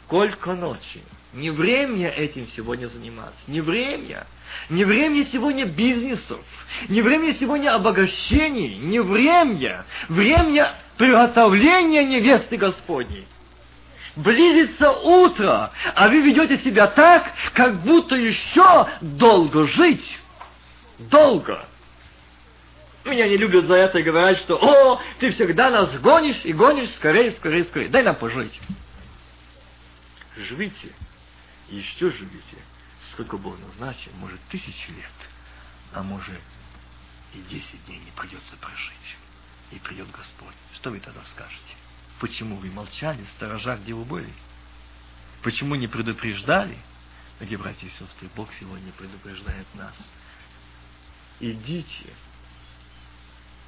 сколько 0.05 0.53
ночи. 0.53 1.03
Не 1.33 1.49
время 1.49 2.11
этим 2.11 2.47
сегодня 2.49 2.89
заниматься. 2.89 3.41
Не 3.47 3.63
время. 3.63 4.27
Не 4.69 4.85
время 4.85 5.25
сегодня 5.33 5.65
бизнесов. 5.65 6.45
Не 6.91 7.01
время 7.01 7.35
сегодня 7.41 7.75
обогащений. 7.75 8.77
Не 8.77 9.01
время. 9.01 9.87
Время 10.11 10.75
приготовления 10.99 12.05
невесты 12.05 12.59
Господней. 12.59 13.27
Близится 14.15 14.91
утро, 14.91 15.73
а 15.95 16.09
вы 16.09 16.21
ведете 16.21 16.59
себя 16.59 16.89
так, 16.89 17.33
как 17.55 17.81
будто 17.81 18.15
еще 18.15 18.89
долго 19.01 19.67
жить. 19.69 20.19
Долго. 20.99 21.67
Меня 23.09 23.27
не 23.27 23.37
любят 23.37 23.67
за 23.67 23.75
это 23.75 23.99
и 23.99 24.03
говорят, 24.03 24.39
что 24.39 24.57
«О, 24.57 25.01
ты 25.19 25.31
всегда 25.33 25.71
нас 25.71 25.99
гонишь 25.99 26.45
и 26.45 26.53
гонишь 26.53 26.95
скорее, 26.97 27.33
скорее, 27.33 27.65
скорее. 27.65 27.89
Дай 27.89 28.03
нам 28.03 28.17
пожить». 28.17 28.61
Живите, 30.37 30.93
еще 31.69 32.13
живите, 32.13 32.59
сколько 33.13 33.39
Бог 33.39 33.59
назначил, 33.59 34.13
может, 34.19 34.39
тысячи 34.51 34.91
лет, 34.91 35.11
а 35.93 36.03
может, 36.03 36.41
и 37.35 37.39
десять 37.51 37.85
дней 37.87 37.99
не 37.99 38.13
придется 38.13 38.55
прожить. 38.61 39.17
И 39.71 39.79
придет 39.81 40.11
Господь. 40.11 40.55
Что 40.77 40.91
вы 40.91 41.01
тогда 41.01 41.21
скажете? 41.35 41.75
Почему 42.21 42.57
вы 42.57 42.71
молчали 42.71 43.23
в 43.25 43.31
сторожах, 43.33 43.81
где 43.81 43.93
вы 43.93 44.05
были? 44.05 44.33
Почему 45.43 45.75
не 45.75 45.89
предупреждали? 45.89 46.79
Где, 47.41 47.57
братья 47.57 47.87
и 47.87 47.91
сестры, 47.91 48.29
Бог 48.35 48.49
сегодня 48.59 48.93
предупреждает 48.93 49.67
нас. 49.75 49.95
Идите, 51.41 52.15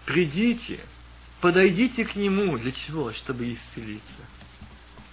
придите, 0.06 0.80
подойдите 1.40 2.04
к 2.04 2.14
Нему. 2.14 2.58
Для 2.58 2.72
чего? 2.72 3.12
Чтобы 3.12 3.52
исцелиться. 3.52 4.22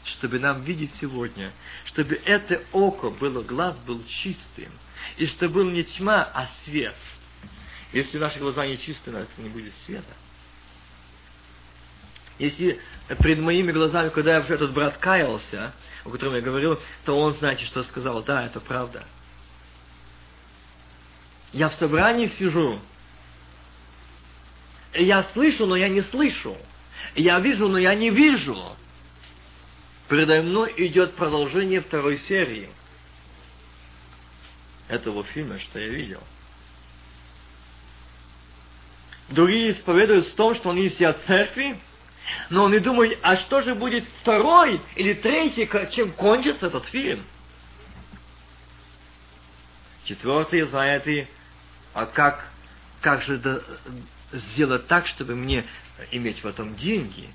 Чтобы 0.05 0.39
нам 0.39 0.61
видеть 0.61 0.91
сегодня, 1.01 1.51
чтобы 1.85 2.15
это 2.15 2.63
око 2.71 3.09
было, 3.09 3.43
глаз 3.43 3.77
был 3.79 4.01
чистым, 4.07 4.71
и 5.17 5.25
чтобы 5.27 5.55
был 5.55 5.69
не 5.69 5.83
тьма, 5.83 6.23
а 6.23 6.49
свет. 6.63 6.95
Если 7.91 8.17
наши 8.17 8.39
глаза 8.39 8.65
не 8.65 8.77
чисты, 8.77 9.11
то 9.11 9.27
не 9.37 9.49
будет 9.49 9.73
света. 9.85 10.13
Если 12.39 12.79
пред 13.19 13.39
моими 13.39 13.71
глазами, 13.71 14.09
когда 14.09 14.37
этот 14.37 14.71
брат 14.71 14.97
каялся, 14.97 15.73
о 16.05 16.09
котором 16.09 16.35
я 16.35 16.41
говорил, 16.41 16.79
то 17.03 17.17
он, 17.17 17.33
знаете, 17.33 17.65
что 17.65 17.83
сказал? 17.83 18.23
Да, 18.23 18.45
это 18.45 18.59
правда. 18.59 19.05
Я 21.51 21.69
в 21.69 21.73
собрании 21.75 22.27
сижу, 22.37 22.79
я 25.03 25.23
слышу, 25.33 25.65
но 25.65 25.75
я 25.75 25.89
не 25.89 26.01
слышу. 26.01 26.57
Я 27.15 27.39
вижу, 27.39 27.67
но 27.67 27.77
я 27.77 27.95
не 27.95 28.09
вижу. 28.09 28.75
Передо 30.07 30.41
мной 30.41 30.73
идет 30.77 31.15
продолжение 31.15 31.81
второй 31.81 32.17
серии 32.19 32.69
этого 34.87 35.23
фильма, 35.25 35.59
что 35.59 35.79
я 35.79 35.89
видел. 35.89 36.23
Другие 39.29 39.73
исповедуют 39.73 40.27
в 40.27 40.35
том, 40.35 40.55
что 40.55 40.69
они 40.69 40.89
сидят 40.89 41.21
в 41.21 41.27
церкви, 41.27 41.77
но 42.49 42.63
он 42.63 42.73
и 42.73 42.79
думает, 42.79 43.19
а 43.21 43.35
что 43.35 43.61
же 43.61 43.75
будет 43.75 44.05
второй 44.21 44.81
или 44.95 45.13
третий, 45.13 45.69
чем 45.93 46.13
кончится 46.13 46.67
этот 46.67 46.85
фильм? 46.85 47.23
Четвертый 50.05 50.61
знаете, 50.61 51.27
а 51.93 52.05
как, 52.05 52.47
как 53.01 53.23
же 53.23 53.37
сделать 54.31 54.87
так, 54.87 55.07
чтобы 55.07 55.35
мне 55.35 55.65
иметь 56.11 56.43
в 56.43 56.47
этом 56.47 56.75
деньги? 56.75 57.29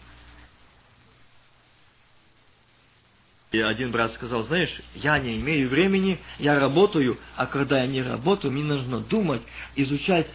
И 3.53 3.61
один 3.61 3.91
брат 3.91 4.15
сказал, 4.15 4.45
знаешь, 4.45 4.75
я 4.95 5.19
не 5.19 5.39
имею 5.39 5.69
времени, 5.69 6.19
я 6.39 6.59
работаю, 6.59 7.19
а 7.37 7.47
когда 7.47 7.81
я 7.81 7.87
не 7.87 8.01
работаю, 8.03 8.51
мне 8.51 8.65
нужно 8.65 9.01
думать, 9.01 9.43
изучать 9.77 10.27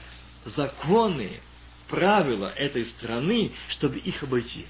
законы, 0.55 1.41
правила 1.88 2.47
этой 2.47 2.86
страны, 2.86 3.53
чтобы 3.70 3.97
их 3.97 4.22
обойти. 4.22 4.68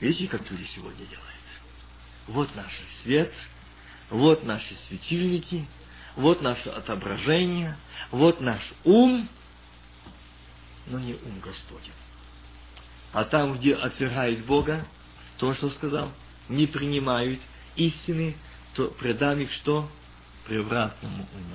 Видите, 0.00 0.28
как 0.28 0.50
люди 0.50 0.64
сегодня 0.64 1.04
делают? 1.04 1.24
Вот 2.28 2.54
наш 2.54 2.72
свет, 3.02 3.32
вот 4.10 4.44
наши 4.44 4.74
светильники, 4.88 5.66
вот 6.18 6.42
наше 6.42 6.68
отображение, 6.68 7.76
вот 8.10 8.40
наш 8.40 8.60
ум, 8.84 9.28
но 10.86 10.98
не 10.98 11.14
ум 11.14 11.40
Господень. 11.40 11.92
А 13.12 13.24
там, 13.24 13.56
где 13.56 13.74
отвергают 13.74 14.44
Бога, 14.44 14.84
то, 15.38 15.54
что 15.54 15.70
сказал, 15.70 16.12
не 16.48 16.66
принимают 16.66 17.40
истины, 17.76 18.36
то 18.74 18.88
предам 18.88 19.38
их 19.38 19.52
что? 19.52 19.88
Превратному 20.46 21.28
уму 21.34 21.54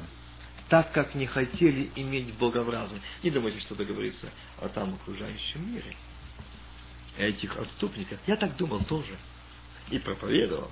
так 0.69 0.91
как 0.91 1.13
не 1.13 1.27
хотели 1.27 1.91
иметь 1.95 2.33
Бога 2.33 2.63
в 2.63 2.69
разум. 2.69 2.99
Не 3.21 3.29
думайте, 3.29 3.59
что 3.59 3.75
договориться 3.75 4.27
о 4.59 4.69
там 4.69 4.95
окружающем 4.95 5.71
мире. 5.71 5.95
Этих 7.15 7.55
отступников. 7.57 8.17
Я 8.25 8.37
так 8.37 8.55
думал 8.57 8.83
тоже. 8.85 9.15
И 9.91 9.99
проповедовал. 9.99 10.71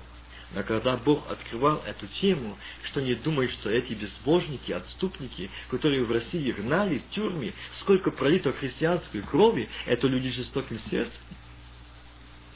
Но 0.54 0.62
когда 0.64 0.96
Бог 0.96 1.30
открывал 1.30 1.82
эту 1.86 2.06
тему, 2.06 2.58
что 2.82 3.00
не 3.00 3.14
думает, 3.14 3.50
что 3.52 3.70
эти 3.70 3.94
безбожники, 3.94 4.72
отступники, 4.72 5.50
которые 5.70 6.04
в 6.04 6.12
России 6.12 6.50
гнали 6.52 6.98
в 6.98 7.08
тюрьме, 7.10 7.54
сколько 7.80 8.10
пролито 8.10 8.52
христианской 8.52 9.22
крови, 9.22 9.68
это 9.86 10.06
люди 10.08 10.30
жестоким 10.30 10.78
сердцем? 10.90 11.20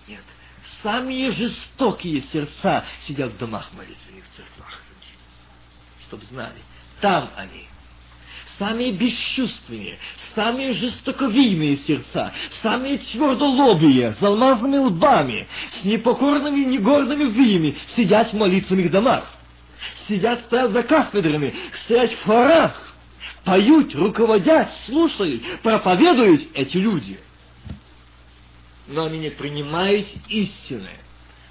Нет. 0.06 0.22
Самые 0.82 1.30
жестокие 1.30 2.22
сердца 2.32 2.84
сидят 3.02 3.32
в 3.32 3.38
домах 3.38 3.72
молитвенных 3.72 4.24
церквах. 4.36 4.82
Чтоб 6.06 6.22
знали, 6.24 6.60
там 7.00 7.32
они. 7.36 7.66
Самые 8.58 8.92
бесчувственные, 8.92 9.98
самые 10.34 10.72
жестоковийные 10.72 11.76
сердца, 11.76 12.32
самые 12.62 12.96
твердолобые, 12.98 14.14
с 14.18 14.22
алмазными 14.22 14.78
лбами, 14.78 15.46
с 15.80 15.84
непокорными 15.84 16.60
негорными 16.60 17.24
виями 17.24 17.76
сидят 17.94 18.32
в 18.32 18.36
молитвенных 18.36 18.90
домах. 18.90 19.30
Сидят, 20.08 20.40
стоят 20.46 20.72
за 20.72 20.82
кафедрами, 20.82 21.54
стоят 21.84 22.12
в 22.12 22.24
хорах, 22.24 22.94
поют, 23.44 23.94
руководят, 23.94 24.72
слушают, 24.86 25.42
проповедуют 25.62 26.48
эти 26.54 26.78
люди. 26.78 27.20
Но 28.86 29.04
они 29.04 29.18
не 29.18 29.30
принимают 29.30 30.06
истины. 30.28 30.90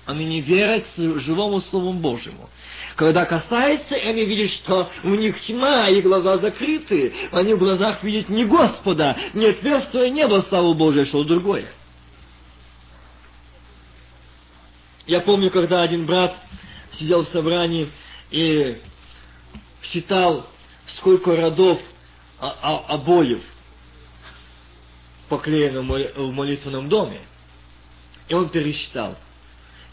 Они 0.05 0.25
не 0.25 0.41
верят 0.41 0.85
живому 0.97 1.61
Слову 1.61 1.93
Божьему. 1.93 2.49
Когда 2.95 3.25
касается, 3.25 3.95
они 3.95 4.23
видят, 4.23 4.51
что 4.51 4.89
у 5.03 5.09
них 5.09 5.41
тьма, 5.41 5.89
и 5.89 6.01
глаза 6.01 6.37
закрыты. 6.37 7.11
Они 7.31 7.55
в 7.55 7.59
глазах 7.59 8.03
видят 8.03 8.29
не 8.29 8.45
Господа, 8.45 9.17
не 9.33 9.47
отверстие 9.47 10.11
неба, 10.11 10.45
слава 10.47 10.73
Божия, 10.73 11.03
а 11.03 11.05
что 11.07 11.23
другое. 11.23 11.65
Я 15.07 15.21
помню, 15.21 15.49
когда 15.49 15.81
один 15.81 16.05
брат 16.05 16.35
сидел 16.93 17.25
в 17.25 17.29
собрании 17.29 17.91
и 18.31 18.79
считал, 19.81 20.47
сколько 20.87 21.35
родов 21.35 21.79
обоев 22.39 23.41
поклеено 25.29 25.81
в 25.81 26.31
молитвенном 26.31 26.89
доме. 26.89 27.21
И 28.29 28.33
он 28.35 28.49
пересчитал. 28.49 29.17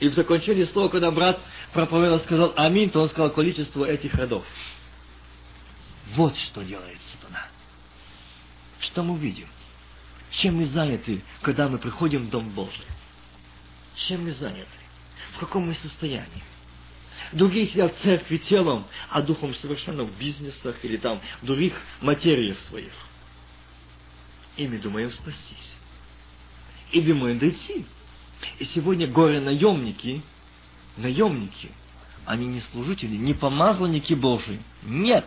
И 0.02 0.08
в 0.08 0.14
заключении 0.14 0.64
слова, 0.64 0.88
когда 0.88 1.12
брат 1.12 1.40
проповедовал, 1.72 2.18
сказал 2.18 2.52
«Аминь», 2.56 2.90
то 2.90 3.02
он 3.02 3.08
сказал 3.08 3.30
количество 3.30 3.84
этих 3.84 4.12
родов. 4.14 4.44
Вот 6.16 6.36
что 6.36 6.64
делает 6.64 7.00
сатана. 7.12 7.46
Что 8.80 9.04
мы 9.04 9.16
видим? 9.16 9.46
Чем 10.32 10.56
мы 10.56 10.66
заняты, 10.66 11.22
когда 11.40 11.68
мы 11.68 11.78
приходим 11.78 12.26
в 12.26 12.30
Дом 12.30 12.50
Божий? 12.50 12.84
Чем 13.94 14.24
мы 14.24 14.32
заняты? 14.32 14.66
В 15.34 15.38
каком 15.38 15.68
мы 15.68 15.74
состоянии? 15.74 16.42
Другие 17.30 17.66
сидят 17.66 17.96
в 17.96 18.02
церкви 18.02 18.38
телом, 18.38 18.88
а 19.08 19.22
духом 19.22 19.54
совершенно 19.54 20.02
в 20.02 20.18
бизнесах 20.18 20.84
или 20.84 20.96
там 20.96 21.20
в 21.42 21.46
других 21.46 21.80
материях 22.00 22.58
своих. 22.58 22.92
И 24.56 24.66
мы 24.66 24.78
думаем 24.78 25.12
спастись. 25.12 25.76
И 26.90 27.00
думаем 27.00 27.38
дойти. 27.38 27.86
И 28.58 28.64
сегодня 28.64 29.06
горе-наемники 29.06 30.22
наемники. 30.96 31.70
Они 32.24 32.46
не 32.46 32.60
служители, 32.60 33.16
не 33.16 33.34
помазанники 33.34 34.14
Божии. 34.14 34.62
Нет. 34.82 35.26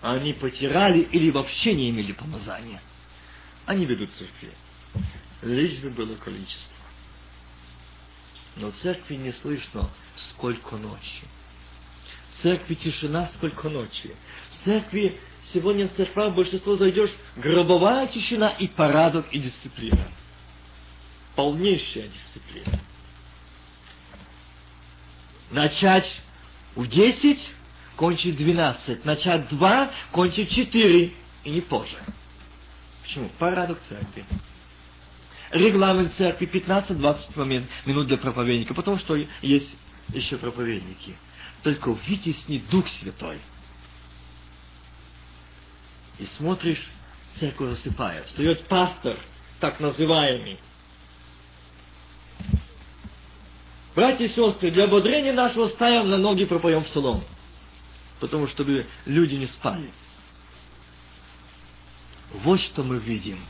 Они 0.00 0.32
потирали 0.32 1.00
или 1.00 1.30
вообще 1.30 1.74
не 1.74 1.90
имели 1.90 2.12
помазания. 2.12 2.82
Они 3.66 3.84
ведут 3.84 4.10
церкви. 4.18 4.50
Лишь 5.42 5.78
бы 5.78 5.90
было 5.90 6.14
количество. 6.16 6.72
Но 8.56 8.70
церкви 8.70 9.16
не 9.16 9.32
слышно, 9.32 9.90
сколько 10.30 10.76
ночи. 10.76 11.24
В 12.30 12.42
церкви 12.42 12.74
тишина, 12.74 13.30
сколько 13.34 13.68
ночи. 13.68 14.14
В 14.50 14.64
церкви, 14.64 15.20
сегодня 15.52 15.88
в 15.88 15.94
церквах 15.94 16.34
большинство 16.34 16.76
зайдешь, 16.76 17.12
гробовая 17.36 18.06
тишина 18.08 18.48
и 18.48 18.66
порядок, 18.66 19.26
и 19.30 19.38
дисциплина. 19.38 20.08
Полнейшая 21.34 22.08
дисциплина. 22.08 22.80
Начать 25.50 26.08
в 26.74 26.86
десять, 26.86 27.46
кончить 27.96 28.36
двенадцать. 28.36 29.04
Начать 29.04 29.48
два, 29.48 29.90
кончить 30.10 30.50
четыре. 30.50 31.12
И 31.44 31.50
не 31.50 31.60
позже. 31.60 31.98
Почему? 33.02 33.28
Порядок 33.38 33.78
церкви 33.88 34.24
регламент 35.52 36.14
церкви 36.16 36.46
15-20 36.46 37.38
момент, 37.38 37.68
минут 37.86 38.06
для 38.08 38.16
проповедника, 38.16 38.74
потому 38.74 38.98
что 38.98 39.16
есть 39.42 39.76
еще 40.08 40.36
проповедники. 40.38 41.16
Только 41.62 41.92
вытесни 41.92 42.62
Дух 42.70 42.88
Святой. 42.88 43.38
И 46.18 46.26
смотришь, 46.36 46.84
церковь 47.38 47.70
засыпает. 47.70 48.26
Встает 48.26 48.66
пастор, 48.66 49.16
так 49.60 49.78
называемый. 49.78 50.58
Братья 53.94 54.24
и 54.24 54.28
сестры, 54.28 54.70
для 54.70 54.84
ободрения 54.84 55.32
нашего 55.32 55.68
ставим 55.68 56.08
на 56.08 56.18
ноги 56.18 56.44
пропоем 56.44 56.84
псалом. 56.84 57.24
Потому 58.20 58.46
чтобы 58.46 58.86
люди 59.04 59.34
не 59.34 59.46
спали. 59.46 59.90
Вот 62.32 62.60
что 62.60 62.82
мы 62.82 62.98
видим– 62.98 63.38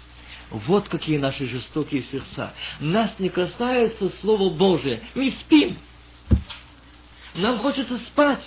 вот 0.53 0.89
какие 0.89 1.17
наши 1.17 1.47
жестокие 1.47 2.03
сердца. 2.03 2.53
Нас 2.79 3.19
не 3.19 3.31
касается 3.31 4.11
Слово 4.21 4.51
Божие. 4.51 5.03
Мы 5.15 5.31
спим. 5.31 5.79
Нам 7.35 7.59
хочется 7.59 7.97
спать. 7.99 8.45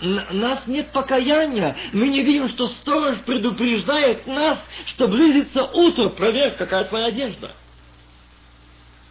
Нас 0.00 0.66
нет 0.66 0.92
покаяния. 0.92 1.74
Мы 1.94 2.08
не 2.08 2.22
видим, 2.22 2.48
что 2.48 2.68
сторож 2.68 3.16
предупреждает 3.20 4.26
нас, 4.26 4.58
что 4.88 5.08
близится 5.08 5.64
утро. 5.64 6.10
Проверь, 6.10 6.56
какая 6.56 6.84
твоя 6.84 7.06
одежда. 7.06 7.56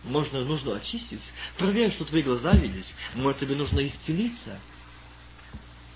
Можно, 0.06 0.46
нужно 0.46 0.76
очистить. 0.76 1.22
Проверь, 1.58 1.92
что 1.92 2.06
твои 2.06 2.22
глаза 2.22 2.54
видишь. 2.54 2.86
Может, 3.16 3.40
тебе 3.40 3.56
нужно 3.56 3.86
исцелиться. 3.86 4.60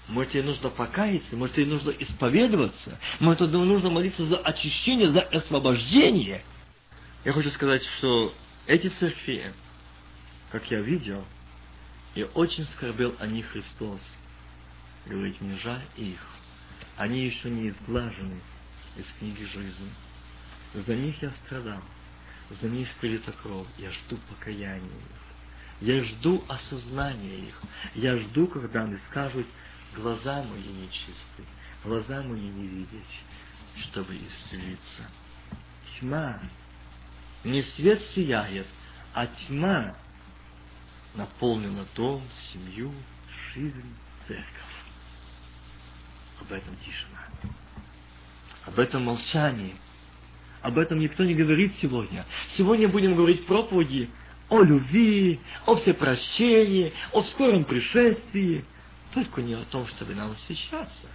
Может, 0.09 0.31
тебе 0.31 0.43
нужно 0.43 0.69
покаяться, 0.71 1.37
может, 1.37 1.55
тебе 1.55 1.67
нужно 1.67 1.91
исповедоваться, 1.91 2.99
может, 3.19 3.47
тебе 3.47 3.59
нужно 3.59 3.91
молиться 3.91 4.25
за 4.25 4.37
очищение, 4.37 5.09
за 5.09 5.21
освобождение. 5.21 6.43
Я 7.23 7.33
хочу 7.33 7.51
сказать, 7.51 7.85
что 7.99 8.33
эти 8.65 8.87
церкви, 8.87 9.53
как 10.51 10.69
я 10.71 10.81
видел, 10.81 11.23
и 12.15 12.27
очень 12.33 12.65
скорбел 12.65 13.15
о 13.19 13.27
них 13.27 13.51
Христос. 13.51 13.99
Говорит, 15.05 15.39
мне 15.41 15.57
жаль 15.59 15.83
их. 15.95 16.19
Они 16.97 17.25
еще 17.25 17.51
не 17.51 17.69
изглажены 17.69 18.41
из 18.97 19.05
книги 19.19 19.43
жизни. 19.43 19.91
За 20.73 20.95
них 20.95 21.21
я 21.21 21.31
страдал. 21.45 21.81
За 22.49 22.67
них 22.67 22.89
прилита 22.95 23.31
кровь. 23.31 23.67
Я 23.77 23.91
жду 23.91 24.17
покаяния 24.29 24.87
их. 24.87 25.19
Я 25.81 26.03
жду 26.03 26.43
осознания 26.47 27.47
их. 27.47 27.61
Я 27.95 28.17
жду, 28.17 28.47
когда 28.47 28.83
они 28.83 28.97
скажут, 29.09 29.47
глаза 29.95 30.43
мои 30.43 30.67
нечисты, 30.67 31.43
глаза 31.83 32.21
мои 32.23 32.41
не 32.41 32.67
видеть, 32.67 33.21
чтобы 33.77 34.15
исцелиться. 34.17 35.03
Тьма, 35.99 36.41
не 37.43 37.61
свет 37.61 38.01
сияет, 38.13 38.67
а 39.13 39.27
тьма 39.27 39.95
наполнила 41.15 41.85
дом, 41.95 42.21
семью, 42.51 42.93
жизнь, 43.53 43.95
церковь. 44.27 44.45
Об 46.41 46.51
этом 46.51 46.75
тишина. 46.77 47.27
Об 48.65 48.79
этом 48.79 49.05
молчание. 49.05 49.75
Об 50.61 50.77
этом 50.77 50.99
никто 50.99 51.23
не 51.23 51.35
говорит 51.35 51.73
сегодня. 51.81 52.25
Сегодня 52.57 52.87
будем 52.87 53.15
говорить 53.15 53.45
проповеди 53.45 54.09
о 54.49 54.61
любви, 54.61 55.39
о 55.65 55.75
всепрощении, 55.75 56.93
о 57.11 57.23
скором 57.23 57.63
пришествии– 57.65 58.65
только 59.13 59.41
не 59.41 59.53
о 59.53 59.65
том, 59.65 59.87
чтобы 59.87 60.13
нам 60.13 60.31
освещаться. 60.31 61.07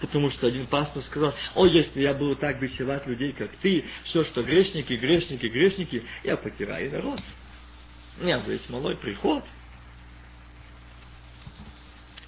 Потому 0.00 0.30
что 0.30 0.46
один 0.46 0.66
пастор 0.66 1.02
сказал, 1.02 1.34
о, 1.54 1.66
если 1.66 2.00
я 2.00 2.14
буду 2.14 2.36
так 2.36 2.60
бичевать 2.60 3.06
людей, 3.06 3.32
как 3.32 3.50
ты, 3.56 3.84
все, 4.04 4.24
что 4.24 4.42
грешники, 4.42 4.92
грешники, 4.92 5.46
грешники, 5.46 6.04
я 6.22 6.36
потеряю 6.36 6.92
народ. 6.92 7.20
У 8.20 8.24
меня 8.24 8.38
будет 8.38 8.68
малой 8.70 8.96
приход. 8.96 9.44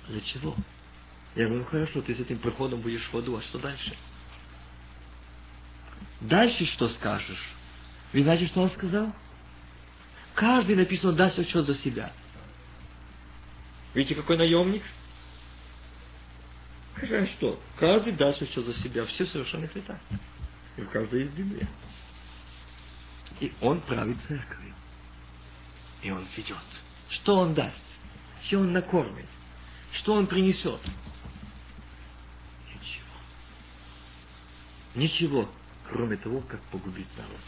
Для 0.08 0.20
чего? 0.20 0.56
Я 1.36 1.46
говорю, 1.46 1.64
хорошо, 1.64 2.02
ты 2.02 2.14
с 2.14 2.20
этим 2.20 2.38
приходом 2.38 2.80
будешь 2.80 3.08
в 3.08 3.16
аду, 3.16 3.36
а 3.36 3.42
что 3.42 3.58
дальше? 3.58 3.96
Дальше 6.20 6.66
что 6.66 6.88
скажешь? 6.88 7.54
Вы 8.12 8.22
знаете, 8.22 8.46
что 8.46 8.62
он 8.62 8.70
сказал? 8.70 9.12
Каждый 10.34 10.76
написано 10.76 11.12
даст 11.12 11.38
отчет 11.38 11.64
за 11.64 11.74
себя. 11.74 12.12
Видите, 13.94 14.14
какой 14.14 14.36
наемник? 14.36 14.82
Хотя 16.94 17.26
что? 17.28 17.60
Каждый 17.78 18.12
даст 18.12 18.42
еще 18.42 18.62
за 18.62 18.74
себя 18.74 19.06
все 19.06 19.26
совершенно 19.26 19.68
летах. 19.74 19.98
И 20.76 20.82
каждый 20.82 21.24
из 21.24 21.30
Библии. 21.30 21.66
И 23.40 23.52
он 23.60 23.80
правит 23.80 24.18
церковью. 24.28 24.74
И 26.02 26.10
он 26.10 26.26
ведет. 26.36 26.56
Что 27.08 27.36
он 27.36 27.54
даст? 27.54 27.76
Что 28.44 28.58
он 28.58 28.72
накормит? 28.72 29.26
Что 29.92 30.14
он 30.14 30.26
принесет? 30.26 30.80
Ничего. 32.68 33.06
Ничего, 34.94 35.48
кроме 35.90 36.16
того, 36.16 36.42
как 36.48 36.60
погубить 36.70 37.08
народ. 37.16 37.40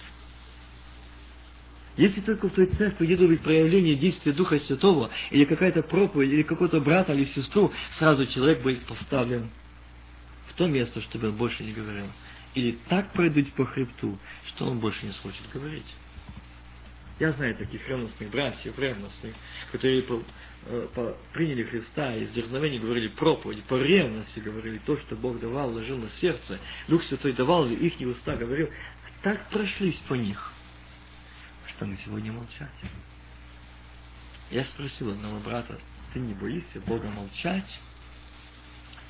Если 1.97 2.21
только 2.23 2.49
в 2.49 2.53
той 2.53 2.67
церкви 2.67 3.07
где 3.07 3.17
быть 3.27 3.43
проявление 3.43 3.95
действия 3.95 4.33
Духа 4.33 4.59
Святого, 4.59 5.11
или 5.31 5.45
какая-то 5.45 5.83
проповедь, 5.83 6.31
или 6.33 6.43
какой-то 6.43 6.81
брат 6.81 7.11
или 7.11 7.25
сестру, 7.25 7.71
сразу 7.99 8.27
человек 8.27 8.63
будет 8.63 8.81
поставлен 8.87 9.51
в 10.49 10.55
то 10.55 10.67
место, 10.67 11.03
чтобы 11.03 11.29
он 11.29 11.37
больше 11.37 11.63
не 11.63 11.73
говорил. 11.73 12.07
Или 12.55 12.79
так 12.89 13.13
пройдут 13.13 13.53
по 13.53 13.67
хребту, 13.67 14.19
что 14.49 14.67
он 14.67 14.79
больше 14.79 15.05
не 15.05 15.13
сможет 15.13 15.43
говорить. 15.53 15.87
Я 17.19 17.33
знаю 17.33 17.55
таких 17.57 17.87
ревностных 17.89 18.31
братьев, 18.31 18.79
ревностных, 18.79 19.35
которые 19.71 20.03
приняли 21.33 21.65
Христа 21.65 22.15
и 22.15 22.27
с 22.27 22.31
дерзновением 22.31 22.83
говорили 22.83 23.09
проповедь, 23.09 23.65
по 23.65 23.81
ревности 23.81 24.39
говорили 24.39 24.79
то, 24.87 24.97
что 24.99 25.17
Бог 25.17 25.41
давал, 25.41 25.73
ложил 25.73 25.99
на 25.99 26.11
сердце. 26.21 26.59
Дух 26.89 27.03
Святой 27.05 27.33
давал, 27.33 27.69
и 27.69 27.75
их 27.75 28.01
уста 28.07 28.37
говорил. 28.37 28.69
Так 29.23 29.49
прошлись 29.51 29.97
по 30.09 30.15
них 30.15 30.53
что 31.83 31.89
мы 31.89 31.99
сегодня 32.05 32.31
молчать. 32.31 32.71
Я 34.53 34.65
спросил 34.67 35.11
одного 35.11 35.41
брата, 35.41 35.77
ты 36.13 36.21
не 36.21 36.33
боишься 36.33 36.81
Бога 36.83 37.09
молчать? 37.09 37.81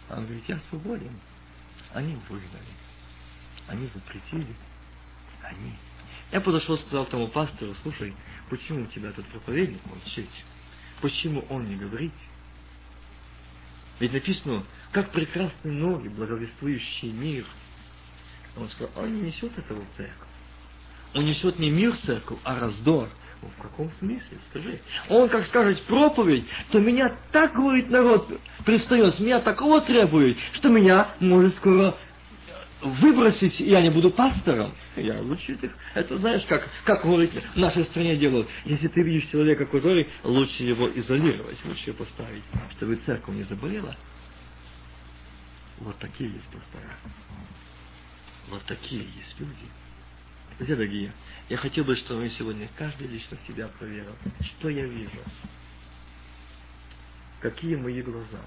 А 0.09 0.17
он 0.17 0.25
говорит, 0.25 0.45
я 0.49 0.59
свободен. 0.71 1.21
Они 1.93 2.15
выгнали. 2.31 2.73
Они 3.67 3.87
запретили. 3.89 4.55
Они. 5.43 5.75
Я 6.31 6.41
подошел, 6.41 6.79
сказал 6.79 7.05
тому 7.05 7.29
пастору, 7.29 7.75
слушай, 7.83 8.15
почему 8.49 8.85
у 8.85 8.87
тебя 8.87 9.13
тут 9.13 9.27
проповедник 9.27 9.85
молчит? 9.85 10.31
Почему 11.03 11.45
он 11.51 11.69
не 11.69 11.77
говорит? 11.77 12.13
Ведь 14.01 14.15
написано, 14.15 14.65
как 14.93 15.11
прекрасны 15.11 15.71
ноги, 15.71 16.09
благовествующий 16.09 17.13
мир. 17.13 17.45
Он 18.57 18.69
сказал, 18.71 18.91
он 18.97 19.15
не 19.15 19.29
несет 19.29 19.57
этого 19.59 19.83
в 19.83 19.97
церковь 19.97 20.29
унесет 21.15 21.59
не 21.59 21.71
мир 21.71 21.93
в 21.93 21.99
церковь, 21.99 22.39
а 22.45 22.59
раздор. 22.59 23.09
Ну, 23.43 23.49
в 23.59 23.63
каком 23.63 23.91
смысле? 23.99 24.39
Скажи. 24.51 24.81
Он, 25.09 25.29
как 25.29 25.47
скажет 25.47 25.83
проповедь, 25.83 26.45
то 26.71 26.79
меня 26.79 27.13
так, 27.33 27.55
говорит 27.55 27.91
народ, 27.91 28.29
пристает, 28.65 29.19
меня 29.19 29.41
такого 29.41 29.81
требует, 29.81 30.39
что 30.55 30.69
меня 30.69 31.15
может 31.19 31.57
скоро 31.57 31.97
выбросить, 32.83 33.61
я 33.61 33.81
не 33.81 33.91
буду 33.91 34.11
пастором. 34.11 34.75
Я 34.97 35.21
лучше 35.21 35.53
их. 35.53 35.73
Это 35.95 36.19
знаешь, 36.19 36.45
как, 36.47 36.69
как 36.85 37.03
говорит 37.05 37.33
в 37.33 37.57
нашей 37.57 37.85
стране 37.85 38.17
делают. 38.17 38.49
Если 38.65 38.89
ты 38.89 39.03
видишь 39.03 39.31
человека, 39.31 39.67
который, 39.67 40.09
лучше 40.25 40.65
его 40.65 40.91
изолировать, 40.91 41.65
лучше 41.65 41.91
его 41.91 42.05
поставить, 42.05 42.43
чтобы 42.77 42.97
церковь 42.97 43.35
не 43.35 43.45
заболела. 43.45 43.97
Вот 45.79 45.97
такие 45.99 46.31
есть 46.31 46.47
пастора. 46.47 46.97
Вот 48.49 48.63
такие 48.65 49.03
есть 49.03 49.41
люди. 49.41 49.53
Друзья 50.59 50.77
дорогие, 50.77 51.13
я 51.49 51.57
хотел 51.57 51.85
бы, 51.85 51.97
чтобы 51.97 52.21
мы 52.21 52.31
сегодня 52.31 52.69
каждый 52.77 53.07
лично 53.07 53.39
себя 53.47 53.69
проверил. 53.69 54.15
Что 54.43 54.69
я 54.69 54.85
вижу? 54.85 55.11
Какие 57.41 57.77
мои 57.77 58.03
глаза? 58.03 58.41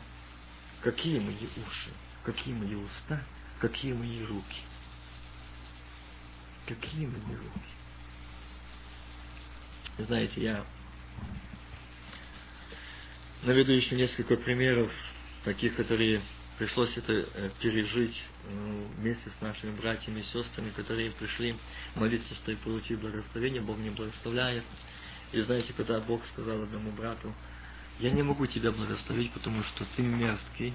Какие 0.81 1.19
мои 1.19 1.33
уши? 1.33 1.89
Какие 2.23 2.53
мои 2.53 2.75
уста? 2.75 3.21
Какие 3.59 3.93
мои 3.93 4.23
руки? 4.23 4.61
Какие 6.65 7.07
мои 7.07 7.35
руки? 7.35 7.75
Знаете, 9.97 10.41
я 10.41 10.65
наведу 13.43 13.71
еще 13.71 13.95
несколько 13.95 14.35
примеров, 14.35 14.91
таких, 15.45 15.75
которые 15.75 16.21
пришлось 16.57 16.97
это 16.97 17.13
э, 17.13 17.49
пережить 17.61 18.15
ну, 18.49 18.87
вместе 18.97 19.29
с 19.29 19.41
нашими 19.41 19.71
братьями 19.79 20.21
и 20.21 20.23
сестрами, 20.23 20.71
которые 20.71 21.11
пришли 21.11 21.55
молиться, 21.95 22.33
что 22.35 22.51
и 22.51 22.55
получить 22.55 22.99
благословение, 22.99 23.61
Бог 23.61 23.77
не 23.77 23.89
благословляет. 23.89 24.63
И 25.31 25.41
знаете, 25.41 25.73
когда 25.73 25.99
Бог 25.99 26.25
сказал 26.27 26.63
одному 26.63 26.91
брату, 26.91 27.33
я 27.99 28.11
не 28.11 28.23
могу 28.23 28.45
тебя 28.47 28.71
благословить, 28.71 29.31
потому 29.31 29.63
что 29.63 29.85
ты 29.95 30.01
мерзкий, 30.01 30.73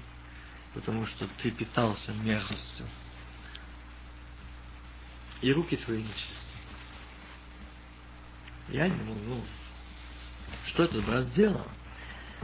потому 0.73 1.05
что 1.07 1.27
ты 1.41 1.51
питался 1.51 2.13
мерзостью. 2.13 2.85
И 5.41 5.51
руки 5.51 5.75
твои 5.77 6.03
нечисты. 6.03 6.47
Я 8.69 8.87
не 8.87 9.03
могу. 9.03 9.19
Ну, 9.25 9.43
что 10.67 10.83
этот 10.83 11.05
брат 11.05 11.25
сделал? 11.27 11.67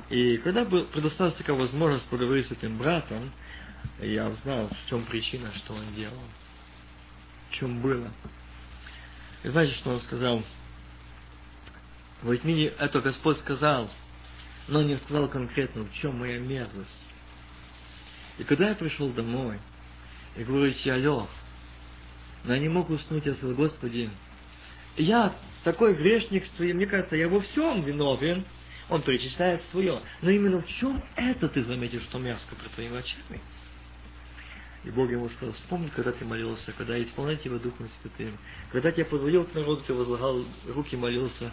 И 0.09 0.38
когда 0.38 0.65
предоставилась 0.65 1.38
такая 1.38 1.55
возможность 1.55 2.07
поговорить 2.09 2.47
с 2.47 2.51
этим 2.51 2.78
братом, 2.78 3.32
я 3.99 4.28
узнал, 4.28 4.69
в 4.69 4.89
чем 4.89 5.05
причина, 5.05 5.51
что 5.53 5.73
он 5.73 5.93
делал. 5.95 6.23
В 7.49 7.53
чем 7.53 7.82
было. 7.82 8.11
И 9.43 9.49
знаете, 9.49 9.73
что 9.75 9.91
он 9.91 10.01
сказал? 10.01 10.43
В 12.21 12.36
Итмине 12.36 12.67
это 12.67 12.99
Господь 12.99 13.38
сказал, 13.39 13.89
но 14.67 14.82
не 14.82 14.97
сказал 14.97 15.30
конкретно, 15.30 15.84
в 15.84 15.93
чем 15.93 16.19
моя 16.19 16.39
мерзость. 16.39 17.06
И 18.38 18.43
когда 18.43 18.69
я 18.69 18.75
пришел 18.75 19.09
домой, 19.09 19.59
и 20.35 20.43
говорю, 20.43 20.71
я 20.83 20.97
лег, 20.97 21.27
но 22.43 22.53
я 22.53 22.59
не 22.59 22.69
мог 22.69 22.89
уснуть, 22.89 23.25
я 23.25 23.33
сказал, 23.35 23.55
Господи, 23.55 24.09
я 24.97 25.35
такой 25.63 25.95
грешник, 25.95 26.45
что 26.45 26.63
мне 26.63 26.85
кажется, 26.85 27.15
я 27.15 27.27
во 27.27 27.39
всем 27.41 27.83
виновен, 27.83 28.45
он 28.89 29.01
перечисляет 29.01 29.61
свое. 29.63 29.99
Но 30.21 30.29
именно 30.29 30.61
в 30.61 30.67
чем 30.67 31.03
это 31.15 31.49
ты 31.49 31.63
заметишь, 31.63 32.03
что 32.03 32.19
мерзко 32.19 32.55
при 32.55 32.67
твоими 32.69 32.97
очами? 32.97 33.41
И 34.83 34.89
Бог 34.91 35.09
ему 35.09 35.27
сказал, 35.29 35.53
вспомни, 35.53 35.89
когда 35.89 36.13
ты 36.13 36.23
молился, 36.23 36.71
когда 36.71 37.01
исполнял 37.01 37.35
тебя 37.38 37.57
Духом 37.57 37.89
Святым, 38.01 38.38
когда 38.71 38.91
тебя 38.91 39.05
подводил 39.05 39.43
к 39.43 39.53
народу, 39.53 39.81
ты 39.85 39.93
возлагал 39.93 40.45
руки, 40.67 40.95
молился, 40.95 41.51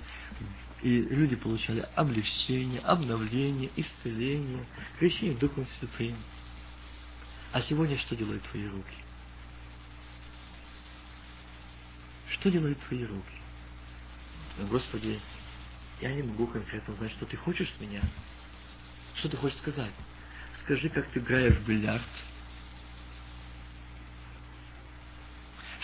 и 0.82 1.00
люди 1.02 1.34
получали 1.34 1.84
облегчение, 1.96 2.80
обновление, 2.80 3.70
исцеление, 3.74 4.64
крещение 4.98 5.36
Духом 5.36 5.66
Святым. 5.80 6.14
А 7.54 7.62
сегодня 7.62 7.96
что 7.98 8.16
делают 8.16 8.42
твои 8.50 8.66
руки? 8.66 8.96
Что 12.30 12.50
делают 12.50 12.76
твои 12.88 13.04
руки? 13.04 13.36
Господи, 14.68 15.20
я 16.00 16.12
не 16.12 16.24
могу 16.24 16.48
конкретно 16.48 16.94
знать, 16.94 17.12
что 17.12 17.26
ты 17.26 17.36
хочешь 17.36 17.72
с 17.72 17.80
меня. 17.80 18.02
Что 19.14 19.28
ты 19.28 19.36
хочешь 19.36 19.58
сказать? 19.58 19.92
Скажи, 20.64 20.88
как 20.88 21.08
ты 21.12 21.20
играешь 21.20 21.54
в 21.54 21.64
бильярд. 21.64 22.02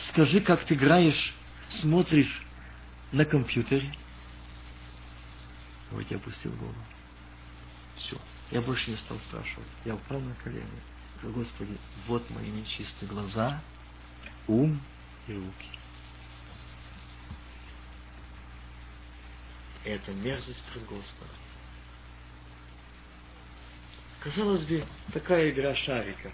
Скажи, 0.09 0.41
как 0.41 0.65
ты 0.65 0.75
играешь, 0.75 1.33
смотришь 1.69 2.43
на 3.13 3.25
компьютере. 3.25 3.95
Вот 5.93 6.05
я 6.11 6.17
опустил 6.17 6.51
голову. 6.51 6.75
Все. 7.95 8.21
Я 8.51 8.61
больше 8.61 8.91
не 8.91 8.97
стал 8.97 9.21
спрашивать. 9.29 9.69
Я 9.85 9.95
упал 9.95 10.19
на 10.19 10.35
колени. 10.35 10.67
Господи, 11.23 11.77
вот 12.07 12.29
мои 12.31 12.51
нечистые 12.51 13.09
глаза, 13.09 13.61
ум 14.47 14.81
и 15.27 15.35
руки. 15.35 15.81
это 19.85 20.13
мерзость 20.13 20.63
пред 20.73 20.85
Господом. 20.85 21.35
Казалось 24.21 24.63
бы, 24.65 24.85
такая 25.13 25.51
игра 25.51 25.75
шарика. 25.75 26.31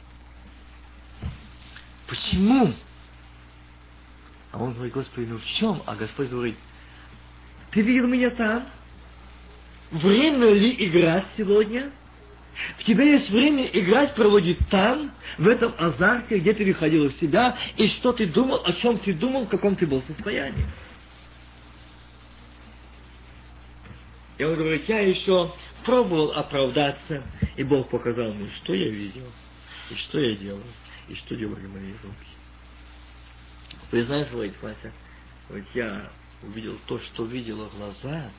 Почему? 2.09 2.75
А 4.53 4.59
он 4.59 4.75
говорит, 4.75 4.95
Господи, 4.95 5.27
ну 5.27 5.39
в 5.39 5.47
чем? 5.47 5.83
А 5.87 5.95
Господь 5.95 6.29
говорит, 6.29 6.57
ты 7.71 7.83
видел 7.83 8.07
меня 8.09 8.31
там? 8.31 8.69
Время 9.93 10.53
ли 10.53 10.75
играть 10.85 11.27
сегодня? 11.37 11.93
В 12.79 12.85
тебе 12.85 13.13
есть 13.13 13.31
время 13.31 13.65
играть, 13.65 14.15
проводить 14.15 14.59
там, 14.71 15.13
в 15.37 15.47
этом 15.47 15.75
азарте, 15.79 16.39
где 16.39 16.55
ты 16.55 16.65
выходил 16.65 17.07
из 17.07 17.19
себя, 17.19 17.57
и 17.77 17.87
что 17.89 18.13
ты 18.13 18.27
думал, 18.27 18.63
о 18.65 18.73
чем 18.73 18.99
ты 18.99 19.13
думал, 19.13 19.45
в 19.45 19.49
каком 19.49 19.77
ты 19.77 19.87
был 19.87 20.03
состоянии. 20.03 20.67
И 24.39 24.45
он 24.45 24.57
говорит, 24.57 24.89
я 24.89 25.01
еще 25.01 25.53
пробовал 25.85 26.33
оправдаться, 26.33 27.23
и 27.57 27.63
Бог 27.63 27.91
показал 27.91 28.33
мне, 28.33 28.49
что 28.63 28.75
я 28.75 28.91
видел, 28.91 29.31
и 29.91 29.95
что 29.95 30.21
я 30.21 30.35
делал, 30.35 30.63
и 31.09 31.15
что 31.15 31.37
делали 31.37 31.67
мои 31.67 31.93
руки. 32.03 34.05
Знаете, 34.05 34.31
говорит 34.31 34.55
Вася, 34.61 34.93
говорит, 35.49 35.69
я 35.75 36.11
увидел 36.43 36.79
то, 36.87 36.99
что 36.99 37.25
видела 37.25 37.69
глаза, 37.77 38.31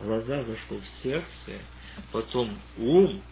глаза 0.00 0.44
зашло 0.44 0.78
в 0.78 0.86
сердце, 1.02 1.60
потом 2.10 2.58
ум, 2.76 3.22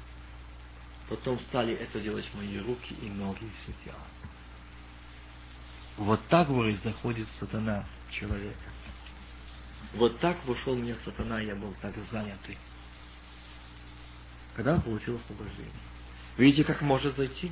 потом 1.09 1.41
стали 1.41 1.75
это 1.75 2.01
делать 2.01 2.29
мои 2.35 2.59
руки 2.59 2.95
и 3.03 3.09
ноги 3.09 3.45
и 3.45 3.63
все 3.63 3.73
тело. 3.85 4.01
Вот 5.97 6.21
так, 6.29 6.49
говорит, 6.49 6.83
заходит 6.83 7.29
сатана 7.39 7.85
человека. 8.11 8.71
Вот 9.95 10.19
так 10.21 10.37
вошел 10.47 10.77
мне 10.77 10.97
сатана, 11.05 11.41
я 11.41 11.55
был 11.55 11.75
так 11.83 11.95
занятый. 12.11 12.57
Когда 14.55 14.75
он 14.75 14.83
получил 14.83 15.17
освобождение. 15.17 15.73
Видите, 16.37 16.65
как 16.65 16.81
может 16.81 17.17
зайти? 17.17 17.51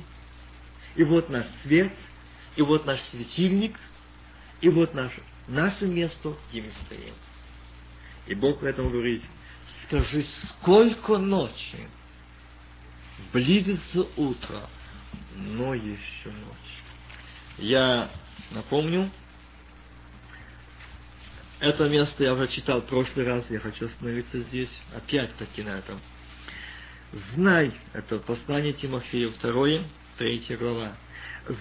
И 0.95 1.03
вот 1.03 1.29
наш 1.29 1.45
свет, 1.63 1.93
и 2.55 2.61
вот 2.61 2.85
наш 2.85 2.99
светильник, 3.01 3.77
и 4.61 4.69
вот 4.69 4.93
наш, 4.93 5.13
наше 5.47 5.85
место, 5.85 6.35
где 6.49 6.61
мы 6.61 6.71
стоим. 6.85 7.13
И 8.29 8.35
Бог 8.35 8.59
поэтому 8.59 8.91
говорит, 8.91 9.23
скажи, 9.85 10.21
сколько 10.21 11.17
ночи 11.17 11.89
близится 13.33 14.05
утро, 14.17 14.69
но 15.35 15.73
еще 15.73 16.29
ночь. 16.29 17.57
Я 17.57 18.11
напомню, 18.51 19.09
это 21.59 21.89
место 21.89 22.23
я 22.23 22.35
уже 22.35 22.47
читал 22.49 22.81
в 22.81 22.85
прошлый 22.85 23.25
раз, 23.25 23.43
я 23.49 23.59
хочу 23.59 23.87
остановиться 23.87 24.39
здесь, 24.41 24.69
опять-таки 24.95 25.63
на 25.63 25.79
этом. 25.79 25.99
Знай, 27.33 27.73
это 27.93 28.19
послание 28.19 28.73
Тимофею, 28.73 29.31
второе, 29.31 29.85
третья 30.19 30.55
глава. 30.55 30.95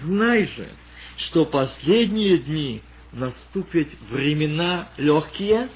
Знай 0.03 0.47
же, 0.49 0.69
что 1.17 1.47
последние 1.47 2.37
дни 2.37 2.83
наступят 3.13 3.89
времена 4.11 4.91
легкие, 4.99 5.71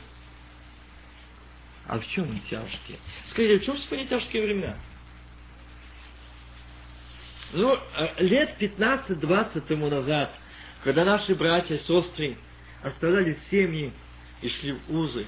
а 1.87 1.99
в 1.99 2.07
чем 2.09 2.41
тяжкие? 2.51 2.99
Скажи, 3.31 3.59
в 3.59 3.65
чем 3.65 3.77
сегодня 3.79 4.07
тяжкие 4.07 4.43
времена? 4.43 4.77
Ну, 7.53 7.75
э, 7.75 8.23
лет 8.23 8.57
15-20 8.61 9.61
тому 9.63 9.89
назад, 9.89 10.33
когда 10.85 11.05
наши 11.05 11.35
братья 11.35 11.75
и 11.75 11.79
сестры 11.79 12.37
оставляли 12.83 13.39
семьи 13.51 13.93
и 14.41 14.49
шли 14.49 14.73
в 14.73 14.97
узы. 14.97 15.27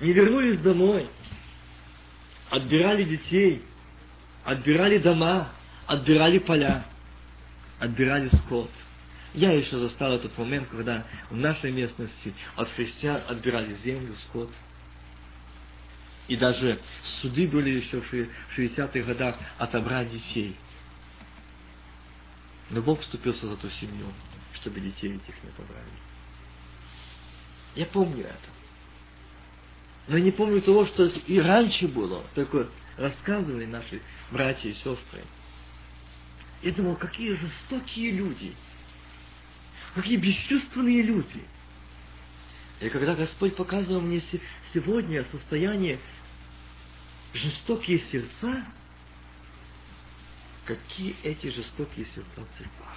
Не 0.00 0.12
вернулись 0.12 0.60
домой. 0.60 1.08
Отбирали 2.50 3.04
детей, 3.04 3.62
отбирали 4.44 4.98
дома, 4.98 5.50
отбирали 5.86 6.38
поля, 6.38 6.84
отбирали 7.78 8.28
скот. 8.44 8.70
Я 9.34 9.52
еще 9.52 9.78
застал 9.78 10.12
этот 10.12 10.36
момент, 10.36 10.68
когда 10.68 11.06
в 11.30 11.36
нашей 11.36 11.72
местности 11.72 12.34
от 12.54 12.68
христиан 12.70 13.22
отбирали 13.28 13.74
землю, 13.82 14.14
скот. 14.28 14.50
И 16.28 16.36
даже 16.36 16.80
суды 17.20 17.48
были 17.48 17.70
еще 17.70 18.00
в 18.00 18.12
60-х 18.56 19.00
годах 19.00 19.36
отобрать 19.58 20.10
детей. 20.10 20.56
Но 22.70 22.80
Бог 22.80 23.00
вступился 23.00 23.48
за 23.48 23.56
ту 23.56 23.68
семью, 23.68 24.06
чтобы 24.54 24.80
детей 24.80 25.14
этих 25.14 25.42
не 25.42 25.50
побрали. 25.50 25.82
Я 27.74 27.86
помню 27.86 28.24
это. 28.24 28.48
Но 30.08 30.18
не 30.18 30.30
помню 30.30 30.60
того, 30.62 30.86
что 30.86 31.04
и 31.04 31.40
раньше 31.40 31.88
было. 31.88 32.24
Только 32.34 32.68
рассказывали 32.96 33.66
наши 33.66 34.00
братья 34.30 34.68
и 34.68 34.74
сестры. 34.74 35.22
И 36.62 36.70
думал, 36.70 36.96
какие 36.96 37.34
жестокие 37.34 38.12
люди. 38.12 38.54
Какие 39.94 40.16
бесчувственные 40.16 41.02
люди. 41.02 41.42
И 42.82 42.88
когда 42.88 43.14
Господь 43.14 43.54
показывал 43.54 44.00
мне 44.00 44.20
сегодня 44.74 45.24
состояние 45.30 46.00
жестокие 47.32 48.02
сердца, 48.10 48.64
какие 50.64 51.14
эти 51.22 51.46
жестокие 51.46 52.06
сердца 52.06 52.40
в 52.40 52.58
церквах. 52.58 52.88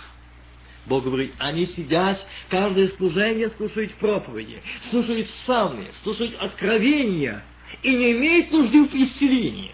Бог 0.88 1.04
говорит, 1.04 1.34
они 1.38 1.68
сидят, 1.68 2.26
каждое 2.50 2.90
служение 2.90 3.50
слушают 3.50 3.94
проповеди, 3.96 4.62
слушают 4.90 5.28
псалмы, 5.28 5.92
слушают 6.04 6.36
откровения 6.40 7.44
и 7.84 7.96
не 7.96 8.14
имеют 8.14 8.52
нужды 8.52 8.88
в 8.88 8.94
исцелении. 8.94 9.74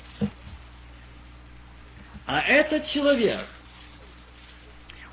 А 2.26 2.42
этот 2.42 2.88
человек, 2.88 3.48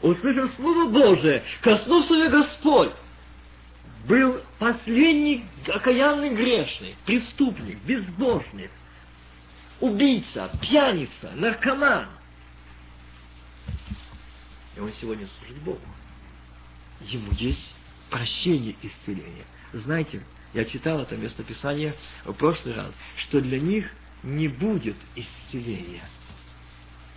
услышав 0.03 0.55
Слово 0.57 0.89
Божие, 0.89 1.45
коснулся 1.63 2.15
ее 2.15 2.31
Господь, 2.31 2.93
был 4.09 4.43
последний 4.59 5.45
окаянный 5.67 6.35
грешник, 6.35 6.97
преступник, 7.05 7.79
безбожник, 7.85 8.71
убийца, 9.81 10.51
пьяница, 10.61 11.31
наркоман. 11.35 12.09
И 14.77 14.81
он 14.81 14.93
сегодня 14.95 15.29
служит 15.39 15.63
Богу. 15.63 15.81
Ему 17.03 17.33
есть 17.33 17.75
прощение 18.11 18.75
и 18.83 18.89
исцеление. 18.89 19.45
Знаете, 19.73 20.25
я 20.55 20.65
читал 20.65 21.01
это 21.01 21.17
местописание 21.17 21.95
в 22.25 22.33
прошлый 22.33 22.75
раз, 22.75 22.93
что 23.19 23.41
для 23.41 23.61
них 23.61 23.89
не 24.23 24.49
будет 24.49 24.97
исцеления– 25.15 26.09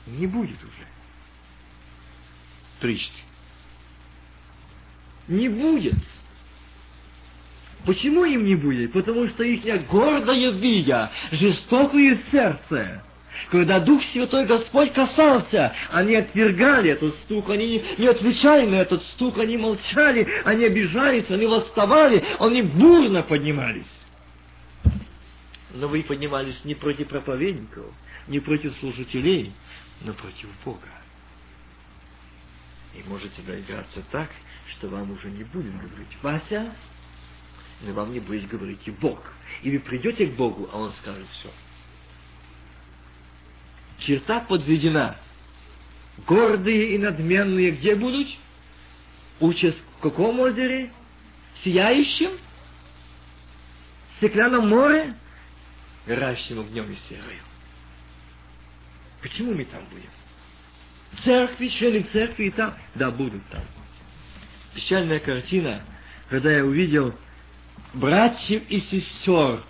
не 0.07 0.27
будет 0.27 0.61
уже. 0.63 0.87
Причт. 2.79 3.11
Не 5.27 5.49
будет. 5.49 5.97
Почему 7.85 8.25
им 8.25 8.45
не 8.45 8.55
будет? 8.55 8.93
Потому 8.93 9.27
что 9.29 9.43
их 9.43 9.87
гордое 9.87 10.51
видя, 10.51 11.11
жестокое 11.31 12.19
сердце, 12.31 13.03
когда 13.49 13.79
Дух 13.79 14.03
Святой 14.11 14.45
Господь 14.45 14.93
касался, 14.93 15.73
они 15.89 16.15
отвергали 16.15 16.91
этот 16.91 17.15
стук, 17.23 17.49
они 17.49 17.83
не 17.97 18.07
отвечали 18.07 18.67
на 18.69 18.75
этот 18.75 19.01
стук, 19.03 19.39
они 19.39 19.57
молчали, 19.57 20.27
они 20.45 20.65
обижались, 20.65 21.29
они 21.29 21.47
восставали, 21.47 22.23
они 22.39 22.61
бурно 22.61 23.23
поднимались. 23.23 23.85
Но 25.73 25.87
вы 25.87 26.03
поднимались 26.03 26.63
не 26.65 26.75
против 26.75 27.07
проповедников, 27.07 27.85
не 28.27 28.39
против 28.39 28.75
служителей, 28.79 29.53
но 30.01 30.13
против 30.13 30.49
Бога. 30.63 30.87
И 32.93 33.07
можете 33.07 33.41
доиграться 33.41 34.03
так, 34.11 34.29
что 34.67 34.89
вам 34.89 35.11
уже 35.11 35.29
не 35.29 35.45
будет 35.45 35.73
говорить 35.73 36.17
Вася, 36.21 36.73
но 37.81 37.93
вам 37.93 38.13
не 38.13 38.19
будет 38.19 38.47
говорить 38.47 38.81
и 38.85 38.91
Бог. 38.91 39.19
И 39.63 39.71
вы 39.71 39.79
придете 39.79 40.27
к 40.27 40.35
Богу, 40.35 40.69
а 40.71 40.77
Он 40.77 40.91
скажет 40.93 41.27
все. 41.39 41.49
Черта 43.99 44.39
подведена. 44.41 45.17
Гордые 46.27 46.95
и 46.95 46.97
надменные 46.97 47.71
где 47.71 47.95
будут? 47.95 48.27
Участь 49.39 49.79
в 49.97 50.01
каком 50.01 50.39
озере? 50.39 50.91
Сияющем? 51.63 52.31
Стеклянном 54.17 54.69
море? 54.69 55.15
Горящим 56.05 56.59
огнем 56.59 56.91
и 56.91 56.95
серою. 56.95 57.39
Почему 59.21 59.53
мы 59.53 59.65
там 59.65 59.83
будем? 59.91 60.09
Церкви, 61.23 61.67
члены 61.67 62.05
церкви 62.11 62.45
и 62.45 62.51
там. 62.51 62.75
Да, 62.95 63.11
будут 63.11 63.47
там. 63.49 63.63
Печальная 64.73 65.19
картина, 65.19 65.83
когда 66.29 66.51
я 66.51 66.65
увидел 66.65 67.13
братьев 67.93 68.63
и 68.69 68.79
сестер, 68.79 69.63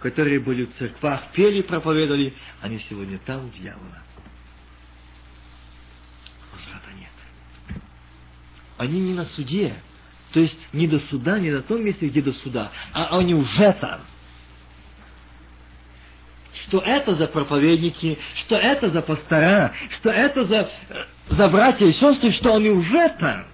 которые 0.00 0.40
были 0.40 0.66
в 0.66 0.76
церквах, 0.76 1.30
пели, 1.32 1.62
проповедовали, 1.62 2.34
они 2.60 2.78
сегодня 2.88 3.18
там, 3.18 3.50
дьявола. 3.50 4.02
Возврата 6.52 6.88
нет. 6.98 7.80
Они 8.78 9.00
не 9.00 9.14
на 9.14 9.24
суде, 9.24 9.74
то 10.32 10.40
есть 10.40 10.58
не 10.72 10.86
до 10.86 11.00
суда, 11.00 11.38
не 11.38 11.50
на 11.50 11.62
том 11.62 11.84
месте, 11.84 12.08
где 12.08 12.22
до 12.22 12.32
суда, 12.32 12.72
а 12.92 13.18
они 13.18 13.34
уже 13.34 13.72
там 13.80 14.02
что 16.66 16.80
это 16.80 17.14
за 17.14 17.26
проповедники, 17.28 18.18
что 18.36 18.56
это 18.56 18.90
за 18.90 19.02
пастора, 19.02 19.74
что 19.98 20.10
это 20.10 20.46
за, 20.46 20.70
за 21.28 21.48
братья 21.48 21.86
и 21.86 21.92
сестры, 21.92 22.30
что 22.32 22.54
они 22.54 22.70
уже 22.70 23.08
там. 23.18 23.46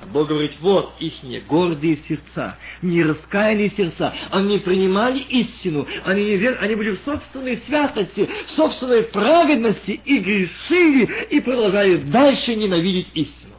А 0.00 0.06
Бог 0.06 0.28
говорит, 0.28 0.56
вот 0.60 0.94
их 1.00 1.14
гордые 1.46 1.98
сердца, 2.08 2.56
не 2.82 3.02
раскаянные 3.02 3.70
сердца, 3.70 4.14
они 4.30 4.54
не 4.54 4.58
принимали 4.60 5.18
истину, 5.18 5.88
они, 6.04 6.24
не 6.24 6.36
вер... 6.36 6.56
они 6.60 6.76
были 6.76 6.90
в 6.92 7.00
собственной 7.00 7.56
святости, 7.66 8.28
в 8.46 8.50
собственной 8.50 9.04
праведности 9.04 10.00
и 10.04 10.18
грешили, 10.18 11.26
и 11.30 11.40
продолжают 11.40 12.10
дальше 12.10 12.54
ненавидеть 12.54 13.10
истину. 13.14 13.54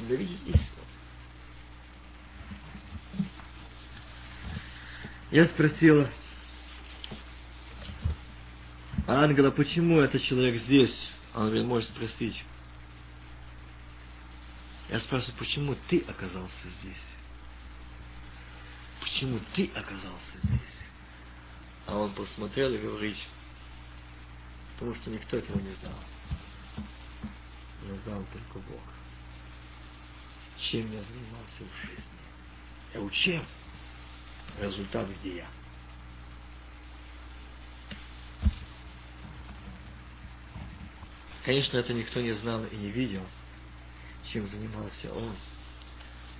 Ненавидеть 0.00 0.38
истину. 0.46 0.68
Я 5.32 5.46
спросила 5.46 6.08
ангела, 9.08 9.50
почему 9.50 9.98
этот 9.98 10.22
человек 10.22 10.62
здесь? 10.62 11.08
Он 11.34 11.46
говорит, 11.46 11.64
может 11.64 11.88
спросить. 11.88 12.44
Я 14.92 15.00
спрашиваю, 15.00 15.38
почему 15.38 15.74
ты 15.88 16.00
оказался 16.00 16.68
здесь? 16.82 17.02
Почему 19.00 19.40
ты 19.54 19.70
оказался 19.74 20.36
здесь? 20.44 20.60
А 21.86 21.96
он 21.96 22.12
посмотрел 22.12 22.74
и 22.74 22.76
говорит, 22.76 23.16
потому 24.74 24.94
что 24.96 25.08
никто 25.08 25.38
этого 25.38 25.58
не 25.60 25.72
знал. 25.76 25.98
Но 27.84 27.96
знал 28.04 28.22
только 28.34 28.68
Бог. 28.68 28.82
Чем 30.58 30.92
я 30.92 31.02
занимался 31.02 31.60
в 31.60 31.86
жизни? 31.86 32.20
Я 32.92 33.00
учил 33.00 33.42
результат 34.60 35.08
где 35.20 35.36
я. 35.36 35.48
Конечно, 41.46 41.78
это 41.78 41.94
никто 41.94 42.20
не 42.20 42.32
знал 42.32 42.66
и 42.66 42.76
не 42.76 42.90
видел, 42.90 43.26
чем 44.32 44.48
занимался 44.48 45.12
он. 45.12 45.36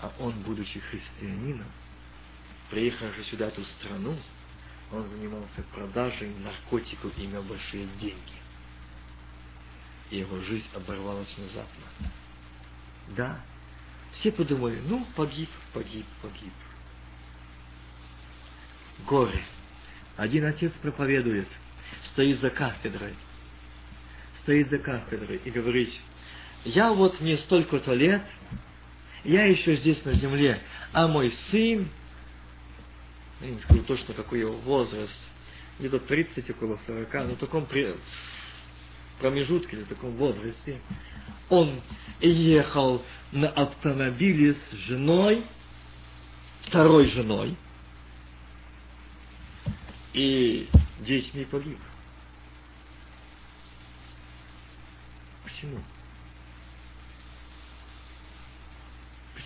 А 0.01 0.13
он, 0.19 0.33
будучи 0.43 0.81
христианином, 0.81 1.71
приехавший 2.71 3.25
сюда, 3.25 3.49
эту 3.49 3.65
страну, 3.65 4.17
он 4.91 5.09
занимался 5.09 5.63
продажей 5.73 6.35
наркотиков 6.41 7.17
и 7.19 7.25
имел 7.25 7.43
большие 7.43 7.87
деньги. 8.01 8.43
И 10.11 10.19
его 10.19 10.41
жизнь 10.41 10.69
оборвалась 10.75 11.33
внезапно. 11.37 11.85
Да, 13.17 13.41
все 14.15 14.33
подумали, 14.33 14.81
ну, 14.87 15.07
погиб, 15.15 15.49
погиб, 15.73 16.07
погиб 16.21 16.53
горе. 19.07 19.43
Один 20.17 20.45
отец 20.45 20.73
проповедует, 20.83 21.49
стоит 22.13 22.41
за 22.41 22.51
кафедрой, 22.51 23.15
стоит 24.43 24.69
за 24.71 24.79
кафедрой 24.79 25.41
и 25.45 25.51
говорит, 25.51 25.93
я 26.65 26.93
вот 26.93 27.21
мне 27.21 27.39
столько-то 27.39 27.95
лет, 27.95 28.23
я 29.25 29.45
еще 29.45 29.77
здесь 29.77 30.05
на 30.05 30.13
земле, 30.15 30.61
а 30.93 31.09
мой 31.09 31.33
сын, 31.51 31.89
я 33.41 33.51
не 33.51 33.61
скажу 33.61 33.83
точно, 33.85 34.15
какой 34.15 34.41
его 34.41 34.53
возраст, 34.53 35.19
где-то 35.79 35.99
30, 36.01 36.51
около 36.51 36.79
40, 36.87 37.13
но 37.15 37.35
в 37.35 37.39
таком 37.39 37.67
промежутке, 39.19 39.77
в 39.77 39.89
таком 39.89 40.13
возрасте, 40.17 40.81
он 41.49 41.81
ехал 42.21 43.03
на 43.33 43.49
автомобиле 43.49 44.55
с 44.55 44.75
женой, 44.87 45.45
второй 46.63 47.07
женой, 47.11 47.57
и 50.13 50.69
детьми 51.01 51.45
погиб. 51.45 51.79
Почему? 55.45 55.81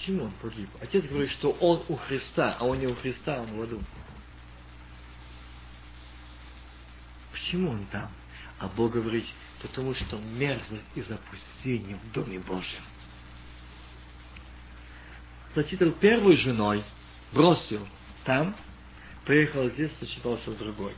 Почему 0.06 0.26
он 0.26 0.30
погиб? 0.40 0.68
Отец 0.80 1.04
говорит, 1.06 1.32
что 1.32 1.50
он 1.50 1.82
у 1.88 1.96
Христа, 1.96 2.56
а 2.60 2.64
он 2.64 2.78
не 2.78 2.86
у 2.86 2.94
Христа, 2.94 3.40
он 3.40 3.56
в 3.56 3.62
аду. 3.62 3.82
Почему 7.32 7.70
он 7.70 7.86
там? 7.86 8.08
А 8.60 8.68
Бог 8.68 8.92
говорит, 8.92 9.26
потому 9.60 9.94
что 9.94 10.18
мерзость 10.18 10.84
и 10.94 11.02
запустение 11.02 11.96
в 11.96 12.12
Доме 12.12 12.38
Божьем. 12.38 12.82
Сочетал 15.56 15.90
первой 15.90 16.36
женой, 16.36 16.84
бросил 17.32 17.84
там, 18.24 18.54
приехал 19.24 19.68
здесь, 19.70 19.90
сочетался 19.98 20.52
с 20.52 20.54
другой. 20.54 20.94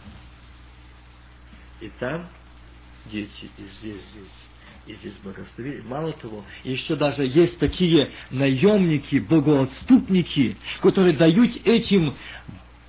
И 1.80 1.88
там 1.98 2.28
дети, 3.06 3.50
и 3.56 3.62
здесь, 3.62 4.04
здесь. 4.10 4.47
И 4.88 4.94
здесь 4.94 5.12
благословили. 5.22 5.82
Мало 5.82 6.12
того, 6.14 6.44
еще 6.64 6.96
даже 6.96 7.26
есть 7.26 7.58
такие 7.58 8.10
наемники, 8.30 9.16
богоотступники, 9.16 10.56
которые 10.80 11.14
дают 11.14 11.56
этим 11.66 12.16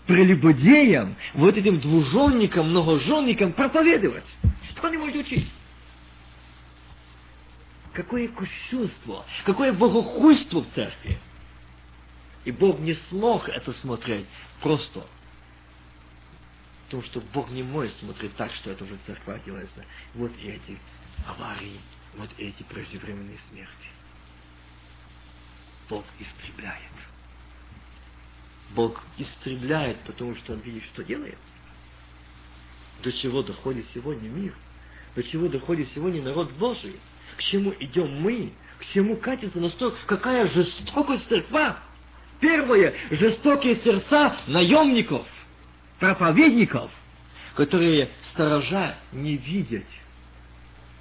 прелюбодеям, 0.08 1.18
вот 1.34 1.58
этим 1.58 1.78
двуженникам, 1.78 2.70
многоженникам 2.70 3.52
проповедовать. 3.52 4.24
Что 4.70 4.88
они 4.88 4.95
могут 4.95 5.18
учить? 5.18 5.52
Какое 7.91 8.30
кощунство, 8.30 9.26
какое 9.43 9.74
богохульство 9.74 10.64
в 10.64 10.70
церкви. 10.74 11.20
И 12.45 12.52
Бог 12.52 12.80
не 12.80 12.93
смог 13.10 13.50
это 13.50 13.74
смотреть 13.74 14.26
просто. 14.62 15.06
Потому 16.86 17.04
что 17.04 17.22
Бог 17.34 17.52
не 17.52 17.62
может 17.62 17.93
смотреть 17.97 18.34
так, 18.38 18.54
что 18.54 18.72
это 18.72 18.86
уже 18.86 18.97
церковь 19.06 19.43
делается. 19.43 19.84
Вот 20.16 20.32
эти 20.41 20.80
аварии, 21.28 21.80
вот 22.15 22.30
эти 22.38 22.63
преждевременные 22.63 23.38
смерти. 23.49 23.89
Бог 25.89 26.05
истребляет. 26.20 26.82
Бог 28.72 29.01
истребляет, 29.17 29.99
потому 30.01 30.36
что 30.36 30.53
Он 30.53 30.59
видит, 30.59 30.84
что 30.93 31.03
делает. 31.03 31.38
До 33.03 33.11
чего 33.11 33.41
доходит 33.41 33.86
сегодня 33.93 34.30
мир? 34.30 34.53
До 35.15 35.24
чего 35.24 35.47
доходит 35.47 35.89
сегодня 35.95 36.22
народ 36.22 36.51
Божий? 36.51 36.99
К 37.36 37.41
чему 37.41 37.74
идем 37.80 38.22
мы? 38.22 38.53
К 38.80 38.86
чему 38.93 39.17
катится 39.17 39.59
настолько? 39.59 39.97
Какая 40.05 40.47
жестокость 40.47 41.28
церква? 41.28 41.80
Первое, 42.39 42.93
жестокие 43.11 43.78
сердца 43.78 44.38
наемников, 44.47 45.28
проповедников, 45.99 46.91
которые 47.55 48.11
сторожа 48.32 48.97
не 49.11 49.36
видят 49.36 49.84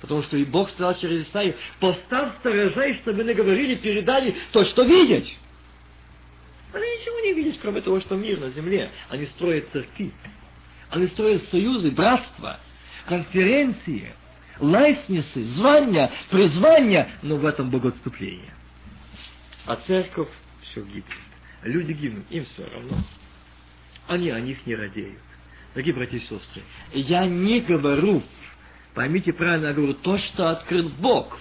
Потому 0.00 0.22
что 0.22 0.36
и 0.36 0.44
Бог 0.44 0.70
сказал 0.70 0.94
через 0.96 1.28
Исаию, 1.28 1.56
поставь 1.80 2.34
сторожей, 2.36 2.94
чтобы 2.94 3.24
не 3.24 3.34
говорили, 3.34 3.74
передали 3.74 4.34
то, 4.52 4.64
что 4.64 4.82
видеть. 4.84 5.36
Они 6.72 6.84
ничего 6.84 7.20
не 7.20 7.32
видят, 7.32 7.58
кроме 7.60 7.80
того, 7.80 8.00
что 8.00 8.14
мир 8.14 8.38
на 8.38 8.50
земле. 8.50 8.92
Они 9.08 9.26
строят 9.26 9.68
церкви. 9.72 10.12
Они 10.90 11.06
строят 11.08 11.42
союзы, 11.50 11.90
братства, 11.90 12.60
конференции, 13.06 14.14
лестницы, 14.60 15.42
звания, 15.42 16.12
призвания, 16.30 17.10
но 17.22 17.36
в 17.36 17.44
этом 17.44 17.70
богоотступление. 17.70 18.54
А 19.66 19.76
церковь 19.76 20.28
все 20.62 20.82
гибнет. 20.82 21.04
Люди 21.62 21.92
гибнут, 21.92 22.24
им 22.30 22.44
все 22.44 22.64
равно. 22.72 22.98
Они 24.06 24.30
о 24.30 24.40
них 24.40 24.64
не 24.64 24.74
радеют. 24.74 25.18
Дорогие 25.74 25.94
братья 25.94 26.16
и 26.16 26.20
сестры, 26.20 26.62
я 26.92 27.26
не 27.26 27.60
говорю 27.60 28.22
Поймите 28.98 29.32
правильно, 29.32 29.68
я 29.68 29.74
говорю, 29.74 29.94
то, 29.94 30.18
что 30.18 30.48
открыл 30.50 30.88
Бог. 30.98 31.38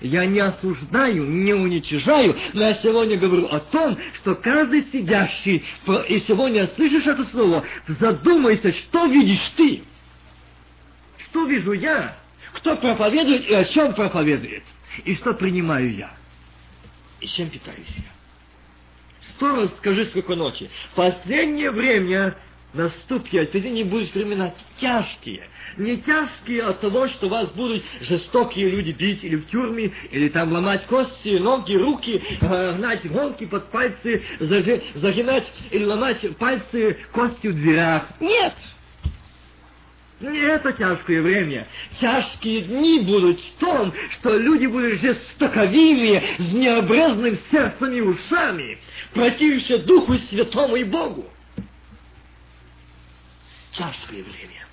Я 0.00 0.24
не 0.24 0.40
осуждаю, 0.40 1.26
не 1.26 1.52
уничижаю, 1.52 2.38
но 2.54 2.62
я 2.62 2.74
сегодня 2.76 3.18
говорю 3.18 3.48
о 3.48 3.60
том, 3.60 3.98
что 4.14 4.34
каждый 4.34 4.86
сидящий, 4.90 5.62
и 6.08 6.18
сегодня 6.20 6.66
слышишь 6.68 7.06
это 7.06 7.26
слово, 7.26 7.66
задумайся, 7.86 8.72
что 8.72 9.04
видишь 9.04 9.46
ты. 9.58 9.82
Что 11.18 11.44
вижу 11.44 11.72
я? 11.72 12.16
Кто 12.54 12.78
проповедует 12.78 13.46
и 13.46 13.52
о 13.52 13.66
чем 13.66 13.92
проповедует? 13.92 14.62
И 15.04 15.16
что 15.16 15.34
принимаю 15.34 15.94
я? 15.94 16.14
И 17.20 17.26
чем 17.26 17.50
питаюсь 17.50 17.94
я? 17.94 19.34
Сто 19.34 19.54
раз 19.54 19.70
скажи, 19.76 20.06
сколько 20.06 20.34
ночи. 20.34 20.70
Последнее 20.94 21.72
время 21.72 22.38
наступят, 22.74 23.48
впереди 23.48 23.84
будут 23.84 24.14
времена 24.14 24.54
тяжкие. 24.78 25.48
Не 25.76 25.98
тяжкие 25.98 26.62
от 26.62 26.80
того, 26.80 27.08
что 27.08 27.28
вас 27.28 27.50
будут 27.50 27.82
жестокие 28.00 28.70
люди 28.70 28.92
бить 28.92 29.24
или 29.24 29.36
в 29.36 29.46
тюрьме, 29.48 29.92
или 30.10 30.28
там 30.28 30.52
ломать 30.52 30.86
кости, 30.86 31.38
ноги, 31.38 31.74
руки, 31.74 32.22
э, 32.40 32.76
гнать 32.76 33.10
гонки 33.10 33.46
под 33.46 33.70
пальцы, 33.70 34.22
загинать 34.40 35.50
или 35.70 35.84
ломать 35.84 36.36
пальцы, 36.38 36.98
кости 37.12 37.48
в 37.48 37.54
дверях. 37.54 38.04
Нет! 38.20 38.54
Не 40.18 40.38
это 40.38 40.72
тяжкое 40.72 41.20
время. 41.20 41.68
Тяжкие 42.00 42.62
дни 42.62 43.00
будут 43.00 43.38
в 43.38 43.58
том, 43.58 43.92
что 44.12 44.34
люди 44.38 44.64
будут 44.64 44.98
жестоковыми, 45.00 46.22
с 46.38 46.52
необрезанным 46.54 47.38
сердцем 47.50 47.92
и 47.92 48.00
ушами, 48.00 48.78
противившие 49.12 49.80
Духу 49.80 50.14
Святому 50.14 50.76
и 50.76 50.84
Богу 50.84 51.26
тяжкое 53.76 54.22
время. 54.22 54.66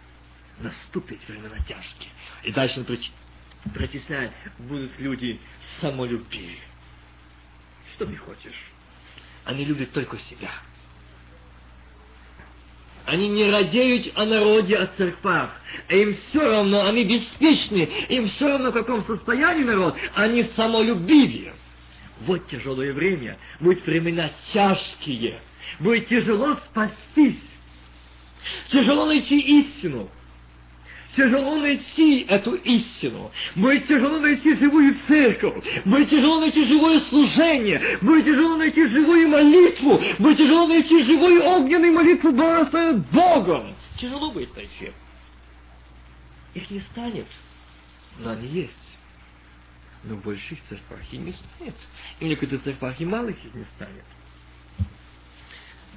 Наступит 0.60 1.20
времена 1.28 1.58
тяжкие. 1.68 2.10
И 2.44 2.52
дальше 2.52 2.80
он 2.80 3.72
протесняет, 3.74 4.32
будут 4.60 4.92
люди 5.00 5.40
самолюбивы. 5.82 6.58
Что 7.96 8.06
ты 8.06 8.16
хочешь? 8.18 8.72
Они 9.46 9.66
любят 9.66 9.92
только 9.92 10.18
себя. 10.18 10.52
Они 13.06 13.28
не 13.28 13.50
радеют 13.50 14.18
о 14.18 14.26
народе, 14.26 14.78
о 14.78 14.88
церквах. 14.88 15.52
А 15.90 15.94
им 15.94 16.16
все 16.16 16.40
равно, 16.40 16.86
они 16.86 17.04
беспечны. 17.04 17.90
Им 18.08 18.30
все 18.30 18.48
равно, 18.48 18.72
в 18.72 18.74
каком 18.74 19.04
состоянии 19.04 19.66
народ. 19.66 19.96
Они 20.16 20.44
самолюбивые. 20.56 21.54
Вот 22.22 22.48
тяжелое 22.48 22.94
время. 22.94 23.38
Будут 23.60 23.86
времена 23.86 24.32
тяжкие. 24.54 25.42
Будет 25.80 26.08
тяжело 26.08 26.56
спастись. 26.70 27.53
Тяжело 28.68 29.06
найти 29.06 29.40
истину. 29.40 30.10
Тяжело 31.16 31.58
найти 31.58 32.22
эту 32.28 32.56
истину. 32.56 33.32
Будет 33.56 33.88
тяжело 33.88 34.20
найти 34.20 34.56
живую 34.56 34.96
церковь. 35.08 35.64
Будет 35.86 36.10
тяжело 36.10 36.40
найти 36.40 36.66
живое 36.66 37.00
служение. 37.02 38.00
Будет 38.02 38.26
тяжело 38.26 38.58
найти 38.58 38.88
живую 38.88 39.28
молитву. 39.28 40.02
Будет 40.18 40.38
тяжело 40.38 40.68
найти 40.68 41.04
живую 41.04 41.44
огненную 41.44 41.94
молитву 41.94 42.32
Богом. 42.32 43.76
Тяжело 43.98 44.32
будет 44.32 44.56
найти. 44.56 44.92
Их 46.56 46.70
не 46.70 46.80
станет, 46.82 47.28
но 48.20 48.32
они 48.32 48.48
есть. 48.48 48.72
Но 50.04 50.16
больших 50.16 50.60
церквах 50.68 51.00
их 51.12 51.20
не 51.20 51.32
станет. 51.32 51.76
И 52.20 52.26
в 52.26 52.28
некоторых 52.28 52.64
церквах 52.64 53.00
и 53.00 53.06
малых 53.06 53.38
их 53.46 53.54
не 53.54 53.66
станет. 53.76 54.04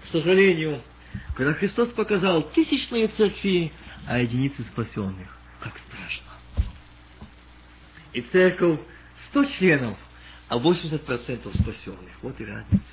К 0.03 0.07
сожалению, 0.12 0.82
когда 1.35 1.55
Христос 1.55 1.91
показал 1.91 2.43
тысячные 2.51 3.09
церкви, 3.09 3.73
а 4.07 4.19
единицы 4.19 4.62
спасенных. 4.64 5.37
Как 5.61 5.79
страшно. 5.79 6.33
И 8.12 8.23
церковь 8.23 8.81
сто 9.29 9.45
членов, 9.45 9.99
а 10.49 10.59
80% 10.59 11.61
спасенных. 11.61 12.23
Вот 12.23 12.41
и 12.41 12.45
разница. 12.45 12.85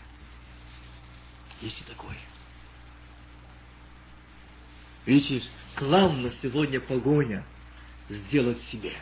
Есть 1.62 1.82
и 1.82 1.84
такое. 1.86 2.18
Видите, 5.06 5.48
главное 5.78 6.34
сегодня 6.42 6.80
погоня 6.80 7.46
сделать 8.10 8.62
себе. 8.64 8.94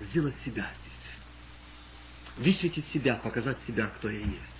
Сделать 0.00 0.36
себя 0.44 0.70
здесь. 0.80 2.44
Высветить 2.46 2.86
себя, 2.88 3.14
показать 3.16 3.58
себя, 3.66 3.86
кто 3.86 4.10
я 4.10 4.20
есть 4.20 4.57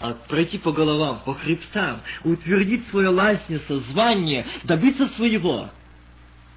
а 0.00 0.14
пройти 0.14 0.56
по 0.56 0.72
головам, 0.72 1.20
по 1.26 1.34
хребтам, 1.34 2.00
утвердить 2.24 2.88
свое 2.88 3.08
ластница, 3.08 3.78
звание, 3.80 4.46
добиться 4.64 5.06
своего. 5.08 5.70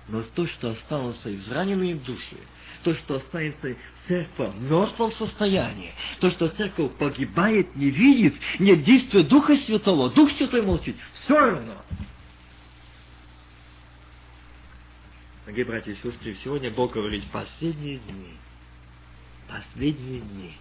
Но 0.07 0.23
то, 0.33 0.47
что 0.47 0.71
осталось 0.71 1.19
израненные 1.25 1.95
души, 1.95 2.37
то, 2.83 2.95
что 2.95 3.15
останется 3.15 3.75
церковь 4.07 4.55
в 4.55 4.61
мертвом 4.61 5.11
состоянии, 5.11 5.93
то, 6.21 6.31
что 6.31 6.47
церковь 6.47 6.93
погибает, 6.93 7.75
не 7.75 7.89
видит, 7.89 8.35
нет 8.59 8.83
действия 8.83 9.23
Духа 9.23 9.57
Святого, 9.57 10.09
Дух 10.09 10.31
Святой 10.31 10.61
молчит, 10.61 10.95
все 11.23 11.37
равно. 11.37 11.83
Дорогие 15.45 15.65
братья 15.65 15.91
и 15.91 15.95
сестры, 15.95 16.35
сегодня 16.35 16.71
Бог 16.71 16.93
говорит, 16.93 17.25
последние 17.25 17.97
дни, 17.97 18.37
последние 19.49 20.21
дни 20.21 20.53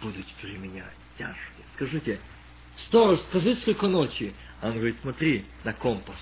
будут 0.00 0.26
применять 0.40 0.94
тяжкие. 1.18 1.66
Скажите, 1.74 2.20
сторож, 2.76 3.20
скажи, 3.20 3.54
сколько 3.56 3.88
ночи? 3.88 4.34
Он 4.62 4.74
говорит, 4.74 4.96
смотри 5.02 5.44
на 5.64 5.72
компас. 5.72 6.20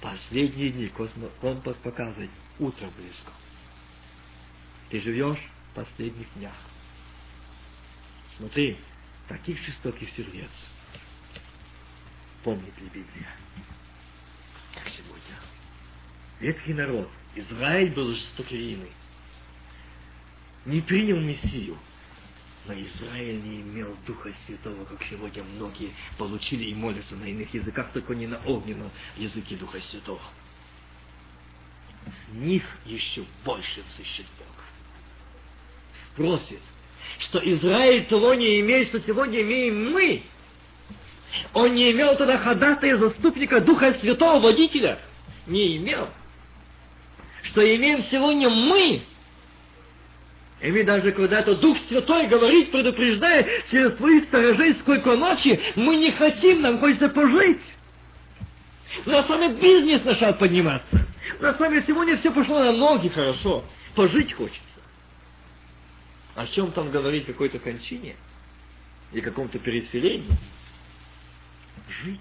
Последние 0.00 0.70
дни 0.70 0.88
компас 1.40 1.76
показывает, 1.78 2.30
утро 2.58 2.88
близко. 2.96 3.32
Ты 4.90 5.00
живешь 5.00 5.40
в 5.70 5.74
последних 5.74 6.32
днях. 6.34 6.54
Смотри, 8.36 8.76
таких 9.28 9.58
жестоких 9.64 10.10
сердец. 10.10 10.50
Помнит 12.42 12.76
ли 12.78 12.86
Библия? 12.86 13.30
Как 14.74 14.88
сегодня. 14.88 15.20
Ветхий 16.40 16.74
народ, 16.74 17.08
Израиль 17.34 17.92
был 17.92 18.12
жестокий 18.12 18.58
не 20.66 20.80
принял 20.80 21.20
Мессию, 21.20 21.76
но 22.66 22.74
Израиль 22.74 23.42
не 23.42 23.60
имел 23.60 23.94
Духа 24.06 24.32
Святого, 24.46 24.84
как 24.86 25.02
сегодня 25.04 25.44
многие 25.44 25.92
получили 26.16 26.64
и 26.64 26.74
молятся 26.74 27.14
на 27.14 27.24
иных 27.24 27.52
языках, 27.52 27.90
только 27.92 28.14
не 28.14 28.26
на 28.26 28.38
огненном 28.46 28.90
языке 29.16 29.56
Духа 29.56 29.80
Святого. 29.80 30.20
с 32.06 32.34
них 32.34 32.64
еще 32.86 33.24
больше 33.44 33.82
взыщет 33.82 34.26
Бог. 34.38 34.46
Спросит, 36.12 36.60
что 37.18 37.38
Израиль 37.38 38.06
того 38.06 38.34
не 38.34 38.60
имеет, 38.60 38.88
что 38.88 39.00
сегодня 39.00 39.42
имеем 39.42 39.92
мы. 39.92 40.22
Он 41.52 41.74
не 41.74 41.90
имел 41.90 42.16
тогда 42.16 42.38
ходатая 42.38 42.96
заступника 42.96 43.60
Духа 43.60 43.94
Святого 43.94 44.40
Водителя. 44.40 45.00
Не 45.46 45.76
имел. 45.76 46.08
Что 47.42 47.76
имеем 47.76 48.02
сегодня 48.04 48.48
мы. 48.48 49.02
И 50.64 50.72
мы 50.72 50.82
даже 50.82 51.12
когда 51.12 51.40
это 51.40 51.56
Дух 51.56 51.76
Святой 51.88 52.26
говорит, 52.26 52.70
предупреждая 52.70 53.46
через 53.70 53.98
своих 53.98 54.24
сторожей, 54.24 54.74
сколько 54.76 55.14
ночи, 55.14 55.60
мы 55.76 55.96
не 55.96 56.10
хотим, 56.10 56.62
нам 56.62 56.78
хочется 56.78 57.10
пожить. 57.10 57.60
У 59.04 59.10
нас 59.10 59.26
с 59.26 59.28
вами 59.28 59.60
бизнес 59.60 60.02
начал 60.04 60.32
подниматься. 60.32 61.06
У 61.38 61.42
нас 61.42 61.56
с 61.56 61.60
вами 61.60 61.84
сегодня 61.86 62.16
все 62.16 62.30
пошло 62.30 62.60
на 62.60 62.72
ноги 62.72 63.10
хорошо. 63.10 63.62
Пожить 63.94 64.32
хочется. 64.32 64.62
О 66.34 66.46
чем 66.46 66.72
там 66.72 66.90
говорить 66.90 67.26
какой-то 67.26 67.58
кончине? 67.58 68.16
Или 69.12 69.20
каком-то 69.20 69.58
переселении? 69.58 70.34
Жить. 72.02 72.20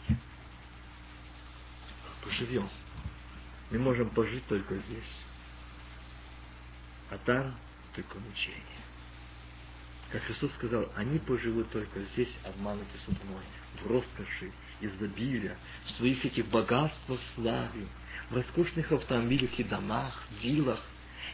Поживем. 2.26 2.68
Мы 3.72 3.80
можем 3.80 4.10
пожить 4.10 4.46
только 4.48 4.76
здесь. 4.76 5.18
А 7.10 7.18
там 7.26 7.56
только 7.96 8.20
мучение. 8.20 8.62
Как 10.12 10.22
Христос 10.24 10.52
сказал, 10.58 10.92
они 10.96 11.18
поживут 11.20 11.72
только 11.72 12.00
здесь, 12.14 12.30
обмануты 12.44 12.98
сатаной, 13.00 13.44
в 13.82 13.88
роскоши, 13.88 14.52
изобилия, 14.80 15.58
в 15.86 15.92
своих 15.92 16.24
этих 16.24 16.46
богатствах, 16.48 17.20
славе, 17.36 17.88
в 18.30 18.36
роскошных 18.36 18.92
автомобилях 18.92 19.58
и 19.58 19.64
домах, 19.64 20.24
виллах, 20.42 20.84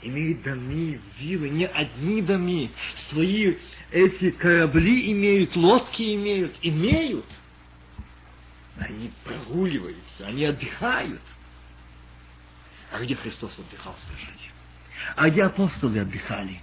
имеют 0.02 0.44
доми, 0.44 1.02
виллы, 1.18 1.50
не 1.50 1.68
одни 1.68 2.22
доми, 2.22 2.72
свои 3.10 3.56
эти 3.92 4.32
корабли 4.32 5.12
имеют, 5.12 5.56
лодки 5.56 6.16
имеют, 6.16 6.56
имеют. 6.62 7.26
Они 8.78 9.12
прогуливаются, 9.26 10.26
они 10.26 10.46
отдыхают. 10.46 11.22
А 12.92 13.04
где 13.04 13.16
Христос 13.16 13.58
отдыхал, 13.60 13.96
скажите? 14.06 14.52
А 15.16 15.30
где 15.30 15.44
апостолы 15.44 16.00
отдыхали? 16.00 16.62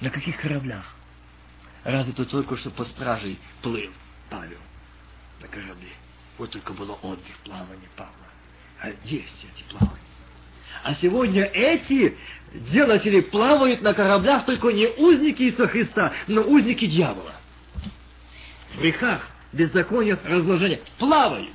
На 0.00 0.10
каких 0.10 0.40
кораблях? 0.40 0.84
Разве 1.84 2.12
то 2.12 2.24
только 2.24 2.56
что 2.56 2.70
по 2.70 2.84
стражей 2.84 3.38
плыл 3.60 3.90
Павел 4.30 4.58
на 5.40 5.48
корабле? 5.48 5.92
Вот 6.38 6.50
только 6.50 6.72
было 6.72 6.92
отдых, 7.02 7.36
плавание 7.44 7.88
Павла. 7.96 8.12
А 8.80 8.88
есть 9.04 9.46
эти 9.54 9.62
плавания. 9.68 9.98
А 10.82 10.94
сегодня 10.96 11.44
эти 11.44 12.16
делатели 12.52 13.20
плавают 13.20 13.82
на 13.82 13.94
кораблях 13.94 14.46
только 14.46 14.68
не 14.70 14.88
узники 14.88 15.42
Иисуса 15.42 15.68
Христа, 15.68 16.12
но 16.26 16.42
узники 16.42 16.86
дьявола. 16.86 17.34
В 18.74 18.80
грехах, 18.80 19.26
беззакониях, 19.52 20.18
разложениях 20.24 20.80
плавают. 20.98 21.54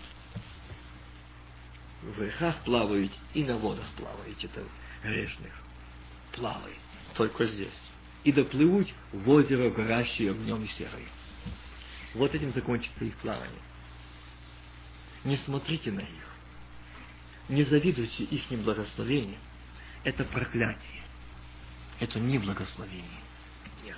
В 2.03 2.19
грехах 2.19 2.55
плавают 2.63 3.11
и 3.33 3.43
на 3.43 3.57
водах 3.57 3.85
плавают, 3.97 4.37
это 4.43 4.61
грешных. 5.07 5.51
Плавают 6.33 6.77
только 7.15 7.47
здесь. 7.47 7.69
И 8.23 8.31
доплывут 8.31 8.87
в 9.11 9.29
озеро, 9.29 9.69
горящее 9.69 10.31
огнем 10.31 10.63
и 10.63 10.67
серой. 10.67 11.07
Вот 12.13 12.33
этим 12.33 12.53
закончится 12.53 13.05
их 13.05 13.15
плавание. 13.17 13.61
Не 15.23 15.37
смотрите 15.37 15.91
на 15.91 16.01
них. 16.01 16.27
Не 17.49 17.63
завидуйте 17.63 18.23
их 18.23 18.43
благословениям. 18.59 19.39
Это 20.03 20.23
проклятие. 20.25 21.03
Это 21.99 22.19
не 22.19 22.37
благословение. 22.37 23.21
Нет. 23.83 23.97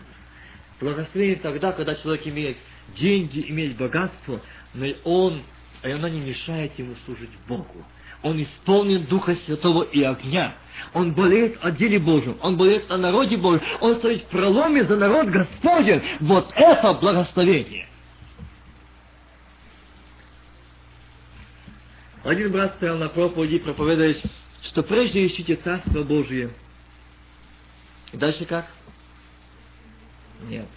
Благословение 0.79 1.37
тогда, 1.37 1.71
когда 1.71 1.95
человек 1.95 2.25
имеет 2.27 2.57
деньги, 2.95 3.49
имеет 3.49 3.77
богатство, 3.77 4.41
но 4.73 4.87
он, 5.03 5.43
и 5.83 5.89
оно 5.89 6.07
не 6.07 6.21
мешает 6.21 6.77
ему 6.79 6.95
служить 7.05 7.31
Богу. 7.47 7.85
Он 8.21 8.41
исполнен 8.41 9.05
Духа 9.05 9.35
Святого 9.35 9.83
и 9.83 10.03
огня. 10.03 10.55
Он 10.93 11.13
болеет 11.13 11.57
о 11.61 11.71
деле 11.71 11.99
Божьем. 11.99 12.37
Он 12.41 12.57
болеет 12.57 12.89
о 12.91 12.97
народе 12.97 13.37
Божьем. 13.37 13.65
Он 13.79 13.95
стоит 13.95 14.23
в 14.23 14.25
проломе 14.27 14.83
за 14.85 14.95
народ 14.97 15.27
Господень. 15.27 16.01
Вот 16.19 16.51
это 16.55 16.93
благословение. 16.93 17.87
Один 22.23 22.51
брат 22.51 22.75
стоял 22.75 22.97
на 22.97 23.07
проповеди, 23.07 23.59
проповедуя, 23.59 24.13
что 24.63 24.83
прежде 24.83 25.25
ищите 25.25 25.55
Царство 25.55 26.03
Божие. 26.03 26.51
И 28.11 28.17
дальше 28.17 28.45
как? 28.45 28.67
Нет. 30.47 30.67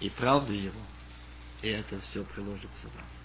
И 0.00 0.10
правда 0.10 0.52
Его. 0.52 0.80
И 1.62 1.68
это 1.68 2.00
все 2.10 2.22
приложится 2.24 2.86
вам. 2.94 3.19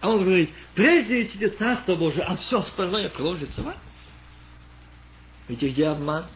А 0.00 0.10
он 0.10 0.24
говорит, 0.24 0.50
прежде 0.74 1.24
ищите 1.24 1.48
Царство 1.50 1.96
Божие, 1.96 2.22
а 2.24 2.36
все 2.36 2.60
остальное 2.60 3.08
приложится 3.08 3.62
вам. 3.62 3.76
Видите, 5.48 5.70
где 5.70 5.88
обман? 5.88 6.26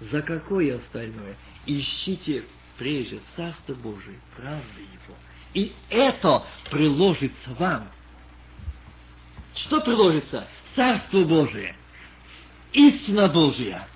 За 0.00 0.20
какое 0.20 0.76
остальное? 0.76 1.36
Ищите 1.64 2.44
прежде 2.76 3.20
Царство 3.36 3.74
Божие, 3.74 4.18
правды 4.36 4.80
Его, 4.80 5.16
и 5.54 5.72
это 5.88 6.44
приложится 6.70 7.54
вам. 7.54 7.88
Что 9.54 9.80
приложится? 9.80 10.46
Царство 10.74 11.24
Божие, 11.24 11.74
истина 12.72 13.28
Божия, 13.28 13.88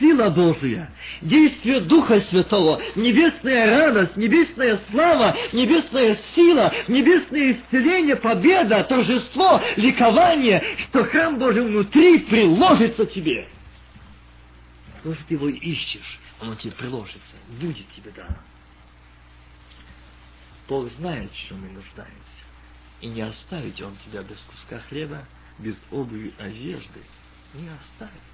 сила 0.00 0.30
Божия, 0.30 0.90
действие 1.20 1.80
Духа 1.80 2.20
Святого, 2.22 2.82
небесная 2.96 3.78
радость, 3.78 4.16
небесная 4.16 4.80
слава, 4.90 5.36
небесная 5.52 6.18
сила, 6.34 6.72
небесное 6.88 7.52
исцеление, 7.52 8.16
победа, 8.16 8.82
торжество, 8.84 9.60
ликование, 9.76 10.76
что 10.88 11.04
храм 11.04 11.38
Божий 11.38 11.62
внутри 11.62 12.18
приложится 12.20 13.06
тебе. 13.06 13.46
Может, 15.04 15.24
ты 15.26 15.34
его 15.34 15.48
ищешь, 15.48 16.18
он 16.40 16.56
тебе 16.56 16.72
приложится, 16.72 17.36
будет 17.60 17.86
тебе 17.94 18.10
дано. 18.10 18.36
Бог 20.68 20.90
знает, 20.92 21.30
что 21.34 21.54
мы 21.54 21.68
нуждаемся. 21.68 22.14
И 23.00 23.08
не 23.08 23.22
оставить 23.22 23.80
Он 23.82 23.96
тебя 24.06 24.22
без 24.22 24.38
куска 24.42 24.78
хлеба, 24.88 25.24
без 25.58 25.74
обуви 25.90 26.32
одежды. 26.38 27.00
Не 27.54 27.68
оставить. 27.70 28.29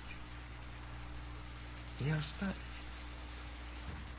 Не 2.01 2.12
оставить. 2.12 2.55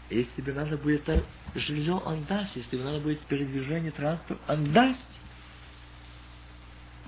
Если 0.10 0.32
тебе 0.38 0.54
надо 0.54 0.78
будет 0.78 1.08
жилье, 1.56 1.96
Он 1.96 2.24
даст. 2.26 2.56
Если 2.56 2.70
тебе 2.72 2.84
надо 2.84 3.00
будет 3.00 3.20
передвижение, 3.22 3.92
транспорт, 3.92 4.40
Он 4.48 4.72
даст. 4.72 5.00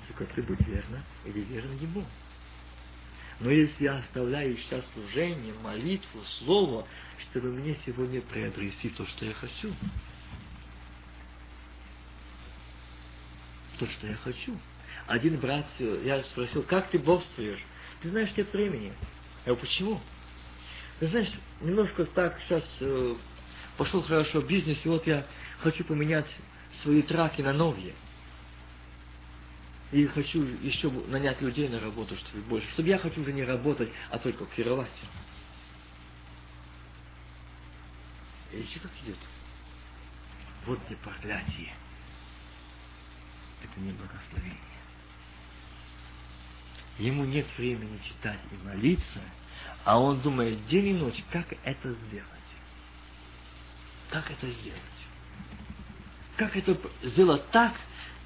Только 0.08 0.26
ты 0.34 0.42
будь 0.42 0.60
верна 0.68 1.04
или 1.26 1.42
верен 1.42 1.78
Ему. 1.78 2.06
Но 3.40 3.50
если 3.52 3.86
я 3.86 3.98
оставляю 3.98 4.58
сейчас 4.58 4.84
служение, 4.94 5.54
молитву, 5.64 6.22
слово, 6.40 6.86
чтобы 7.20 7.52
мне 7.52 7.78
сегодня 7.86 8.22
приобрести 8.22 8.90
то, 8.90 9.06
что 9.06 9.26
я 9.26 9.34
хочу, 9.34 9.74
то, 13.78 13.88
что 13.88 14.08
я 14.08 14.16
хочу. 14.18 14.60
Один 15.08 15.40
брат, 15.40 15.66
я 15.80 16.22
спросил, 16.24 16.64
как 16.64 16.90
ты 16.90 17.00
бодрствуешь? 17.00 17.64
Ты 18.02 18.10
знаешь, 18.10 18.30
нет 18.36 18.52
времени. 18.52 18.88
Я 19.46 19.54
говорю, 19.54 19.62
почему? 19.62 20.02
Знаешь, 21.00 21.32
немножко 21.62 22.06
так 22.06 22.40
сейчас 22.42 22.64
э, 22.82 23.16
пошел 23.78 24.02
хорошо 24.02 24.42
бизнес, 24.42 24.78
и 24.84 24.90
вот 24.90 25.08
я 25.08 25.26
хочу 25.60 25.84
поменять 25.84 26.28
свои 26.82 27.02
траки 27.02 27.42
на 27.42 27.54
новые. 27.54 27.94
И 29.92 30.06
хочу 30.06 30.44
еще 30.62 30.92
нанять 31.08 31.42
людей 31.42 31.68
на 31.70 31.80
работу, 31.80 32.16
чтобы 32.16 32.44
больше. 32.44 32.70
Чтобы 32.74 32.90
я 32.90 33.00
хочу 33.00 33.22
уже 33.22 33.34
не 33.34 33.44
работать, 33.44 33.90
а 34.12 34.20
только 34.20 34.46
кировать. 34.46 34.88
Видите, 38.52 38.80
как 38.80 38.92
идет? 39.04 39.18
Вот 40.66 40.80
не 40.90 40.96
проклятие 40.98 41.74
это 43.64 43.80
не 43.80 43.92
благословение. 43.92 44.58
Ему 46.98 47.26
нет 47.26 47.46
времени 47.58 48.00
читать 48.04 48.40
и 48.52 48.68
молиться, 48.68 49.22
а 49.84 50.00
он 50.00 50.22
думает 50.22 50.66
день 50.68 50.88
и 50.88 50.94
ночь, 50.94 51.24
как 51.32 51.48
это 51.64 51.94
сделать. 52.08 52.26
Как 54.10 54.30
это 54.30 54.50
сделать? 54.50 54.80
Как 56.36 56.56
это 56.56 56.78
сделать 57.04 57.50
так, 57.52 57.74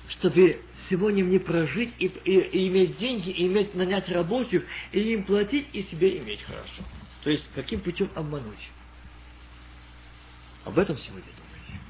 чтобы 0.09 0.61
сегодня 0.89 1.23
мне 1.23 1.39
прожить 1.39 1.93
и, 1.99 2.05
и, 2.05 2.39
и 2.39 2.67
иметь 2.67 2.97
деньги, 2.97 3.29
и 3.29 3.47
иметь, 3.47 3.75
нанять 3.75 4.07
рабочих, 4.09 4.63
и 4.91 4.99
им 4.99 5.23
платить, 5.23 5.67
и 5.73 5.83
себе 5.83 6.17
иметь 6.19 6.41
хорошо. 6.43 6.83
То 7.23 7.29
есть, 7.29 7.47
каким 7.55 7.81
путем 7.81 8.09
обмануть? 8.15 8.69
Об 10.65 10.77
этом 10.77 10.97
сегодня 10.97 11.23
думаете. 11.23 11.83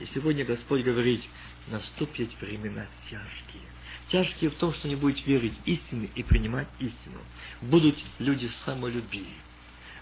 И 0.00 0.06
сегодня 0.14 0.44
Господь 0.44 0.82
говорит, 0.82 1.22
наступят 1.68 2.30
времена 2.40 2.86
тяжкие. 3.10 3.73
Тяжкие 4.08 4.50
в 4.50 4.54
том, 4.54 4.72
что 4.74 4.88
не 4.88 4.96
будет 4.96 5.26
верить 5.26 5.54
истине 5.64 6.10
и 6.14 6.22
принимать 6.22 6.68
истину. 6.78 7.20
Будут 7.62 7.96
люди 8.18 8.50
самолюбивые. 8.64 9.36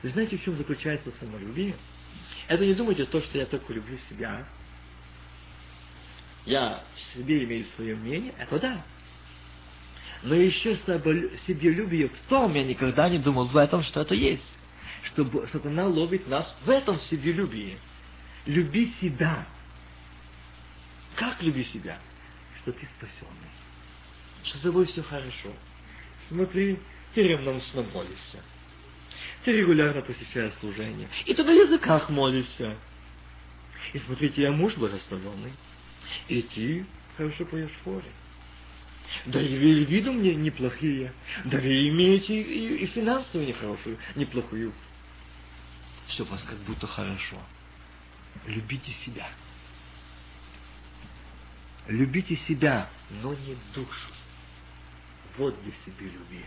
Вы 0.03 0.11
знаете, 0.11 0.37
в 0.37 0.45
чем 0.45 0.57
заключается 0.57 1.13
самолюбие? 1.21 1.77
Это 2.49 2.67
не 2.67 2.75
думайте 2.75 3.05
то, 3.05 3.21
что 3.21 3.39
я 3.39 3.47
только 3.47 3.73
люблю 3.73 3.97
себя. 4.11 4.47
Я 6.45 6.83
в 6.95 7.17
себе 7.17 7.45
имею 7.45 7.67
свое 7.77 7.95
мнение, 7.95 8.35
это 8.37 8.59
да. 8.59 8.85
Но 10.25 10.35
еще 10.35 10.77
себелюбие 11.47 12.09
в 12.09 12.19
том, 12.29 12.55
я 12.55 12.65
никогда 12.65 13.09
не 13.09 13.19
думал 13.19 13.47
в 13.47 13.57
этом, 13.57 13.83
что 13.83 14.01
это 14.01 14.15
есть. 14.15 14.47
Что 15.05 15.47
сатана 15.53 15.87
ловит 15.87 16.29
нас 16.29 16.57
в 16.65 16.71
этом 16.71 16.99
себелюбии. 16.99 17.79
Люби 18.47 18.93
себя. 19.01 19.47
Как 21.15 21.43
люби 21.43 21.65
себя? 21.65 21.99
Что 22.61 22.73
ты 22.73 22.89
спасенный. 22.97 23.62
Что 24.45 24.59
с 24.59 24.61
тобой 24.63 24.87
все 24.87 25.03
хорошо. 25.03 25.53
Смотри, 26.29 26.79
ты 27.15 27.23
ревностно 27.23 27.83
молишься. 27.83 28.39
Ты 29.45 29.53
регулярно 29.53 30.03
посещаешь 30.03 30.55
служение. 30.61 31.09
И 31.27 31.35
ты 31.35 31.43
на 31.43 31.51
языках 31.51 32.09
молишься. 32.11 32.77
И 33.93 33.99
смотрите, 33.99 34.43
я 34.43 34.53
муж 34.53 34.75
благословенный. 34.77 35.53
И 36.29 36.43
ты 36.43 36.87
хорошо 37.17 37.45
поешь 37.45 37.71
в 37.71 37.85
хоре. 37.85 38.11
Да 39.27 39.41
и 39.41 39.85
виду 39.85 40.13
мне 40.13 40.35
неплохие. 40.35 41.13
Да 41.45 41.59
и 41.61 41.89
имеете 41.89 42.41
и, 42.41 42.85
и 42.85 42.87
финансовую 42.87 43.49
нехорошую, 43.49 43.99
неплохую. 44.15 44.73
Все 46.07 46.23
у 46.25 46.27
вас 46.27 46.43
как 46.45 46.59
будто 46.61 46.87
хорошо. 46.87 47.37
Любите 48.47 48.93
себя. 49.05 49.29
Любите 51.89 52.37
себя, 52.49 52.89
но 53.23 53.35
не 53.35 53.57
душу. 53.75 54.11
Вот 55.39 55.57
где 55.63 55.73
себе 55.85 56.11
люби. 56.11 56.45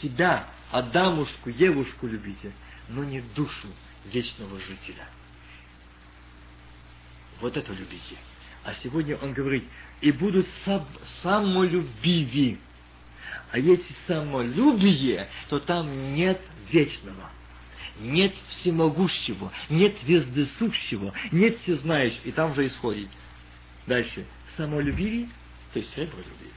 Себя, 0.00 0.48
Адамушку, 0.70 1.50
Евушку 1.50 2.06
любите, 2.06 2.52
но 2.88 3.04
не 3.04 3.20
душу 3.20 3.68
вечного 4.06 4.58
жителя. 4.60 5.08
Вот 7.40 7.56
это 7.56 7.72
любите. 7.72 8.16
А 8.64 8.74
сегодня 8.82 9.16
он 9.16 9.32
говорит, 9.32 9.64
и 10.00 10.10
будут 10.10 10.46
сам, 10.64 10.86
самолюбиви. 11.22 12.58
А 13.52 13.58
если 13.58 13.94
самолюбие, 14.06 15.28
то 15.48 15.60
там 15.60 16.14
нет 16.14 16.40
вечного, 16.70 17.30
нет 18.00 18.34
всемогущего, 18.48 19.52
нет 19.68 19.94
вездесущего, 20.02 21.12
нет 21.30 21.58
всезнающего. 21.60 22.22
И 22.24 22.32
там 22.32 22.54
же 22.54 22.66
исходит. 22.66 23.08
Дальше. 23.86 24.26
Самолюбивее, 24.56 25.28
то 25.72 25.78
есть 25.78 25.92
сребролюбивее. 25.92 26.52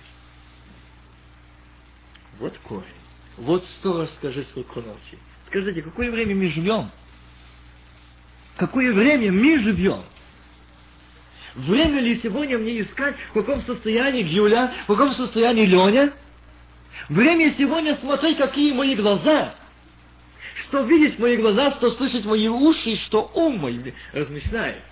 Вот 2.39 2.57
корень. 2.59 2.85
Вот 3.37 3.65
сто 3.65 3.99
раз 3.99 4.13
скажи, 4.15 4.43
сколько 4.43 4.79
ночи. 4.81 5.17
Скажите, 5.47 5.81
какое 5.81 6.11
время 6.11 6.35
мы 6.35 6.49
живем? 6.49 6.89
Какое 8.57 8.93
время 8.93 9.31
мы 9.31 9.59
живем? 9.59 10.03
Время 11.55 11.99
ли 11.99 12.19
сегодня 12.21 12.57
мне 12.57 12.81
искать, 12.81 13.15
в 13.29 13.33
каком 13.33 13.61
состоянии 13.63 14.23
Юля, 14.23 14.73
в 14.83 14.87
каком 14.87 15.13
состоянии 15.13 15.65
Леня? 15.65 16.13
Время 17.09 17.53
сегодня 17.57 17.95
смотреть, 17.95 18.37
какие 18.37 18.71
мои 18.73 18.95
глаза. 18.95 19.55
Что 20.67 20.83
видеть 20.83 21.17
мои 21.19 21.37
глаза, 21.37 21.71
что 21.71 21.89
слышать 21.91 22.25
мои 22.25 22.47
уши, 22.47 22.95
что 22.97 23.31
ум 23.33 23.57
мой 23.57 23.93
размышляет. 24.13 24.83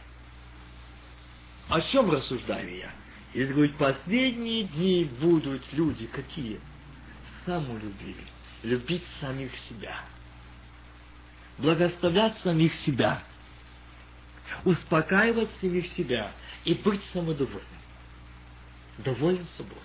О 1.70 1.82
чем 1.82 2.10
рассуждаю 2.10 2.78
я? 2.78 2.92
И 3.34 3.44
говорит, 3.44 3.76
последние 3.76 4.64
дни 4.64 5.10
будут 5.20 5.62
люди 5.74 6.08
какие? 6.08 6.60
Самолюбивые. 7.48 8.28
Любить 8.64 9.04
самих 9.22 9.56
себя. 9.70 9.96
Благословлять 11.58 12.38
самих 12.40 12.74
себя. 12.74 13.24
Успокаивать 14.66 15.50
самих 15.62 15.88
себя 15.94 16.34
и 16.66 16.74
быть 16.74 17.02
самодовольным. 17.14 17.64
Доволен 18.98 19.48
собой. 19.56 19.78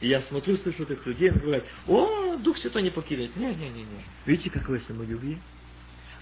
И 0.00 0.08
я 0.08 0.22
смотрю, 0.22 0.56
слышу 0.58 0.84
этих 0.84 1.04
людей, 1.04 1.30
они 1.30 1.40
говорят, 1.40 1.64
о, 1.86 2.36
Дух 2.36 2.56
Святой 2.58 2.82
не 2.82 2.90
покинет. 2.90 3.36
Не-не-не-не. 3.36 4.04
Видите, 4.24 4.48
какое 4.48 4.80
самолюбие? 4.80 5.38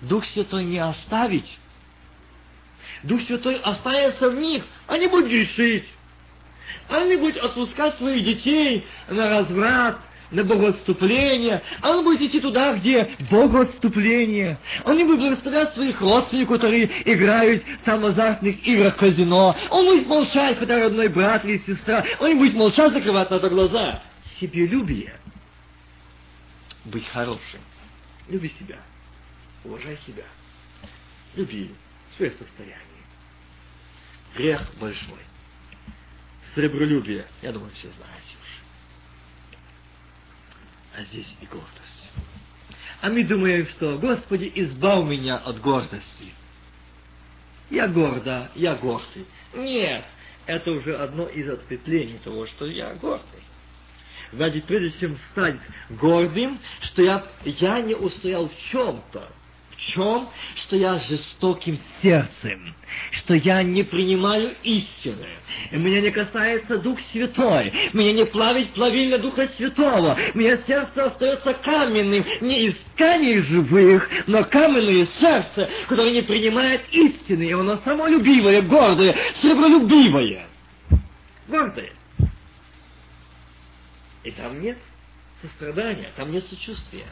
Дух 0.00 0.24
Святой 0.24 0.64
не 0.64 0.78
оставить. 0.78 1.58
Дух 3.04 3.22
Святой 3.22 3.60
останется 3.60 4.30
в 4.30 4.34
них, 4.34 4.64
они 4.88 5.06
будут 5.06 5.28
грешить. 5.28 5.86
Они 6.88 7.16
будут 7.16 7.36
отпускать 7.38 7.96
своих 7.96 8.24
детей 8.24 8.86
на 9.08 9.28
разврат, 9.28 9.98
на 10.30 10.44
богоотступление. 10.44 11.62
Они 11.80 12.02
будут 12.02 12.20
идти 12.20 12.40
туда, 12.40 12.74
где 12.74 13.16
богоотступление. 13.30 14.58
Они 14.84 15.04
будут 15.04 15.20
благословлять 15.20 15.72
своих 15.74 16.00
родственников, 16.00 16.56
которые 16.56 16.90
играют 17.04 17.62
в 17.84 17.88
азартных 17.88 18.66
играх 18.66 18.96
казино. 18.96 19.56
Он 19.70 19.86
будет 19.86 20.06
молчать, 20.06 20.58
когда 20.58 20.80
родной 20.80 21.08
брат 21.08 21.44
или 21.44 21.58
сестра. 21.58 22.04
Он 22.20 22.38
будет 22.38 22.54
молчать, 22.54 22.92
закрывать 22.92 23.30
на 23.30 23.36
это 23.36 23.48
глаза. 23.48 24.02
Себелюбие. 24.40 25.14
Быть 26.84 27.06
хорошим. 27.08 27.60
Люби 28.28 28.52
себя. 28.58 28.78
Уважай 29.64 29.96
себя. 30.06 30.24
Люби 31.36 31.70
свое 32.16 32.32
состояние. 32.32 32.78
Грех 34.36 34.60
большой. 34.80 35.18
Сребролюбие. 36.54 37.26
Я 37.42 37.52
думаю, 37.52 37.72
все 37.72 37.88
знаете 37.88 38.36
уже. 38.42 38.60
А 40.96 41.04
здесь 41.04 41.36
и 41.40 41.46
гордость. 41.46 42.12
А 43.00 43.10
мы 43.10 43.24
думаем, 43.24 43.66
что, 43.68 43.98
Господи, 43.98 44.50
избав 44.54 45.04
меня 45.06 45.36
от 45.36 45.60
гордости. 45.60 46.32
Я 47.70 47.88
горда, 47.88 48.50
я 48.54 48.76
гордый. 48.76 49.26
Нет, 49.52 50.04
это 50.46 50.70
уже 50.70 50.96
одно 50.96 51.26
из 51.28 51.48
ответвлений 51.48 52.18
того, 52.18 52.46
что 52.46 52.66
я 52.66 52.94
гордый. 52.94 53.42
Значит, 54.32 54.64
прежде 54.66 54.98
чем 55.00 55.18
стать 55.32 55.56
гордым, 55.90 56.58
что 56.82 57.02
я, 57.02 57.26
я 57.44 57.80
не 57.80 57.94
устоял 57.94 58.48
в 58.48 58.58
чем-то, 58.70 59.28
в 59.76 59.80
чем? 59.92 60.28
Что 60.56 60.76
я 60.76 60.98
жестоким 60.98 61.78
сердцем, 62.02 62.74
что 63.12 63.34
я 63.34 63.62
не 63.62 63.82
принимаю 63.82 64.54
истины. 64.62 65.26
Меня 65.70 66.00
не 66.00 66.10
касается 66.10 66.78
Дух 66.78 66.98
Святой, 67.12 67.72
меня 67.92 68.12
не 68.12 68.26
плавит 68.26 68.72
плавильня 68.72 69.18
Духа 69.18 69.48
Святого, 69.56 70.18
меня 70.34 70.58
сердце 70.66 71.04
остается 71.04 71.54
каменным, 71.54 72.24
не 72.40 72.66
из 72.66 72.74
тканей 72.94 73.40
живых, 73.40 74.08
но 74.26 74.44
каменное 74.44 75.06
сердце, 75.06 75.68
которое 75.88 76.12
не 76.12 76.22
принимает 76.22 76.82
истины, 76.92 77.44
и 77.44 77.52
оно 77.52 77.78
самолюбивое, 77.78 78.62
гордое, 78.62 79.16
сребролюбивое. 79.40 80.46
Гордое. 81.48 81.92
И 84.22 84.30
там 84.30 84.60
нет 84.60 84.78
сострадания, 85.42 86.10
там 86.16 86.32
нет 86.32 86.44
сочувствия. 86.46 87.06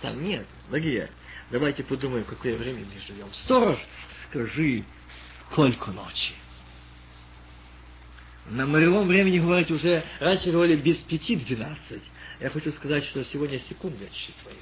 Там 0.00 0.24
нет, 0.24 0.46
дорогие, 0.68 1.10
Давайте 1.50 1.82
подумаем, 1.82 2.24
какое 2.24 2.56
время 2.56 2.84
мы 2.84 3.00
живем. 3.00 3.32
Сторож, 3.32 3.78
скажи, 4.28 4.84
сколько 5.50 5.90
ночи? 5.90 6.34
На 8.46 8.66
моревом 8.66 9.08
времени 9.08 9.40
говорить 9.40 9.70
уже, 9.70 10.04
раньше 10.20 10.52
говорили 10.52 10.80
без 10.80 10.96
пяти 10.98 11.36
двенадцать. 11.36 12.02
Я 12.38 12.50
хочу 12.50 12.72
сказать, 12.72 13.04
что 13.06 13.24
сегодня 13.24 13.58
секунды 13.60 14.06
отсчитывает. 14.06 14.58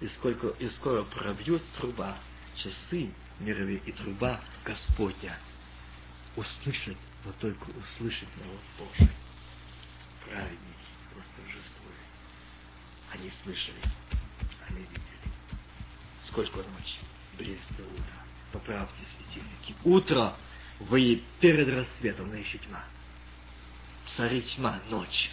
И, 0.00 0.08
сколько, 0.08 0.48
и 0.48 0.68
скоро 0.70 1.02
пробьет 1.02 1.62
труба, 1.78 2.16
часы 2.56 3.10
мировые 3.40 3.78
и 3.84 3.92
труба 3.92 4.40
Господня. 4.64 5.36
Услышать, 6.36 6.96
но 7.24 7.32
только 7.40 7.66
услышать 7.70 8.28
народ 8.38 8.60
Божий. 8.78 9.12
Праведники 10.24 10.58
восторжествуют. 11.14 11.96
Они 13.12 13.30
слышали 13.42 14.21
они 14.72 14.86
видели. 14.86 15.02
Сколько 16.24 16.58
ночи, 16.58 16.98
близко 17.38 17.80
утро. 17.80 18.14
Поправьте 18.52 18.94
светильники. 19.16 19.74
Утро, 19.84 20.36
вы 20.80 21.22
перед 21.40 21.68
рассветом, 21.68 22.28
но 22.28 22.36
еще 22.36 22.58
тьма. 22.58 22.84
Цари 24.16 24.42
тьма, 24.42 24.80
ночь. 24.90 25.30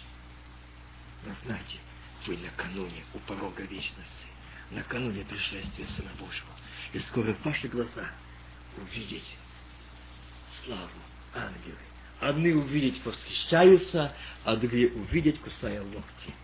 Но 1.26 1.34
знаете, 1.44 1.78
вы 2.26 2.38
накануне 2.38 3.04
у 3.14 3.18
порога 3.20 3.62
вечности, 3.62 4.26
накануне 4.70 5.24
пришествия 5.24 5.86
Сына 5.96 6.10
Божьего. 6.18 6.48
И 6.92 6.98
скоро 7.00 7.36
ваши 7.44 7.68
глаза 7.68 8.10
увидеть 8.76 9.36
славу 10.64 10.90
ангелы. 11.34 11.76
Одни 12.20 12.50
увидеть 12.50 13.04
восхищаются, 13.04 14.14
а 14.44 14.56
другие 14.56 14.88
увидеть, 14.88 15.40
кусая 15.40 15.82
локти. 15.82 16.34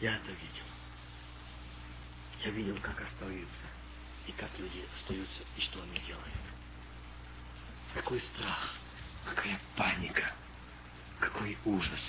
Я 0.00 0.16
это 0.16 0.30
видел. 0.30 0.64
Я 2.44 2.50
видел, 2.50 2.78
как 2.80 3.00
остаются. 3.02 3.66
и 4.26 4.32
как 4.32 4.50
люди 4.58 4.84
остаются, 4.94 5.42
и 5.56 5.60
что 5.60 5.82
они 5.82 5.98
делают. 6.06 6.28
Какой 7.94 8.20
страх, 8.20 8.74
какая 9.24 9.58
паника, 9.76 10.32
какой 11.18 11.58
ужас. 11.64 12.00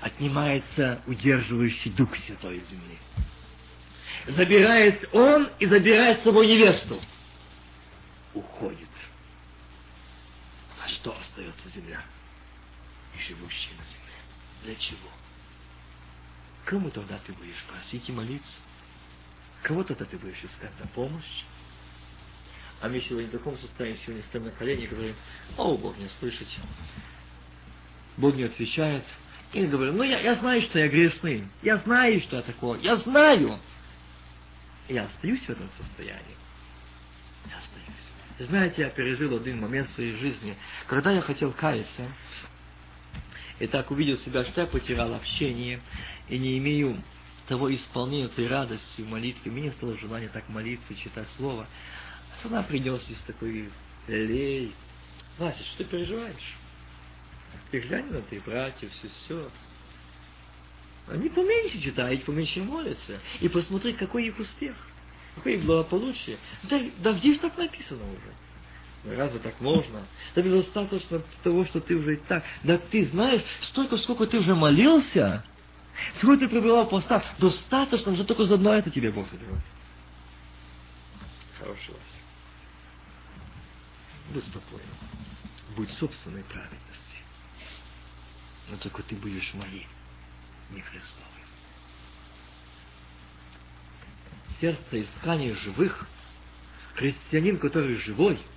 Отнимается 0.00 1.02
удерживающий 1.06 1.90
Дух 1.92 2.14
Святой 2.26 2.62
земли. 2.70 2.98
Забирает 4.26 5.08
он 5.14 5.50
и 5.58 5.66
забирает 5.66 6.20
с 6.20 6.24
собой 6.24 6.46
невесту. 6.46 7.00
Уходит. 8.34 8.88
А 10.84 10.88
что 10.88 11.16
остается 11.18 11.68
земля? 11.70 12.02
И 13.16 13.22
живущие 13.22 13.74
на 13.78 13.84
земле. 13.84 14.18
Для 14.64 14.74
чего? 14.76 15.08
Кому 16.64 16.90
тогда 16.90 17.18
ты 17.26 17.32
будешь 17.32 17.62
просить 17.70 18.08
и 18.08 18.12
молиться? 18.12 18.56
Кого 19.62 19.82
тогда 19.84 20.04
ты 20.04 20.16
будешь 20.18 20.42
искать 20.42 20.72
на 20.80 20.86
помощь? 20.88 21.44
А 22.80 22.88
мы 22.88 23.00
сегодня 23.00 23.28
в 23.28 23.32
таком 23.32 23.58
состоянии, 23.58 23.98
сегодня 24.04 24.22
стоим 24.24 24.44
на 24.44 24.50
колени 24.50 24.84
и 24.84 24.86
говорим, 24.86 25.14
о, 25.56 25.76
Бог 25.76 25.96
не 25.98 26.08
слышит. 26.18 26.48
Бог 28.16 28.34
не 28.34 28.44
отвечает. 28.44 29.04
И 29.52 29.66
говорим, 29.66 29.96
ну 29.96 30.02
я, 30.02 30.20
я 30.20 30.34
знаю, 30.34 30.60
что 30.62 30.78
я 30.78 30.88
грешный. 30.88 31.48
Я 31.62 31.78
знаю, 31.78 32.20
что 32.22 32.36
я 32.36 32.42
такое. 32.42 32.80
Я 32.80 32.96
знаю. 32.96 33.58
Я 34.88 35.04
остаюсь 35.04 35.40
в 35.42 35.50
этом 35.50 35.70
состоянии. 35.78 36.36
Я 37.48 37.56
остаюсь. 37.58 38.48
Знаете, 38.48 38.82
я 38.82 38.90
пережил 38.90 39.36
один 39.36 39.60
момент 39.60 39.90
в 39.90 39.94
своей 39.94 40.16
жизни, 40.16 40.56
когда 40.86 41.12
я 41.12 41.20
хотел 41.20 41.52
каяться, 41.52 42.08
и 43.58 43.66
так 43.66 43.90
увидел 43.90 44.16
себя, 44.18 44.44
что 44.44 44.62
я 44.62 44.66
потерял 44.66 45.14
общение, 45.14 45.80
и 46.28 46.38
не 46.38 46.58
имею 46.58 47.02
того 47.46 47.74
исполнения, 47.74 48.28
той 48.28 48.46
радости 48.46 49.00
в 49.00 49.08
молитве. 49.08 49.50
Мне 49.50 49.72
стало 49.72 49.96
желание 49.98 50.28
так 50.28 50.48
молиться, 50.48 50.94
читать 50.94 51.28
Слово. 51.36 51.66
А 52.42 52.46
она 52.46 52.62
принес 52.62 53.02
здесь 53.04 53.20
такой 53.26 53.70
лей. 54.08 54.72
Вася, 55.38 55.62
что 55.64 55.78
ты 55.78 55.84
переживаешь? 55.84 56.56
Ты 57.70 57.80
глянь 57.80 58.10
на 58.10 58.22
ты, 58.22 58.40
братья, 58.40 58.88
все, 58.88 59.08
все. 59.08 59.50
Они 61.08 61.28
поменьше 61.28 61.80
читают, 61.80 62.24
поменьше 62.24 62.62
молятся. 62.62 63.20
И 63.40 63.48
посмотри, 63.48 63.92
какой 63.92 64.26
их 64.26 64.38
успех, 64.38 64.74
какое 65.34 65.54
их 65.54 65.64
благополучие. 65.64 66.38
Да, 66.64 66.80
да 66.98 67.12
здесь 67.14 67.38
так 67.40 67.56
написано 67.58 68.02
уже. 68.04 68.32
Разве 69.04 69.38
так 69.38 69.60
можно? 69.60 70.06
Да 70.34 70.42
достаточно 70.42 71.22
того, 71.42 71.66
что 71.66 71.80
ты 71.80 71.94
уже 71.94 72.14
и 72.14 72.16
так. 72.16 72.42
Да 72.62 72.78
ты 72.78 73.04
знаешь, 73.06 73.42
столько, 73.60 73.98
сколько 73.98 74.26
ты 74.26 74.38
уже 74.38 74.54
молился, 74.54 75.44
сколько 76.16 76.46
ты 76.46 76.48
пребывал 76.48 76.86
в 76.86 76.90
постах, 76.90 77.22
достаточно 77.38 78.12
уже 78.12 78.24
только 78.24 78.44
за 78.44 78.54
одно 78.54 78.72
это 78.72 78.90
тебе 78.90 79.10
Бог 79.10 79.30
заберет. 79.30 79.58
Хороший 81.58 81.90
вас. 81.90 82.00
Будь 84.32 84.44
спокоен. 84.44 84.82
Будь 85.76 85.90
собственной 85.98 86.44
праведности. 86.44 86.80
Но 88.70 88.78
только 88.78 89.02
ты 89.02 89.16
будешь 89.16 89.52
моей, 89.52 89.86
не 90.70 90.80
Христовой. 90.80 91.28
Сердце 94.60 95.02
искания 95.02 95.54
живых, 95.56 96.06
христианин, 96.94 97.58
который 97.58 97.96
живой– 97.96 98.40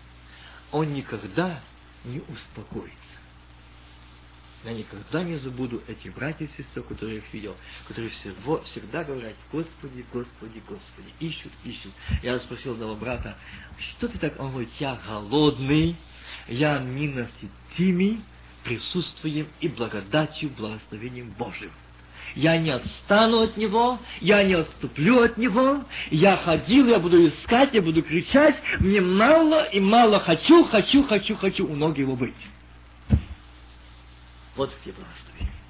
он 0.72 0.94
никогда 0.94 1.61
не 2.03 2.19
успокоится. 2.19 2.98
Я 4.64 4.73
никогда 4.73 5.23
не 5.23 5.35
забуду 5.38 5.81
эти 5.88 6.10
братья 6.10 6.45
и 6.45 6.49
сестры, 6.57 6.84
которые 6.84 7.18
я 7.18 7.22
их 7.23 7.34
видел, 7.34 7.56
которые 7.88 8.10
всего, 8.10 8.60
всегда 8.64 9.03
говорят, 9.03 9.35
Господи, 9.52 10.03
Господи, 10.11 10.61
Господи, 10.68 11.14
ищут, 11.19 11.52
ищут. 11.64 11.94
Я 12.23 12.39
спросил 12.39 12.73
одного 12.73 12.95
брата, 12.95 13.38
что 13.80 14.07
ты 14.07 14.18
так? 14.18 14.39
Он 14.39 14.52
говорит, 14.52 14.72
я 14.80 14.99
голодный, 15.07 15.95
я 16.48 16.80
ненасытимый 16.80 18.22
присутствием 18.64 19.48
и 19.61 19.68
благодатью, 19.69 20.49
благословением 20.49 21.30
Божьим. 21.31 21.72
Я 22.38 22.59
не 22.59 22.69
отстану 22.69 23.39
от 23.39 23.57
него, 23.57 23.97
я 24.22 24.43
не 24.43 24.53
отступлю 24.53 25.23
от 25.23 25.39
него. 25.39 25.84
Я 26.11 26.38
ходил, 26.38 26.85
я 26.85 26.99
буду 26.99 27.27
искать, 27.27 27.73
я 27.73 27.81
буду 27.81 28.03
кричать. 28.03 28.55
Мне 28.80 29.01
мало 29.01 29.64
и 29.64 29.80
мало 29.80 30.19
хочу, 30.19 30.64
хочу, 30.65 31.03
хочу, 31.07 31.35
хочу 31.35 31.68
у 31.68 31.76
ног 31.76 31.97
его 31.97 32.15
быть. 32.15 32.35
Вот 34.55 34.72
где 34.81 34.91
благословение. 34.91 35.61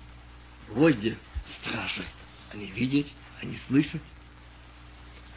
Вот 0.67 0.93
где 0.95 1.17
стражи. 1.61 2.03
Они 2.51 2.65
видят, 2.65 3.07
они 3.41 3.57
слышат. 3.69 4.01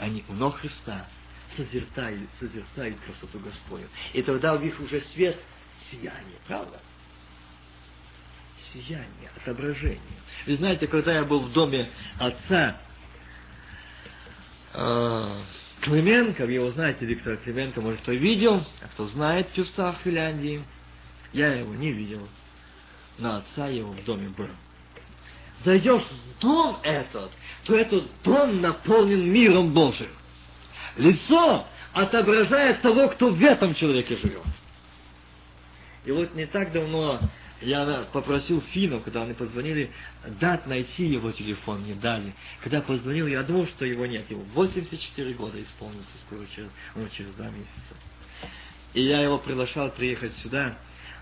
Они 0.01 0.25
у 0.29 0.33
ног 0.33 0.57
Христа 0.57 1.07
созерцают, 1.57 2.29
созерцают 2.41 2.99
красоту 3.07 3.39
Господню. 3.39 3.87
И 4.15 4.23
тогда 4.23 4.55
у 4.55 4.59
них 4.59 4.81
уже 4.81 5.01
свет, 5.13 5.39
сияние, 5.93 6.41
правда? 6.49 6.81
Сияние, 8.73 9.31
отображение. 9.37 10.01
Вы 10.47 10.57
знаете, 10.57 10.87
когда 10.87 11.15
я 11.15 11.25
был 11.25 11.41
в 11.41 11.53
доме 11.53 11.89
отца 12.19 12.77
э, 14.75 15.43
Клименко, 15.81 16.45
его 16.45 16.71
знаете, 16.71 17.07
Виктор 17.07 17.37
Клименко, 17.39 17.81
может, 17.81 18.01
кто 18.01 18.13
видел, 18.13 18.65
а 18.83 18.89
кто 18.89 19.07
знает 19.07 19.49
певца 19.49 19.93
в 19.93 19.99
Финляндии, 20.05 20.63
я 21.33 21.55
его 21.55 21.75
не 21.75 21.93
видел, 21.93 22.29
но 23.19 23.37
отца 23.37 23.69
его 23.69 23.93
в 23.93 24.05
доме 24.05 24.29
был. 24.29 24.49
Зайдешь 25.65 26.03
в 26.03 26.41
дом 26.41 26.79
этот, 26.83 27.31
то 27.65 27.77
этот 27.77 28.05
дом 28.23 28.61
наполнен 28.61 29.31
миром 29.31 29.73
Божьим. 29.73 30.11
Лицо 30.97 31.67
отображает 31.93 32.81
того, 32.83 33.09
кто 33.09 33.31
в 33.31 33.43
этом 33.43 33.75
человеке 33.75 34.17
живет. 34.17 34.43
И 36.05 36.13
вот 36.13 36.35
не 36.35 36.47
так 36.47 36.73
давно 36.73 37.21
я 37.61 38.09
попросил 38.13 38.63
финнов, 38.73 39.05
когда 39.05 39.23
они 39.23 39.35
позвонили, 39.35 39.93
дать 40.41 40.67
найти 40.67 41.07
его 41.07 41.31
телефон, 41.33 41.85
не 41.85 41.95
дали. 41.95 42.35
Когда 42.63 42.81
позвонил, 42.81 43.27
я 43.27 43.43
думал, 43.43 43.67
что 43.69 43.85
его 43.85 44.07
нет. 44.07 44.31
Ему 44.31 44.45
84 44.55 45.35
года 45.35 45.63
исполнился 45.63 46.19
скоро, 46.27 46.47
через, 46.55 46.71
ну, 46.95 47.09
через 47.11 47.35
два 47.35 47.51
месяца. 47.51 47.95
И 48.95 49.03
я 49.03 49.21
его 49.21 49.39
приглашал 49.39 49.91
приехать 49.91 50.35
сюда. 50.39 50.79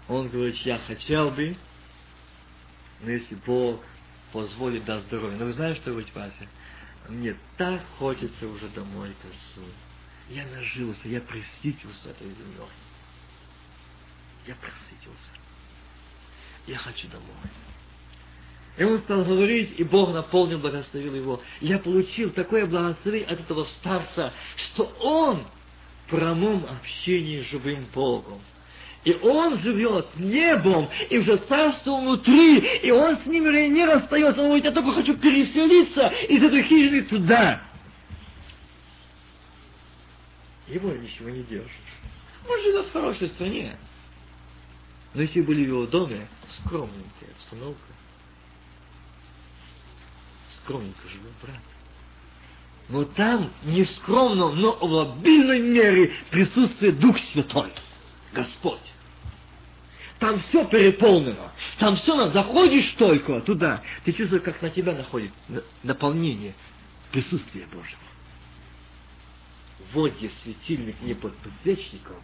Он 0.06 0.28
говорит, 0.28 0.56
я 0.58 0.78
хотел 0.78 1.30
бы, 1.30 1.56
но 3.02 3.10
если 3.10 3.34
Бог 3.34 3.82
позволит, 4.32 4.84
даст 4.84 5.06
здоровье. 5.06 5.38
Но 5.38 5.46
вы 5.46 5.52
знаете, 5.52 5.80
что 5.80 5.90
говорит 5.90 6.14
Вася? 6.14 6.48
Мне 7.08 7.36
так 7.56 7.82
хочется 7.98 8.46
уже 8.46 8.68
домой 8.68 9.10
к 9.22 9.24
отцу. 9.24 9.66
Я 10.30 10.46
нажился, 10.46 11.08
я 11.08 11.20
присытился 11.20 12.10
этой 12.10 12.28
землей. 12.28 12.68
Я 14.46 14.54
присытился 14.54 15.37
я 16.68 16.76
хочу 16.76 17.08
домой. 17.08 17.24
И 18.76 18.84
он 18.84 19.00
стал 19.00 19.24
говорить, 19.24 19.74
и 19.76 19.82
Бог 19.82 20.12
наполнил, 20.12 20.58
благословил 20.58 21.14
его. 21.14 21.42
Я 21.60 21.78
получил 21.78 22.30
такое 22.30 22.66
благословение 22.66 23.28
от 23.28 23.40
этого 23.40 23.64
старца, 23.64 24.32
что 24.56 24.84
он 25.00 25.44
в 26.06 26.10
прямом 26.10 26.64
общении 26.64 27.42
с 27.42 27.46
живым 27.46 27.86
Богом. 27.92 28.40
И 29.04 29.12
он 29.14 29.58
живет 29.60 30.06
небом, 30.16 30.90
и 31.08 31.18
уже 31.18 31.38
царство 31.38 31.96
внутри, 31.96 32.58
и 32.58 32.90
он 32.90 33.16
с 33.18 33.26
ними 33.26 33.68
не 33.68 33.84
расстается. 33.84 34.40
Он 34.40 34.48
говорит, 34.48 34.66
я 34.66 34.72
только 34.72 34.92
хочу 34.92 35.16
переселиться 35.16 36.08
из 36.28 36.42
этой 36.42 36.62
хижины 36.62 37.02
туда. 37.02 37.62
Его 40.68 40.92
ничего 40.92 41.30
не 41.30 41.42
держишь. 41.44 41.70
Он 42.48 42.60
живет 42.62 42.86
в 42.86 42.92
хорошей 42.92 43.28
стране. 43.28 43.76
Но 45.14 45.22
если 45.22 45.40
были 45.40 45.64
в 45.64 45.68
его 45.68 45.86
доме, 45.86 46.28
скромненькая 46.48 47.30
обстановка, 47.36 47.92
скромненько 50.56 51.08
живет 51.08 51.32
брат. 51.42 51.60
Но 52.88 53.04
там 53.04 53.52
не 53.64 53.84
скромно, 53.84 54.50
но 54.50 54.76
в 54.76 55.12
обильной 55.12 55.60
мере 55.60 56.12
присутствует 56.30 56.98
Дух 56.98 57.18
Святой, 57.18 57.72
Господь. 58.32 58.92
Там 60.18 60.40
все 60.48 60.66
переполнено. 60.66 61.52
Там 61.78 61.96
все, 61.96 62.30
заходишь 62.30 62.90
только 62.92 63.40
туда, 63.40 63.82
ты 64.04 64.12
чувствуешь, 64.12 64.42
как 64.42 64.60
на 64.62 64.70
тебя 64.70 64.92
находит 64.92 65.30
наполнение 65.82 66.54
присутствия 67.12 67.66
Божьего. 67.66 68.00
Вот 69.92 70.16
где 70.16 70.30
светильник 70.42 71.00
не 71.02 71.14
под 71.14 71.36
подсвечником, 71.36 72.16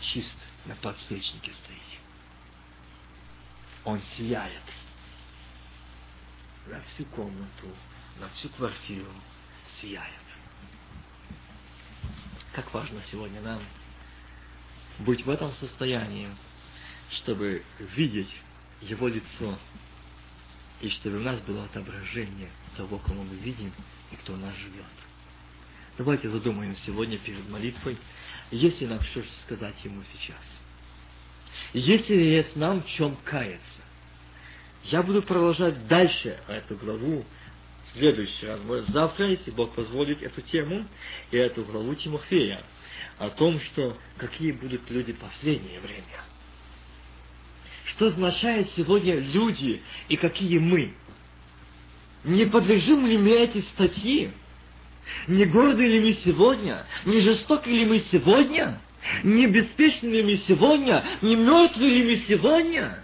чист 0.00 0.36
на 0.66 0.74
подсвечнике 0.76 1.52
стоит 1.52 1.98
он 3.88 4.02
сияет 4.18 4.62
на 6.66 6.78
всю 6.82 7.06
комнату, 7.06 7.68
на 8.20 8.28
всю 8.30 8.50
квартиру 8.50 9.10
сияет. 9.80 10.12
Как 12.52 12.72
важно 12.74 13.00
сегодня 13.10 13.40
нам 13.40 13.62
быть 14.98 15.24
в 15.24 15.30
этом 15.30 15.52
состоянии, 15.54 16.28
чтобы 17.12 17.64
видеть 17.78 18.30
Его 18.82 19.08
лицо, 19.08 19.58
и 20.82 20.90
чтобы 20.90 21.16
у 21.16 21.22
нас 21.22 21.40
было 21.40 21.64
отображение 21.64 22.50
того, 22.76 22.98
кого 22.98 23.22
мы 23.22 23.36
видим 23.36 23.72
и 24.10 24.16
кто 24.16 24.34
у 24.34 24.36
нас 24.36 24.54
живет. 24.56 24.84
Давайте 25.98 26.28
задумаем 26.28 26.76
сегодня 26.86 27.18
перед 27.18 27.48
молитвой, 27.48 27.98
если 28.52 28.86
нам 28.86 29.02
что 29.02 29.24
сказать 29.42 29.74
Ему 29.82 30.00
сейчас. 30.12 30.40
Если 31.72 32.14
есть 32.14 32.54
нам 32.54 32.84
в 32.84 32.86
чем 32.86 33.16
каяться. 33.24 33.82
Я 34.84 35.02
буду 35.02 35.22
продолжать 35.22 35.88
дальше 35.88 36.38
эту 36.46 36.76
главу 36.76 37.24
в 37.84 37.98
следующий 37.98 38.46
раз. 38.46 38.60
Может, 38.62 38.86
завтра, 38.90 39.26
если 39.26 39.50
Бог 39.50 39.74
позволит 39.74 40.22
эту 40.22 40.40
тему 40.42 40.86
и 41.32 41.36
эту 41.36 41.64
главу 41.64 41.96
Тимофея 41.96 42.62
о 43.18 43.30
том, 43.30 43.60
что 43.60 43.98
какие 44.18 44.52
будут 44.52 44.88
люди 44.90 45.12
в 45.12 45.18
последнее 45.18 45.80
время. 45.80 46.04
Что 47.86 48.06
означает 48.06 48.70
сегодня 48.76 49.18
люди 49.18 49.82
и 50.08 50.16
какие 50.16 50.58
мы? 50.58 50.94
Не 52.22 52.46
подлежим 52.46 53.04
ли 53.04 53.18
мы 53.18 53.30
эти 53.30 53.62
статьи? 53.62 54.30
Не 55.26 55.44
горды 55.44 55.86
ли 55.86 56.00
мы 56.00 56.12
сегодня? 56.24 56.86
Не 57.04 57.20
жестоки 57.20 57.68
ли 57.68 57.84
мы 57.84 58.00
сегодня? 58.00 58.80
Не 59.22 59.46
беспечны 59.46 60.08
ли 60.08 60.22
мы 60.22 60.36
сегодня? 60.48 61.04
Не 61.22 61.36
мертвы 61.36 61.86
ли 61.86 62.04
мы 62.04 62.24
сегодня? 62.28 63.02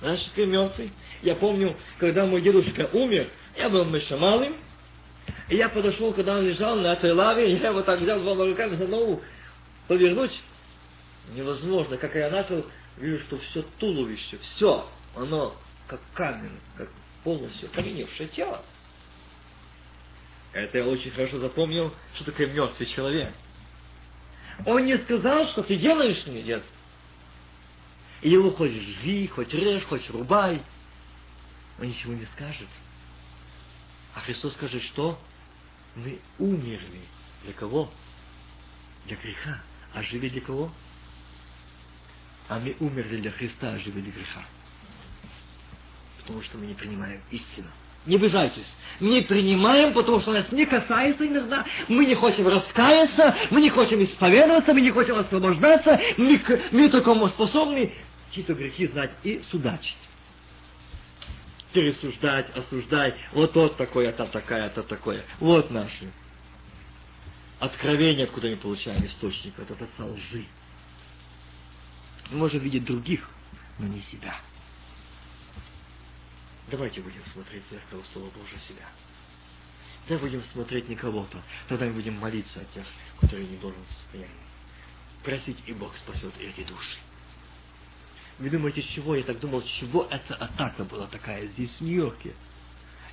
Знаешь, 0.00 0.26
какой 0.30 0.46
мертвый? 0.46 0.92
Я 1.22 1.34
помню, 1.36 1.76
когда 1.98 2.26
мой 2.26 2.42
дедушка 2.42 2.90
умер, 2.92 3.30
я 3.56 3.70
был 3.70 3.92
еще 3.94 4.16
малым, 4.16 4.54
и 5.48 5.56
я 5.56 5.68
подошел, 5.68 6.12
когда 6.12 6.38
он 6.38 6.46
лежал 6.46 6.76
на 6.76 6.92
этой 6.92 7.12
лаве, 7.12 7.52
я 7.52 7.68
его 7.68 7.82
так 7.82 8.00
взял 8.00 8.20
двумя 8.20 8.44
руками, 8.44 8.76
ну, 8.86 9.22
повернуть 9.88 10.42
невозможно. 11.34 11.96
Как 11.96 12.14
я 12.14 12.30
начал, 12.30 12.66
вижу, 12.96 13.22
что 13.24 13.38
все 13.38 13.64
туловище, 13.78 14.38
все, 14.38 14.88
оно 15.16 15.56
как 15.86 16.00
камень, 16.14 16.58
как 16.76 16.88
полностью 17.22 17.68
каменевшее 17.70 18.28
тело. 18.28 18.62
Это 20.54 20.78
я 20.78 20.86
очень 20.86 21.10
хорошо 21.10 21.40
запомнил, 21.40 21.92
что 22.14 22.26
такое 22.26 22.46
мертвый 22.46 22.86
человек. 22.86 23.34
Он 24.64 24.84
не 24.84 24.96
сказал, 24.98 25.48
что 25.48 25.64
ты 25.64 25.76
делаешь 25.76 26.24
мне, 26.26 26.44
нет. 26.44 26.62
И 28.22 28.30
его 28.30 28.52
хоть 28.52 28.70
жги, 28.70 29.26
хоть 29.26 29.52
режь, 29.52 29.82
хоть 29.84 30.08
рубай. 30.10 30.62
Он 31.80 31.88
ничего 31.88 32.14
не 32.14 32.24
скажет. 32.26 32.68
А 34.14 34.20
Христос 34.20 34.52
скажет, 34.52 34.82
что 34.84 35.18
мы 35.96 36.20
умерли. 36.38 37.00
Для 37.42 37.52
кого? 37.52 37.90
Для 39.06 39.16
греха. 39.16 39.60
А 39.92 40.02
жили 40.02 40.28
для 40.28 40.40
кого? 40.40 40.72
А 42.48 42.60
мы 42.60 42.76
умерли 42.78 43.16
для 43.16 43.32
Христа, 43.32 43.72
а 43.72 43.78
жили 43.80 44.00
для 44.00 44.12
греха. 44.12 44.44
Потому 46.20 46.42
что 46.42 46.58
мы 46.58 46.66
не 46.66 46.74
принимаем 46.74 47.20
истину. 47.32 47.70
Не 48.06 48.16
обижайтесь. 48.16 48.76
Не 49.00 49.22
принимаем, 49.22 49.94
потому 49.94 50.20
что 50.20 50.32
нас 50.32 50.50
не 50.52 50.66
касается 50.66 51.26
иногда. 51.26 51.64
Мы 51.88 52.04
не 52.04 52.14
хотим 52.14 52.46
раскаяться, 52.48 53.34
мы 53.50 53.62
не 53.62 53.70
хотим 53.70 54.04
исповедоваться, 54.04 54.74
мы 54.74 54.82
не 54.82 54.90
хотим 54.90 55.16
освобождаться. 55.16 55.98
Мы, 56.16 56.40
мы 56.70 56.88
такому 56.90 57.28
способны 57.28 57.92
чьи-то 58.32 58.54
грехи 58.54 58.86
знать 58.88 59.12
и 59.22 59.42
судачить. 59.50 59.96
Пересуждать, 61.72 62.54
осуждать. 62.56 63.14
Вот 63.32 63.52
тот 63.52 63.76
такой, 63.76 64.08
а 64.08 64.12
та 64.12 64.26
такая, 64.26 64.66
а 64.66 64.68
та 64.68 64.82
такое. 64.82 65.24
Вот 65.40 65.70
наши 65.70 66.10
откровения, 67.58 68.24
откуда 68.24 68.48
мы 68.48 68.56
получаем 68.56 69.04
источник. 69.06 69.54
Это 69.58 69.72
отца 69.72 70.04
лжи. 70.04 70.44
Мы 72.30 72.38
можем 72.38 72.60
видеть 72.60 72.84
других, 72.84 73.28
но 73.78 73.86
не 73.86 74.02
себя. 74.02 74.36
Давайте 76.70 77.00
будем 77.00 77.22
смотреть 77.32 77.62
в 77.66 77.70
зеркало 77.70 78.02
Слова 78.12 78.30
Божьего 78.30 78.60
себя. 78.60 78.86
Давай 80.08 80.24
будем 80.24 80.42
смотреть 80.44 80.88
не 80.88 80.96
кого-то. 80.96 81.42
Тогда 81.68 81.86
мы 81.86 81.92
будем 81.92 82.14
молиться 82.14 82.60
о 82.60 82.64
тех, 82.74 82.86
которые 83.20 83.48
не 83.48 83.56
должны 83.56 83.80
состоянии. 84.02 84.34
Просить, 85.22 85.58
и 85.66 85.72
Бог 85.72 85.96
спасет 85.96 86.32
эти 86.38 86.66
души. 86.66 86.98
Вы 88.38 88.50
думаете, 88.50 88.82
чего 88.82 89.14
я 89.14 89.22
так 89.22 89.38
думал, 89.40 89.62
чего 89.62 90.06
эта 90.10 90.34
атака 90.34 90.84
была 90.84 91.06
такая 91.06 91.46
здесь, 91.48 91.70
в 91.78 91.80
Нью-Йорке? 91.82 92.34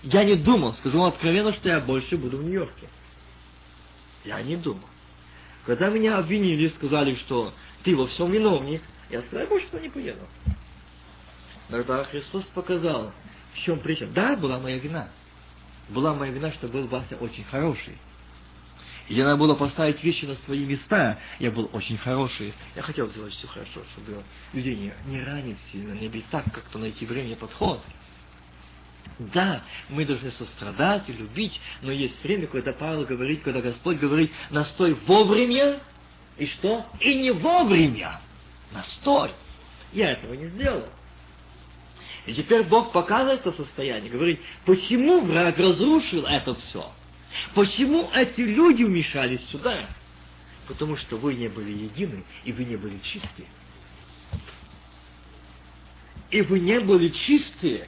Я 0.04 0.24
не 0.24 0.36
думал, 0.36 0.74
скажу 0.74 0.98
вам 0.98 1.10
откровенно, 1.10 1.54
что 1.54 1.70
я 1.70 1.80
больше 1.80 2.18
буду 2.18 2.38
в 2.38 2.44
Нью-Йорке. 2.44 2.90
Я 4.26 4.42
не 4.42 4.56
думал. 4.56 4.88
Когда 5.66 5.90
меня 5.90 6.18
обвинили, 6.18 6.70
сказали, 6.70 7.16
что 7.16 7.54
ты 7.84 7.96
во 7.96 8.08
всем 8.08 8.32
виновник, 8.32 8.82
я 9.10 9.22
сказал, 9.22 9.42
я 9.42 9.48
больше 9.48 9.68
туда 9.68 9.82
не 9.82 9.90
поеду. 9.90 10.28
Тогда 11.70 12.04
Христос 12.06 12.46
показал, 12.46 13.14
в 13.54 13.60
чем 13.60 13.80
причина? 13.80 14.12
Да, 14.14 14.36
была 14.36 14.60
моя 14.60 14.78
вина. 14.78 15.10
Была 15.90 16.14
моя 16.14 16.32
вина, 16.32 16.52
что 16.54 16.68
был 16.68 16.88
Вася 16.88 17.18
очень 17.18 17.44
хороший. 17.46 17.98
И 19.08 19.22
надо 19.22 19.36
было 19.36 19.56
поставить 19.56 20.02
вещи 20.04 20.26
на 20.26 20.36
свои 20.36 20.64
места. 20.64 21.20
Я 21.40 21.52
был 21.52 21.70
очень 21.74 21.98
хороший. 21.98 22.54
Я 22.76 22.82
хотел 22.82 23.10
сделать 23.10 23.34
все 23.34 23.48
хорошо, 23.48 23.82
чтобы 23.94 24.24
людей 24.54 24.76
не, 24.76 24.94
не 25.12 25.22
ранить 25.22 25.58
сильно, 25.72 25.94
не 25.94 26.08
бить 26.08 26.26
так, 26.32 26.46
как-то 26.54 26.80
найти 26.80 27.06
время 27.06 27.36
подход. 27.36 27.82
Да, 29.20 29.64
мы 29.90 30.06
должны 30.06 30.32
сострадать 30.32 31.10
и 31.10 31.14
любить, 31.14 31.60
но 31.82 31.92
есть 31.92 32.24
время, 32.24 32.48
когда 32.48 32.72
Павел 32.72 33.06
говорит, 33.06 33.42
когда 33.44 33.62
Господь 33.62 33.98
говорит, 33.98 34.32
настой 34.50 34.94
вовремя, 34.94 35.80
и 36.38 36.46
что? 36.48 36.86
И 37.00 37.16
не 37.16 37.32
вовремя. 37.32 38.22
Настой. 38.72 39.32
Я 39.92 40.12
этого 40.12 40.34
не 40.34 40.48
сделал. 40.48 40.88
И 42.26 42.34
теперь 42.34 42.64
Бог 42.64 42.92
показывает 42.92 43.42
это 43.42 43.52
состояние, 43.52 44.12
говорит, 44.12 44.40
почему 44.66 45.22
враг 45.22 45.58
разрушил 45.58 46.26
это 46.26 46.54
все? 46.56 46.92
Почему 47.56 48.10
эти 48.14 48.42
люди 48.42 48.84
вмешались 48.84 49.44
сюда? 49.50 49.88
Потому 50.68 50.96
что 50.98 51.18
вы 51.18 51.34
не 51.34 51.48
были 51.48 51.72
едины, 51.72 52.24
и 52.44 52.52
вы 52.52 52.66
не 52.66 52.76
были 52.76 53.00
чистые. 53.00 53.48
И 56.30 56.42
вы 56.42 56.60
не 56.60 56.80
были 56.80 57.10
чистые, 57.10 57.88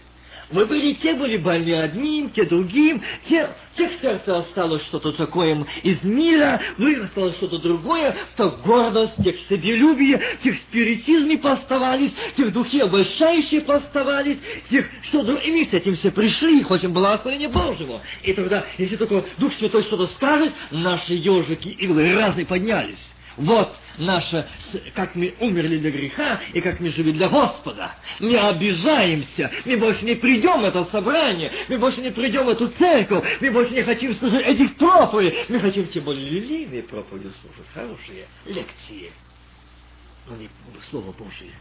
мы 0.51 0.65
были, 0.65 0.93
те 0.93 1.13
были 1.13 1.37
больны 1.37 1.73
одним, 1.73 2.29
те 2.29 2.43
другим, 2.43 3.01
те, 3.27 3.49
тех 3.75 3.91
сердце 4.01 4.37
осталось 4.37 4.83
что-то 4.83 5.11
такое 5.11 5.65
из 5.83 6.03
мира, 6.03 6.61
ну 6.77 6.87
и 6.87 6.95
осталось 6.95 7.35
что-то 7.35 7.59
другое, 7.59 8.15
то 8.35 8.49
гордость, 8.63 9.23
тех 9.23 9.35
себелюбие, 9.49 10.21
тех 10.43 10.55
спиритизмы 10.57 11.37
поставались, 11.37 12.11
тех 12.35 12.51
духи 12.53 12.79
обольщающие 12.79 13.61
поставались, 13.61 14.37
тех, 14.69 14.85
что 15.03 15.21
и 15.37 15.51
мы 15.51 15.65
с 15.65 15.73
этим 15.73 15.95
все 15.95 16.11
пришли, 16.11 16.59
и 16.59 16.63
хотим 16.63 16.93
благословения 16.93 17.49
Божьего. 17.49 18.01
И 18.23 18.33
тогда, 18.33 18.65
если 18.77 18.95
только 18.95 19.25
Дух 19.37 19.53
Святой 19.53 19.83
что-то 19.83 20.07
скажет, 20.13 20.53
наши 20.71 21.13
ежики 21.13 21.69
иглы 21.69 22.13
разные 22.13 22.45
поднялись. 22.45 23.12
Вот 23.37 23.75
наше, 23.97 24.47
как 24.93 25.15
мы 25.15 25.33
умерли 25.39 25.77
для 25.77 25.91
греха 25.91 26.41
и 26.53 26.61
как 26.61 26.79
мы 26.79 26.89
жили 26.89 27.11
для 27.11 27.29
Господа. 27.29 27.95
Не 28.19 28.37
обижаемся, 28.37 29.51
мы 29.65 29.77
больше 29.77 30.05
не 30.05 30.15
придем 30.15 30.61
в 30.61 30.65
это 30.65 30.83
собрание, 30.85 31.51
мы 31.67 31.77
больше 31.77 32.01
не 32.01 32.11
придем 32.11 32.45
в 32.45 32.49
эту 32.49 32.69
церковь, 32.69 33.23
мы 33.41 33.51
больше 33.51 33.73
не 33.73 33.83
хотим 33.83 34.15
слушать 34.15 34.45
этих 34.45 34.75
проповедей, 34.75 35.37
мы 35.49 35.59
хотим 35.59 35.87
тем 35.87 36.03
более 36.03 36.29
лилийные 36.29 36.83
проповеди 36.83 37.31
слушать, 37.41 37.65
хорошие 37.73 38.27
лекции, 38.45 39.11
но 40.27 40.35
не 40.35 40.49
Слово 40.89 41.11
Божие. 41.11 41.53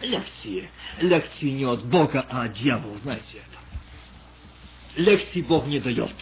Лекции. 0.00 0.68
Лекции 1.00 1.50
не 1.50 1.64
от 1.64 1.84
Бога, 1.84 2.26
а 2.28 2.44
от 2.44 2.52
дьявола, 2.52 2.98
знаете 2.98 3.38
это. 3.38 5.02
Лекции 5.02 5.40
Бог 5.42 5.66
не 5.66 5.80
дает 5.80 6.12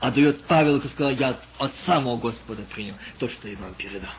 а 0.00 0.10
дает 0.10 0.42
Павел, 0.44 0.80
как 0.80 0.90
сказал, 0.92 1.12
я 1.12 1.40
от 1.58 1.74
самого 1.86 2.16
Господа 2.18 2.62
принял 2.74 2.94
то, 3.18 3.28
что 3.28 3.48
я 3.48 3.56
вам 3.58 3.74
передал. 3.74 4.10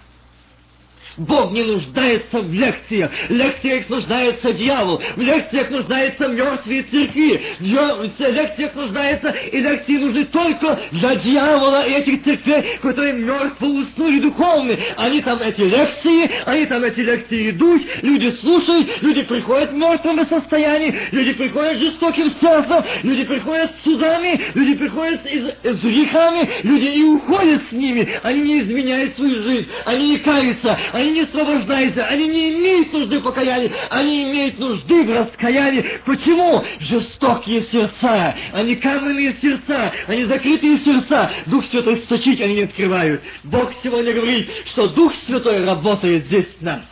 Бог 1.17 1.51
не 1.51 1.63
нуждается 1.63 2.39
в 2.39 2.53
лекциях. 2.53 3.11
В 3.27 3.33
лекциях 3.33 3.89
нуждается 3.89 4.53
дьявол. 4.53 5.01
В 5.15 5.21
лекциях 5.21 5.69
нуждаются 5.69 6.27
мертвые 6.27 6.83
церкви. 6.83 7.41
В 7.59 8.19
лекциях 8.19 8.75
нуждается, 8.75 9.29
и 9.29 9.59
лекции 9.59 9.97
нужны 9.97 10.25
только 10.25 10.79
для 10.91 11.15
дьявола 11.15 11.87
и 11.87 11.91
этих 11.93 12.23
церквей, 12.23 12.77
которые 12.81 13.13
мертвы 13.13 13.83
уснули 13.83 14.19
духовны. 14.19 14.77
Они 14.97 15.21
там 15.21 15.41
эти 15.41 15.61
лекции, 15.61 16.29
они 16.45 16.65
там 16.65 16.83
эти 16.83 16.99
лекции 17.01 17.51
идут, 17.51 17.81
люди 18.01 18.31
слушают, 18.41 19.01
люди 19.01 19.23
приходят 19.23 19.71
в 19.71 19.75
мертвом 19.75 20.27
состоянии, 20.27 20.95
люди 21.11 21.33
приходят 21.33 21.77
с 21.77 21.81
жестоким 21.81 22.31
сердцем, 22.41 22.83
люди 23.03 23.23
приходят 23.23 23.71
с 23.75 23.83
судами, 23.83 24.39
люди 24.53 24.75
приходят 24.75 25.21
с, 25.23 25.79
с 25.79 25.83
грехами, 25.83 26.49
люди 26.63 26.85
и 26.85 27.03
уходят 27.03 27.61
с 27.69 27.71
ними. 27.71 28.19
Они 28.23 28.41
не 28.41 28.61
изменяют 28.61 29.15
свою 29.15 29.41
жизнь, 29.41 29.67
они 29.85 30.11
не 30.11 30.17
каются, 30.17 30.77
они 30.99 31.11
не 31.11 31.21
освобождаются, 31.21 32.05
они 32.05 32.27
не 32.27 32.49
имеют 32.49 32.91
нужды 32.91 33.19
в 33.19 33.23
покаянии, 33.23 33.71
они 33.89 34.23
имеют 34.23 34.59
нужды 34.59 35.03
в 35.03 35.09
раскаянии. 35.09 36.01
Почему? 36.05 36.63
Жестокие 36.79 37.61
сердца, 37.63 38.35
они 38.51 38.75
каменные 38.75 39.35
сердца, 39.41 39.93
они 40.07 40.25
закрытые 40.25 40.77
сердца. 40.79 41.31
Дух 41.45 41.65
Святой 41.67 41.97
стучить 41.97 42.41
они 42.41 42.55
не 42.55 42.63
открывают. 42.63 43.21
Бог 43.43 43.71
сегодня 43.81 44.13
говорит, 44.13 44.49
что 44.67 44.87
Дух 44.89 45.13
Святой 45.25 45.63
работает 45.63 46.25
здесь 46.25 46.53
в 46.59 46.61
нас. 46.61 46.83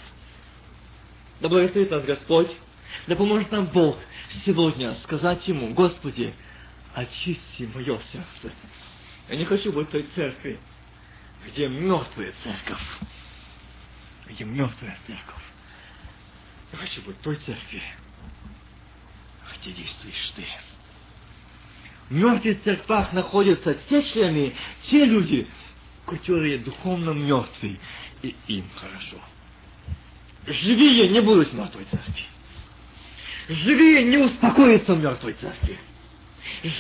Да 1.42 1.50
благословит 1.50 1.92
нас 1.92 2.04
Господь, 2.04 2.50
да 3.08 3.16
поможет 3.16 3.52
нам 3.52 3.66
Бог 3.68 3.98
сегодня 4.46 4.94
сказать 4.96 5.46
Ему, 5.48 5.74
Господи, 5.74 6.34
очисти 6.94 7.70
мое 7.74 8.00
сердце 8.12 8.56
Я 9.30 9.36
не 9.36 9.46
хочу 9.46 9.72
быть 9.74 9.90
той 9.90 10.06
церкви, 10.16 10.60
где 11.46 11.68
мертвая 11.68 12.32
церковь. 12.44 12.82
Где 14.30 14.44
мертвая 14.44 14.98
церковь. 15.08 15.44
Я 16.72 16.78
хочу 16.78 17.02
быть 17.02 17.20
той 17.22 17.36
церкви, 17.38 17.82
где 19.62 19.72
действуешь 19.72 20.34
ты. 20.36 20.44
В 22.10 22.14
мертвых 22.14 22.62
церквах 22.64 23.14
находятся 23.14 23.74
те 23.90 24.02
члены, 24.04 24.54
те 24.84 25.06
люди, 25.06 25.48
которые 26.06 26.60
духовно 26.60 27.12
мертвы, 27.12 27.80
и 28.22 28.36
им 28.48 28.70
хорошо. 28.76 29.18
Живые 30.46 31.10
не 31.10 31.22
будут 31.22 31.54
мертвой 31.54 31.86
церкви. 31.92 32.24
Живые 33.50 34.04
не 34.04 34.18
успокоятся 34.18 34.96
в 34.96 35.00
мертвой 35.00 35.34
церкви. 35.34 35.78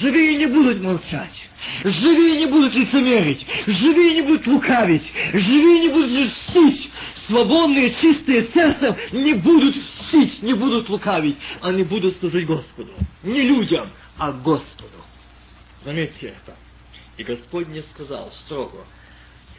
Живые 0.01 0.37
не 0.37 0.47
будут 0.47 0.81
молчать. 0.81 1.49
Живые 1.83 2.37
не 2.37 2.45
будут 2.45 2.73
лицемерить. 2.73 3.45
Живые 3.65 4.15
не 4.15 4.21
будут 4.21 4.47
лукавить. 4.47 5.11
Живые 5.33 5.79
не 5.79 5.89
будут 5.89 6.11
льстить. 6.11 6.91
Свободные, 7.27 7.93
чистые 8.01 8.47
сердцем 8.53 8.95
не 9.11 9.33
будут 9.33 9.75
льстить, 9.75 10.41
не 10.41 10.53
будут 10.53 10.89
лукавить. 10.89 11.37
Они 11.61 11.83
будут 11.83 12.17
служить 12.19 12.45
Господу. 12.45 12.93
Не 13.23 13.41
людям, 13.41 13.89
а 14.17 14.31
Господу. 14.31 15.03
Заметьте 15.83 16.27
это. 16.27 16.55
И 17.17 17.23
Господь 17.23 17.67
мне 17.67 17.83
сказал 17.93 18.31
строго, 18.31 18.85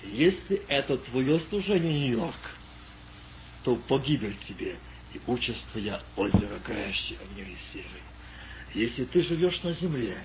если 0.05 0.62
это 0.68 0.97
твое 0.97 1.40
служение, 1.48 2.09
Нью-Йорк, 2.09 2.35
то 3.64 3.76
погибель 3.76 4.36
тебе 4.47 4.76
и 5.12 5.20
участь 5.26 5.66
твоя 5.72 6.01
озеро 6.16 6.60
горящее 6.66 7.18
в 7.18 7.36
мире 7.36 7.56
серый. 7.72 8.07
Если 8.74 9.04
ты 9.04 9.22
живешь 9.22 9.62
на 9.62 9.72
земле 9.72 10.22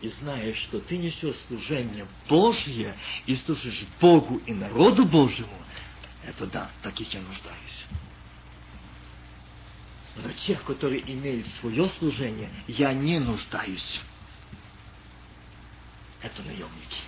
и 0.00 0.08
знаешь, 0.20 0.58
что 0.58 0.80
ты 0.80 0.98
несешь 0.98 1.36
служение 1.48 2.06
Божье 2.28 2.96
и 3.26 3.34
служишь 3.36 3.84
Богу 4.00 4.38
и 4.38 4.52
народу 4.52 5.04
Божьему, 5.06 5.56
это 6.24 6.46
да, 6.46 6.70
таких 6.82 7.12
я 7.14 7.20
нуждаюсь. 7.20 7.86
Но 10.16 10.30
тех, 10.46 10.62
которые 10.64 11.00
имеют 11.10 11.46
свое 11.60 11.88
служение, 11.98 12.50
я 12.68 12.92
не 12.92 13.18
нуждаюсь. 13.18 14.00
Это 16.20 16.42
наемники. 16.42 16.98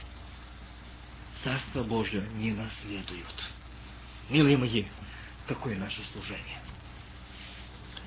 Царство 1.44 1.84
Божие 1.84 2.26
не 2.36 2.52
наследуют. 2.52 3.50
Милые 4.30 4.56
мои, 4.56 4.84
какое 5.46 5.76
наше 5.76 6.02
служение? 6.12 6.58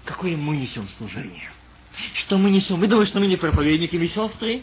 Какое 0.04 0.36
мы 0.36 0.58
несем 0.58 0.90
служение? 0.98 1.52
Что 2.16 2.38
мы 2.38 2.50
несем? 2.50 2.80
Вы 2.80 2.88
думаете, 2.88 3.12
что 3.12 3.20
мы 3.20 3.28
не 3.28 3.38
проповедники, 3.38 3.96
мы 3.96 4.08
сестры? 4.08 4.62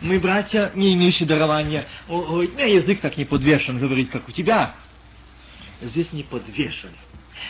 Мы 0.00 0.18
братья, 0.20 0.72
не 0.74 0.94
имеющие 0.94 1.26
дарования. 1.26 1.86
У 2.08 2.36
меня 2.36 2.66
язык 2.66 3.00
так 3.00 3.16
не 3.16 3.24
подвешен, 3.24 3.78
говорить, 3.78 4.10
как 4.10 4.28
у 4.28 4.32
тебя. 4.32 4.74
Здесь 5.80 6.12
не 6.12 6.22
подвешен. 6.22 6.90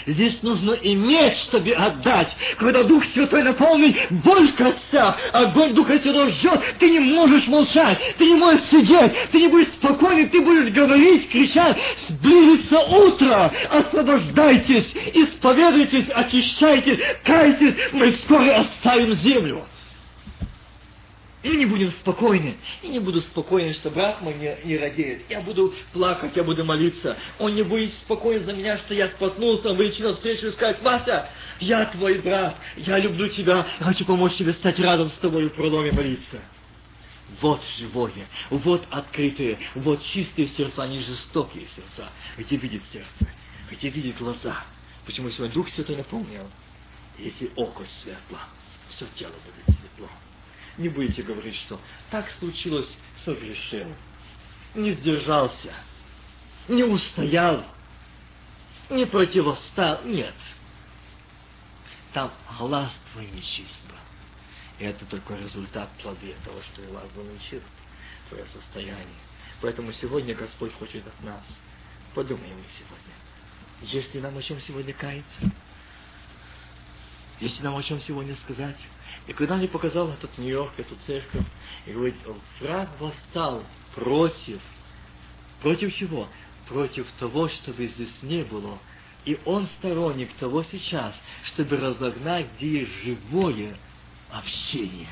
Здесь 0.07 0.43
нужно 0.43 0.73
иметь, 0.73 1.37
чтобы 1.37 1.73
отдать. 1.73 2.35
Когда 2.59 2.83
Дух 2.83 3.05
Святой 3.13 3.43
наполнит, 3.43 3.97
боль 4.11 4.53
костя, 4.53 5.17
огонь 5.33 5.75
Духа 5.75 5.99
Святого 5.99 6.31
жжет, 6.31 6.61
ты 6.79 6.91
не 6.91 7.01
можешь 7.01 7.47
молчать, 7.47 7.99
ты 8.19 8.27
не 8.27 8.35
можешь 8.35 8.63
сидеть, 8.71 9.13
ты 9.33 9.41
не 9.41 9.49
будешь 9.49 9.69
спокойный, 9.69 10.27
ты 10.27 10.41
будешь 10.41 10.73
говорить, 10.73 11.31
кричать, 11.31 11.79
сблизится 12.09 12.81
утро, 12.81 13.53
освобождайтесь, 13.71 14.93
исповедуйтесь, 15.15 16.09
очищайтесь, 16.09 16.99
кайтесь, 17.25 17.75
мы 17.93 18.13
скоро 18.13 18.61
оставим 18.61 19.13
землю. 19.13 19.65
И 21.43 21.49
не 21.49 21.65
будем 21.65 21.91
спокойны. 21.93 22.57
И 22.83 22.89
не 22.89 22.99
буду 22.99 23.23
спокоен, 23.23 23.73
что 23.73 23.91
брат 23.91 24.21
мой 24.21 24.35
не, 24.35 24.59
не 24.65 24.77
радеет. 24.77 25.23
Я 25.31 25.41
буду 25.41 25.75
плакать, 25.93 26.37
я 26.37 26.45
буду 26.45 26.65
молиться. 26.67 27.17
Он 27.39 27.55
не 27.55 27.63
будет 27.63 27.95
спокоен 27.95 28.45
за 28.45 28.53
меня, 28.53 28.77
что 28.79 28.93
я 28.93 29.09
споткнулся, 29.09 29.73
выйти 29.73 30.03
на 30.03 30.15
встречу 30.15 30.49
и 30.49 30.51
сказать, 30.51 30.83
Вася, 30.83 31.31
я 31.59 31.87
твой 31.87 32.19
брат, 32.19 32.57
я 32.77 32.99
люблю 32.99 33.29
тебя, 33.29 33.67
я 33.79 33.87
хочу 33.87 34.05
помочь 34.05 34.35
тебе 34.35 34.53
стать 34.53 34.79
рядом 34.79 35.09
с 35.09 35.15
тобой 35.15 35.49
в 35.49 35.55
проломе 35.55 35.93
молиться. 35.93 36.41
Вот 37.41 37.63
живое, 37.79 38.27
вот 38.51 38.87
открытые, 38.91 39.59
вот 39.77 40.03
чистые 40.03 40.49
сердца, 40.49 40.87
не 40.87 40.99
жестокие 40.99 41.67
сердца, 41.75 42.11
где 42.37 42.57
видит 42.57 42.83
сердце, 42.93 43.33
где 43.71 43.89
видит 43.89 44.19
глаза. 44.19 44.65
Почему 45.07 45.31
сегодня 45.31 45.55
Дух 45.55 45.69
Святой 45.71 45.97
напомнил? 45.97 46.51
Если 47.19 47.51
око 47.57 47.85
светло, 48.03 48.39
все 48.89 49.07
тело 49.15 49.33
будет 49.45 49.79
светло. 49.79 50.09
Не 50.81 50.89
будете 50.89 51.23
говорить, 51.23 51.57
что 51.57 51.79
так 52.11 52.31
случилось, 52.39 52.89
согрешил, 53.23 53.95
не 54.75 54.93
сдержался, 54.93 55.75
не 56.69 56.85
устоял, 56.85 57.67
не 58.89 59.05
противостал. 59.05 60.03
Нет. 60.05 60.35
Там 62.15 62.33
глаз 62.59 62.99
твой 63.13 63.27
нечист 63.27 63.79
И 64.79 64.85
это 64.85 65.05
только 65.05 65.35
результат 65.35 65.91
плоды 66.03 66.35
того, 66.47 66.63
что 66.73 66.81
глаз 66.91 67.11
был 67.15 67.25
нечист, 67.25 67.67
твое 68.31 68.47
состояние. 68.47 69.21
Поэтому 69.61 69.93
сегодня 69.93 70.35
Господь 70.35 70.73
хочет 70.79 71.07
от 71.07 71.23
нас. 71.23 71.45
Подумаем 72.15 72.57
сегодня. 72.79 73.93
Если 73.93 74.19
нам 74.19 74.39
о 74.39 74.43
чем 74.43 74.59
сегодня 74.63 74.95
каяться, 74.95 75.53
если 77.39 77.63
нам 77.65 77.77
о 77.77 77.83
чем 77.83 78.01
сегодня 78.01 78.35
сказать, 78.37 78.79
и 79.27 79.33
когда 79.33 79.57
мне 79.57 79.69
показал 79.69 80.11
этот 80.11 80.37
Нью-Йорк, 80.39 80.73
эту 80.79 80.97
церковь, 81.07 81.45
и 81.87 81.93
говорит, 81.93 82.17
враг 82.61 82.89
восстал 82.99 83.63
против, 83.95 84.61
против 85.63 85.95
чего? 85.95 86.29
Против 86.69 87.07
того, 87.19 87.49
чтобы 87.49 87.87
здесь 87.89 88.23
не 88.23 88.43
было. 88.45 88.79
И 89.25 89.39
он 89.45 89.67
сторонник 89.79 90.33
того 90.35 90.63
сейчас, 90.63 91.15
чтобы 91.45 91.77
разогнать, 91.77 92.47
где 92.57 92.81
есть 92.81 93.05
живое 93.05 93.77
общение, 94.31 95.09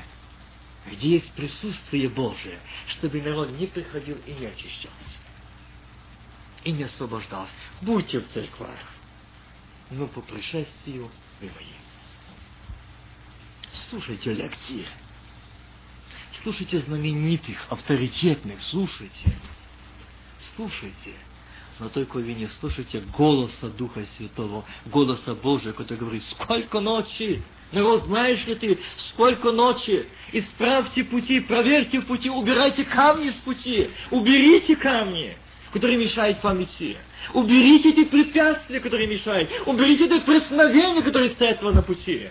где 0.91 1.11
есть 1.11 1.31
присутствие 1.33 2.09
Божие, 2.09 2.59
чтобы 2.87 3.21
народ 3.21 3.51
не 3.51 3.67
приходил 3.67 4.17
и 4.25 4.33
не 4.33 4.47
очищался, 4.47 5.19
и 6.63 6.71
не 6.71 6.83
освобождался. 6.83 7.53
Будьте 7.81 8.19
в 8.19 8.29
церквах, 8.29 8.79
но 9.91 10.07
по 10.07 10.21
пришествию 10.21 11.11
вы 11.39 11.47
мои. 11.47 11.88
Слушайте 13.89 14.33
лекции. 14.33 14.85
Слушайте 16.43 16.79
знаменитых, 16.79 17.65
авторитетных, 17.69 18.61
слушайте. 18.61 19.33
Слушайте. 20.55 21.13
Но 21.79 21.87
только 21.89 22.17
вы 22.17 22.33
не 22.33 22.47
слушайте 22.59 22.99
голоса 23.17 23.69
Духа 23.69 24.05
Святого, 24.17 24.65
голоса 24.85 25.33
Божия, 25.33 25.71
который 25.71 25.97
говорит, 25.97 26.23
сколько 26.23 26.81
ночи, 26.81 27.41
народ, 27.71 28.05
знаешь 28.05 28.45
ли 28.45 28.55
ты, 28.55 28.79
сколько 29.09 29.51
ночи, 29.51 30.07
исправьте 30.33 31.05
пути, 31.05 31.39
проверьте 31.39 32.01
пути, 32.01 32.29
убирайте 32.29 32.83
камни 32.83 33.29
с 33.29 33.35
пути, 33.35 33.89
уберите 34.11 34.75
камни, 34.75 35.37
которые 35.71 35.97
мешают 35.97 36.43
вам 36.43 36.63
идти. 36.63 36.97
Уберите 37.33 37.91
эти 37.91 38.05
препятствия, 38.05 38.81
которые 38.81 39.07
мешают. 39.07 39.49
Уберите 39.65 40.05
эти 40.05 40.19
преткновения, 40.19 41.01
которые 41.01 41.31
стоят 41.31 41.61
вам 41.61 41.75
на 41.75 41.81
пути. 41.81 42.29